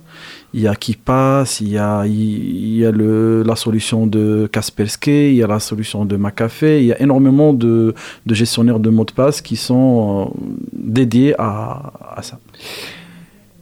il 0.56 0.62
y 0.62 0.68
a 0.70 0.76
KeePass, 0.76 1.60
il 1.60 1.68
y 1.68 1.78
a, 1.78 2.06
il 2.08 2.78
y 2.78 2.86
a 2.86 2.92
le, 2.92 3.44
la 3.44 3.58
solution 3.58 4.08
de 4.08 4.48
Kaspersky, 4.50 5.32
il 5.32 5.36
y 5.36 5.44
a 5.44 5.48
la 5.48 5.60
solution 5.60 6.06
de 6.06 6.16
McAfee, 6.16 6.80
il 6.80 6.86
y 6.86 6.94
a 6.94 7.02
énormément 7.02 7.52
de, 7.52 7.94
de 8.26 8.34
gestionnaires 8.34 8.80
de 8.80 8.90
mots 8.90 9.04
de 9.04 9.12
passe 9.12 9.42
qui 9.42 9.58
sont 9.58 10.32
euh, 10.34 10.40
dédiés 10.72 11.36
à, 11.38 11.92
à 12.16 12.22
ça. 12.22 12.40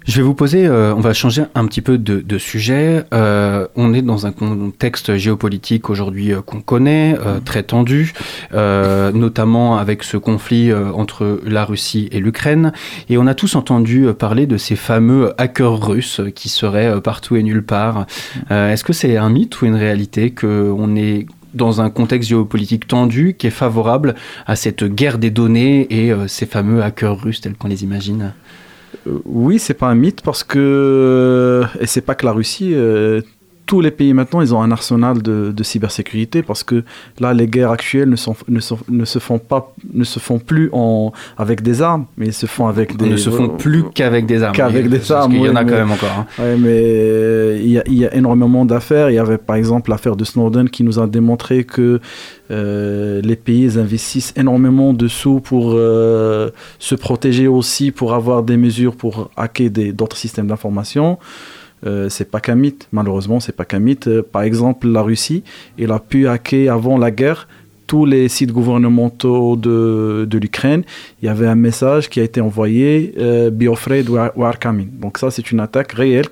Je 0.06 0.18
vais 0.18 0.22
vous 0.22 0.34
poser, 0.34 0.68
euh, 0.68 0.94
on 0.94 1.00
va 1.00 1.14
changer 1.14 1.44
un 1.56 1.66
petit 1.66 1.82
peu 1.82 1.98
de, 1.98 2.20
de 2.20 2.38
sujet. 2.38 3.04
Euh, 3.14 3.68
on 3.76 3.94
est 3.94 4.02
dans 4.02 4.26
un 4.26 4.34
contexte 4.34 5.16
géopolitique 5.16 5.90
aujourd'hui 5.90 6.34
euh, 6.34 6.42
qu'on 6.42 6.60
connaît, 6.60 7.16
euh, 7.26 7.40
très 7.40 7.64
tendu, 7.64 8.12
euh, 8.54 9.14
notamment 9.14 9.78
avec 9.78 10.04
ce 10.04 10.18
conflit 10.18 10.74
entre 10.74 11.40
la 11.46 11.64
Russie 11.64 12.10
et 12.12 12.20
l'Ukraine. 12.20 12.74
Et 13.10 13.18
on 13.18 13.28
a 13.28 13.34
tous 13.34 13.56
entendu 13.56 14.08
parler 14.20 14.46
de 14.46 14.58
ces 14.58 14.76
fameux 14.76 15.34
hackers 15.38 15.88
russes 15.88 16.20
qui 16.36 16.50
seraient 16.50 17.00
partout 17.02 17.38
et 17.38 17.44
nulle 17.44 17.64
part. 17.64 18.06
Euh, 18.52 18.72
Est-ce 18.72 18.84
que 18.84 18.94
c'est 18.94 19.16
un 19.16 19.30
mythe 19.30 19.62
ou 19.62 19.66
une 19.66 19.76
réalité 19.76 20.32
qu'on 20.32 20.96
est 20.98 21.28
dans 21.54 21.80
un 21.82 21.90
contexte 21.90 22.30
géopolitique 22.30 22.88
tendu 22.88 23.36
qui 23.38 23.48
est 23.48 23.52
favorable 23.52 24.16
à 24.48 24.56
cette 24.58 24.84
guerre 24.84 25.18
des 25.18 25.30
données 25.30 25.88
et 25.90 26.12
ces 26.28 26.46
fameux 26.46 26.84
hackers 26.84 27.22
russes 27.22 27.40
tels 27.42 27.56
qu'on 27.56 27.70
les 27.70 27.84
imagine? 27.84 28.34
Oui, 29.26 29.60
c'est 29.60 29.74
pas 29.74 29.88
un 29.88 29.96
mythe 29.96 30.22
parce 30.22 30.44
que 30.44 31.64
et 31.80 31.88
c'est 31.88 32.02
pas 32.02 32.16
que 32.16 32.26
la 32.26 32.32
Russie. 32.32 32.74
Tous 33.66 33.80
les 33.82 33.92
pays 33.92 34.14
maintenant, 34.14 34.42
ils 34.42 34.54
ont 34.54 34.62
un 34.62 34.72
arsenal 34.72 35.22
de, 35.22 35.52
de 35.56 35.64
cybersécurité 35.64 36.44
parce 36.44 36.64
que 36.64 36.84
là, 37.20 37.34
les 37.34 37.48
guerres 37.48 37.72
actuelles 37.72 38.10
ne, 38.10 38.16
sont, 38.18 38.36
ne, 38.50 38.60
sont- 38.60 38.80
ne 38.90 39.06
se 39.06 39.20
font 39.20 39.40
pas, 39.40 39.74
ne 39.94 40.04
se 40.04 40.20
font 40.20 40.38
plus 40.40 40.70
en, 40.74 41.14
avec 41.38 41.62
des 41.62 41.82
armes, 41.82 42.06
mais 42.18 42.28
ils 42.28 42.34
se 42.34 42.46
font 42.46 42.68
avec 42.68 42.98
des. 42.98 43.08
ne 43.10 43.16
se 43.18 43.30
font 43.30 43.50
plus 43.50 43.84
qu'avec 43.96 44.26
des 44.26 44.44
armes. 44.44 44.54
Qu'avec 44.56 44.86
Oui, 44.86 44.92
parce 44.98 45.12
armes. 45.12 45.32
qu'il 45.32 45.42
y 45.42 45.48
en 45.50 45.52
oui, 45.52 45.58
a 45.58 45.64
quand 45.64 45.72
même 45.72 45.92
encore. 45.92 46.10
hein. 46.20 46.26
Ouais, 46.40 46.58
mais 46.58 47.60
il 47.64 47.70
y, 47.72 47.78
a- 47.80 47.84
il 47.88 47.94
y 47.94 48.06
a 48.06 48.14
énormément 48.14 48.66
d'affaires. 48.66 49.10
Il 49.10 49.14
y 49.16 49.20
avait 49.20 49.38
par 49.38 49.56
exemple 49.56 49.90
l'affaire 49.92 50.16
de 50.16 50.26
Snowden 50.26 50.70
qui 50.70 50.84
nous 50.84 51.00
a 51.00 51.08
démontré 51.08 51.64
que 51.64 52.00
euh, 52.52 53.22
les 53.24 53.36
pays 53.38 53.80
investissent 53.80 54.34
énormément 54.36 54.94
de 54.94 55.08
sous 55.08 55.40
pour 55.40 55.72
euh, 55.74 56.50
se 56.80 56.96
protéger 56.96 57.48
aussi, 57.48 57.92
pour 57.92 58.14
avoir 58.14 58.44
des 58.44 58.58
mesures 58.58 58.96
pour 58.96 59.32
hacker 59.38 59.70
d'autres 59.94 60.18
systèmes 60.18 60.48
d'information. 60.48 61.18
Euh, 61.86 62.10
c'est 62.10 62.30
pas 62.30 62.40
qu'un 62.40 62.56
mythe, 62.56 62.88
malheureusement, 62.92 63.40
c'est 63.40 63.56
pas 63.56 63.66
qu'un 63.66 63.80
mythe. 63.80 64.08
Euh, 64.08 64.24
par 64.24 64.44
exemple, 64.44 64.88
la 64.88 65.02
Russie, 65.02 65.44
elle 65.78 65.92
a 65.92 66.00
pu 66.00 66.28
hacker 66.28 66.74
avant 66.74 66.98
la 66.98 67.12
guerre 67.12 67.48
tous 67.94 68.06
les 68.06 68.28
sites 68.28 68.52
gouvernementaux 68.52 69.56
de, 69.56 70.28
l'Ukraine. 70.42 70.82
Il 71.22 71.28
y 71.28 71.30
avait 71.30 71.46
un 71.46 71.54
message 71.54 72.10
qui 72.10 72.20
a 72.20 72.24
été 72.24 72.42
envoyé 72.42 73.14
euh, 73.20 73.52
we 73.56 74.46
are 74.48 74.58
coming. 74.60 74.90
Donc, 75.00 75.20
ça, 75.20 75.30
c'est 75.30 75.52
une 75.52 75.60
attaque 75.60 75.92
réelle 75.92 76.26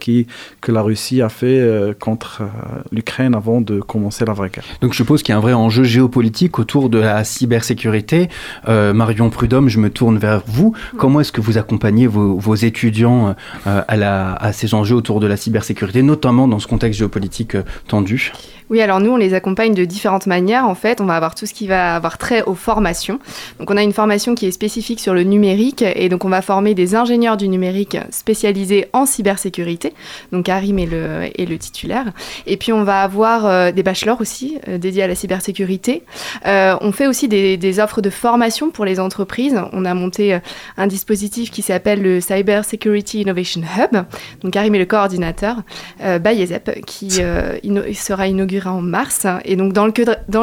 que 0.59 0.71
la 0.71 0.81
Russie 0.81 1.21
a 1.21 1.29
fait 1.29 1.59
euh, 1.59 1.93
contre 1.93 2.41
euh, 2.41 2.45
l'Ukraine 2.91 3.35
avant 3.35 3.61
de 3.61 3.79
commencer 3.79 4.25
la 4.25 4.33
vraie 4.33 4.49
guerre. 4.49 4.63
Donc 4.81 4.93
je 4.93 4.97
suppose 4.97 5.21
qu'il 5.21 5.33
y 5.33 5.35
a 5.35 5.37
un 5.37 5.41
vrai 5.41 5.53
enjeu 5.53 5.83
géopolitique 5.83 6.57
autour 6.57 6.89
de 6.89 6.97
la 6.97 7.23
cybersécurité. 7.23 8.29
Euh, 8.67 8.91
Marion 8.93 9.29
Prudhomme, 9.29 9.69
je 9.69 9.77
me 9.77 9.91
tourne 9.91 10.17
vers 10.17 10.41
vous. 10.47 10.73
Comment 10.97 11.21
est-ce 11.21 11.31
que 11.31 11.41
vous 11.41 11.59
accompagnez 11.59 12.07
vos, 12.07 12.55
étudiants 12.55 13.35
à, 13.65 14.53
ces 14.53 14.73
enjeux 14.73 14.95
autour 14.95 15.19
de 15.19 15.27
la 15.27 15.37
cybersécurité, 15.37 16.01
notamment 16.01 16.47
dans 16.47 16.57
ce 16.57 16.65
contexte 16.65 16.97
géopolitique 16.97 17.55
tendu? 17.87 18.31
Oui, 18.71 18.79
alors 18.79 19.01
nous, 19.01 19.11
on 19.11 19.17
les 19.17 19.33
accompagne 19.33 19.73
de 19.73 19.83
différentes 19.83 20.27
manières. 20.27 20.65
En 20.65 20.75
fait, 20.75 21.01
on 21.01 21.05
va 21.05 21.17
avoir 21.17 21.35
tout 21.35 21.45
ce 21.45 21.53
qui 21.53 21.67
va 21.67 21.93
avoir 21.93 22.17
trait 22.17 22.41
aux 22.43 22.55
formations. 22.55 23.19
Donc, 23.59 23.69
on 23.69 23.75
a 23.75 23.83
une 23.83 23.91
formation 23.91 24.33
qui 24.33 24.45
est 24.45 24.51
spécifique 24.51 25.01
sur 25.01 25.13
le 25.13 25.23
numérique 25.23 25.83
et 25.83 26.07
donc 26.07 26.23
on 26.23 26.29
va 26.29 26.41
former 26.41 26.73
des 26.73 26.95
ingénieurs 26.95 27.35
du 27.35 27.49
numérique 27.49 27.97
spécialisés 28.11 28.87
en 28.93 29.05
cybersécurité. 29.05 29.93
Donc, 30.31 30.45
Karim 30.45 30.79
est 30.79 30.85
le, 30.85 31.57
titulaire. 31.57 32.13
Et 32.47 32.55
puis, 32.55 32.71
on 32.71 32.85
va 32.85 33.01
avoir 33.01 33.45
euh, 33.45 33.71
des 33.73 33.83
bachelors 33.83 34.21
aussi 34.21 34.57
euh, 34.69 34.77
dédiés 34.77 35.03
à 35.03 35.07
la 35.07 35.15
cybersécurité. 35.15 36.03
Euh, 36.47 36.77
on 36.79 36.93
fait 36.93 37.07
aussi 37.07 37.27
des, 37.27 37.79
offres 37.81 37.99
de 37.99 38.09
formation 38.09 38.71
pour 38.71 38.85
les 38.85 39.01
entreprises. 39.01 39.59
On 39.73 39.83
a 39.83 39.93
monté 39.93 40.39
un 40.77 40.87
dispositif 40.87 41.51
qui 41.51 41.61
s'appelle 41.61 42.01
le 42.01 42.21
Cyber 42.21 42.63
Security 42.63 43.19
Innovation 43.19 43.61
Hub. 43.61 44.05
Donc, 44.41 44.53
Karim 44.53 44.75
est 44.75 44.79
le 44.79 44.85
coordinateur 44.85 45.57
by 45.99 46.47
qui 46.85 47.09
sera 47.09 48.27
inauguré 48.27 48.60
en 48.67 48.81
mars. 48.81 49.25
Et 49.45 49.55
donc, 49.55 49.73
dans 49.73 49.85
le, 49.85 49.91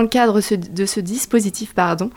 cadre 0.09 0.41
de 0.41 0.87
ce 0.87 1.01
dispositif, 1.01 1.75
pardon, 1.75 2.11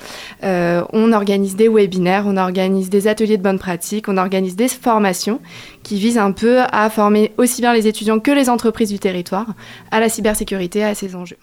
euh, 0.44 0.84
on 0.94 1.14
organise 1.14 1.56
des 1.56 1.68
webinaires, 1.68 2.24
on 2.28 2.38
organise 2.38 2.90
des 2.90 3.08
ateliers 3.08 3.38
de 3.38 3.44
bonne 3.44 3.60
pratique, 3.60 4.08
on 4.08 4.18
organise 4.18 4.56
des 4.56 4.68
formations 4.68 5.40
qui 5.84 5.98
visent 5.98 6.18
un 6.18 6.32
peu 6.32 6.60
à 6.72 6.90
former 6.90 7.32
aussi 7.38 7.62
bien 7.62 7.74
les 7.74 7.88
étudiants 7.88 8.20
que 8.20 8.32
les 8.32 8.50
entreprises 8.50 8.90
du 8.90 9.00
territoire 9.00 9.48
à 9.92 10.00
la 10.00 10.10
cybersécurité, 10.10 10.84
à 10.84 10.96
ces 10.96 11.16
enjeux. 11.16 11.38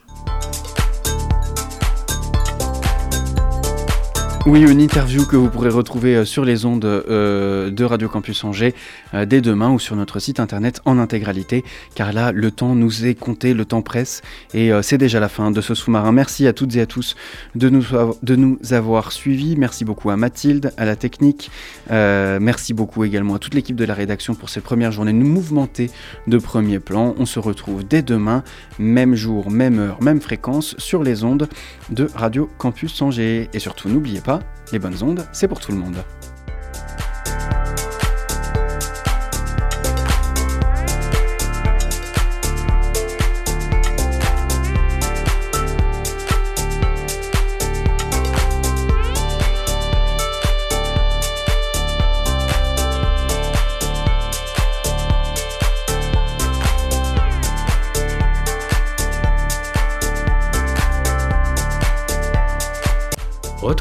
Oui, 4.50 4.62
une 4.62 4.80
interview 4.80 5.26
que 5.26 5.36
vous 5.36 5.50
pourrez 5.50 5.68
retrouver 5.68 6.16
euh, 6.16 6.24
sur 6.24 6.42
les 6.42 6.64
ondes 6.64 6.86
euh, 6.86 7.70
de 7.70 7.84
Radio 7.84 8.08
Campus 8.08 8.44
Angers 8.44 8.74
euh, 9.12 9.26
dès 9.26 9.42
demain 9.42 9.70
ou 9.70 9.78
sur 9.78 9.94
notre 9.94 10.20
site 10.20 10.40
internet 10.40 10.80
en 10.86 10.98
intégralité, 10.98 11.64
car 11.94 12.14
là, 12.14 12.32
le 12.32 12.50
temps 12.50 12.74
nous 12.74 13.04
est 13.04 13.14
compté, 13.14 13.52
le 13.52 13.66
temps 13.66 13.82
presse, 13.82 14.22
et 14.54 14.70
c'est 14.80 14.96
déjà 14.96 15.20
la 15.20 15.28
fin 15.28 15.50
de 15.50 15.60
ce 15.60 15.74
sous-marin. 15.74 16.12
Merci 16.12 16.46
à 16.46 16.54
toutes 16.54 16.74
et 16.76 16.80
à 16.80 16.86
tous 16.86 17.14
de 17.56 17.68
nous, 17.68 17.84
de 18.22 18.36
nous 18.36 18.58
avoir 18.70 19.12
suivis. 19.12 19.54
Merci 19.56 19.84
beaucoup 19.84 20.08
à 20.08 20.16
Mathilde, 20.16 20.72
à 20.78 20.86
la 20.86 20.96
technique. 20.96 21.50
Merci 21.90 22.72
beaucoup 22.72 23.04
également 23.04 23.34
à 23.34 23.38
toute 23.38 23.54
l'équipe 23.54 23.76
de 23.76 23.84
la 23.84 23.94
rédaction 23.94 24.34
pour 24.34 24.48
ces 24.48 24.60
premières 24.60 24.92
journées 24.92 25.12
mouvementées 25.12 25.90
de 26.26 26.38
premier 26.38 26.78
plan. 26.78 27.14
On 27.18 27.26
se 27.26 27.38
retrouve 27.38 27.86
dès 27.86 28.02
demain, 28.02 28.42
même 28.78 29.14
jour, 29.14 29.50
même 29.50 29.78
heure, 29.78 30.02
même 30.02 30.20
fréquence, 30.20 30.74
sur 30.78 31.02
les 31.02 31.24
ondes 31.24 31.48
de 31.90 32.08
Radio 32.14 32.48
Campus 32.58 33.02
Angers. 33.02 33.50
Et 33.52 33.58
surtout, 33.58 33.88
n'oubliez 33.88 34.20
pas, 34.20 34.37
les 34.72 34.78
bonnes 34.78 35.02
ondes, 35.02 35.26
c'est 35.32 35.48
pour 35.48 35.60
tout 35.60 35.72
le 35.72 35.78
monde. 35.78 35.96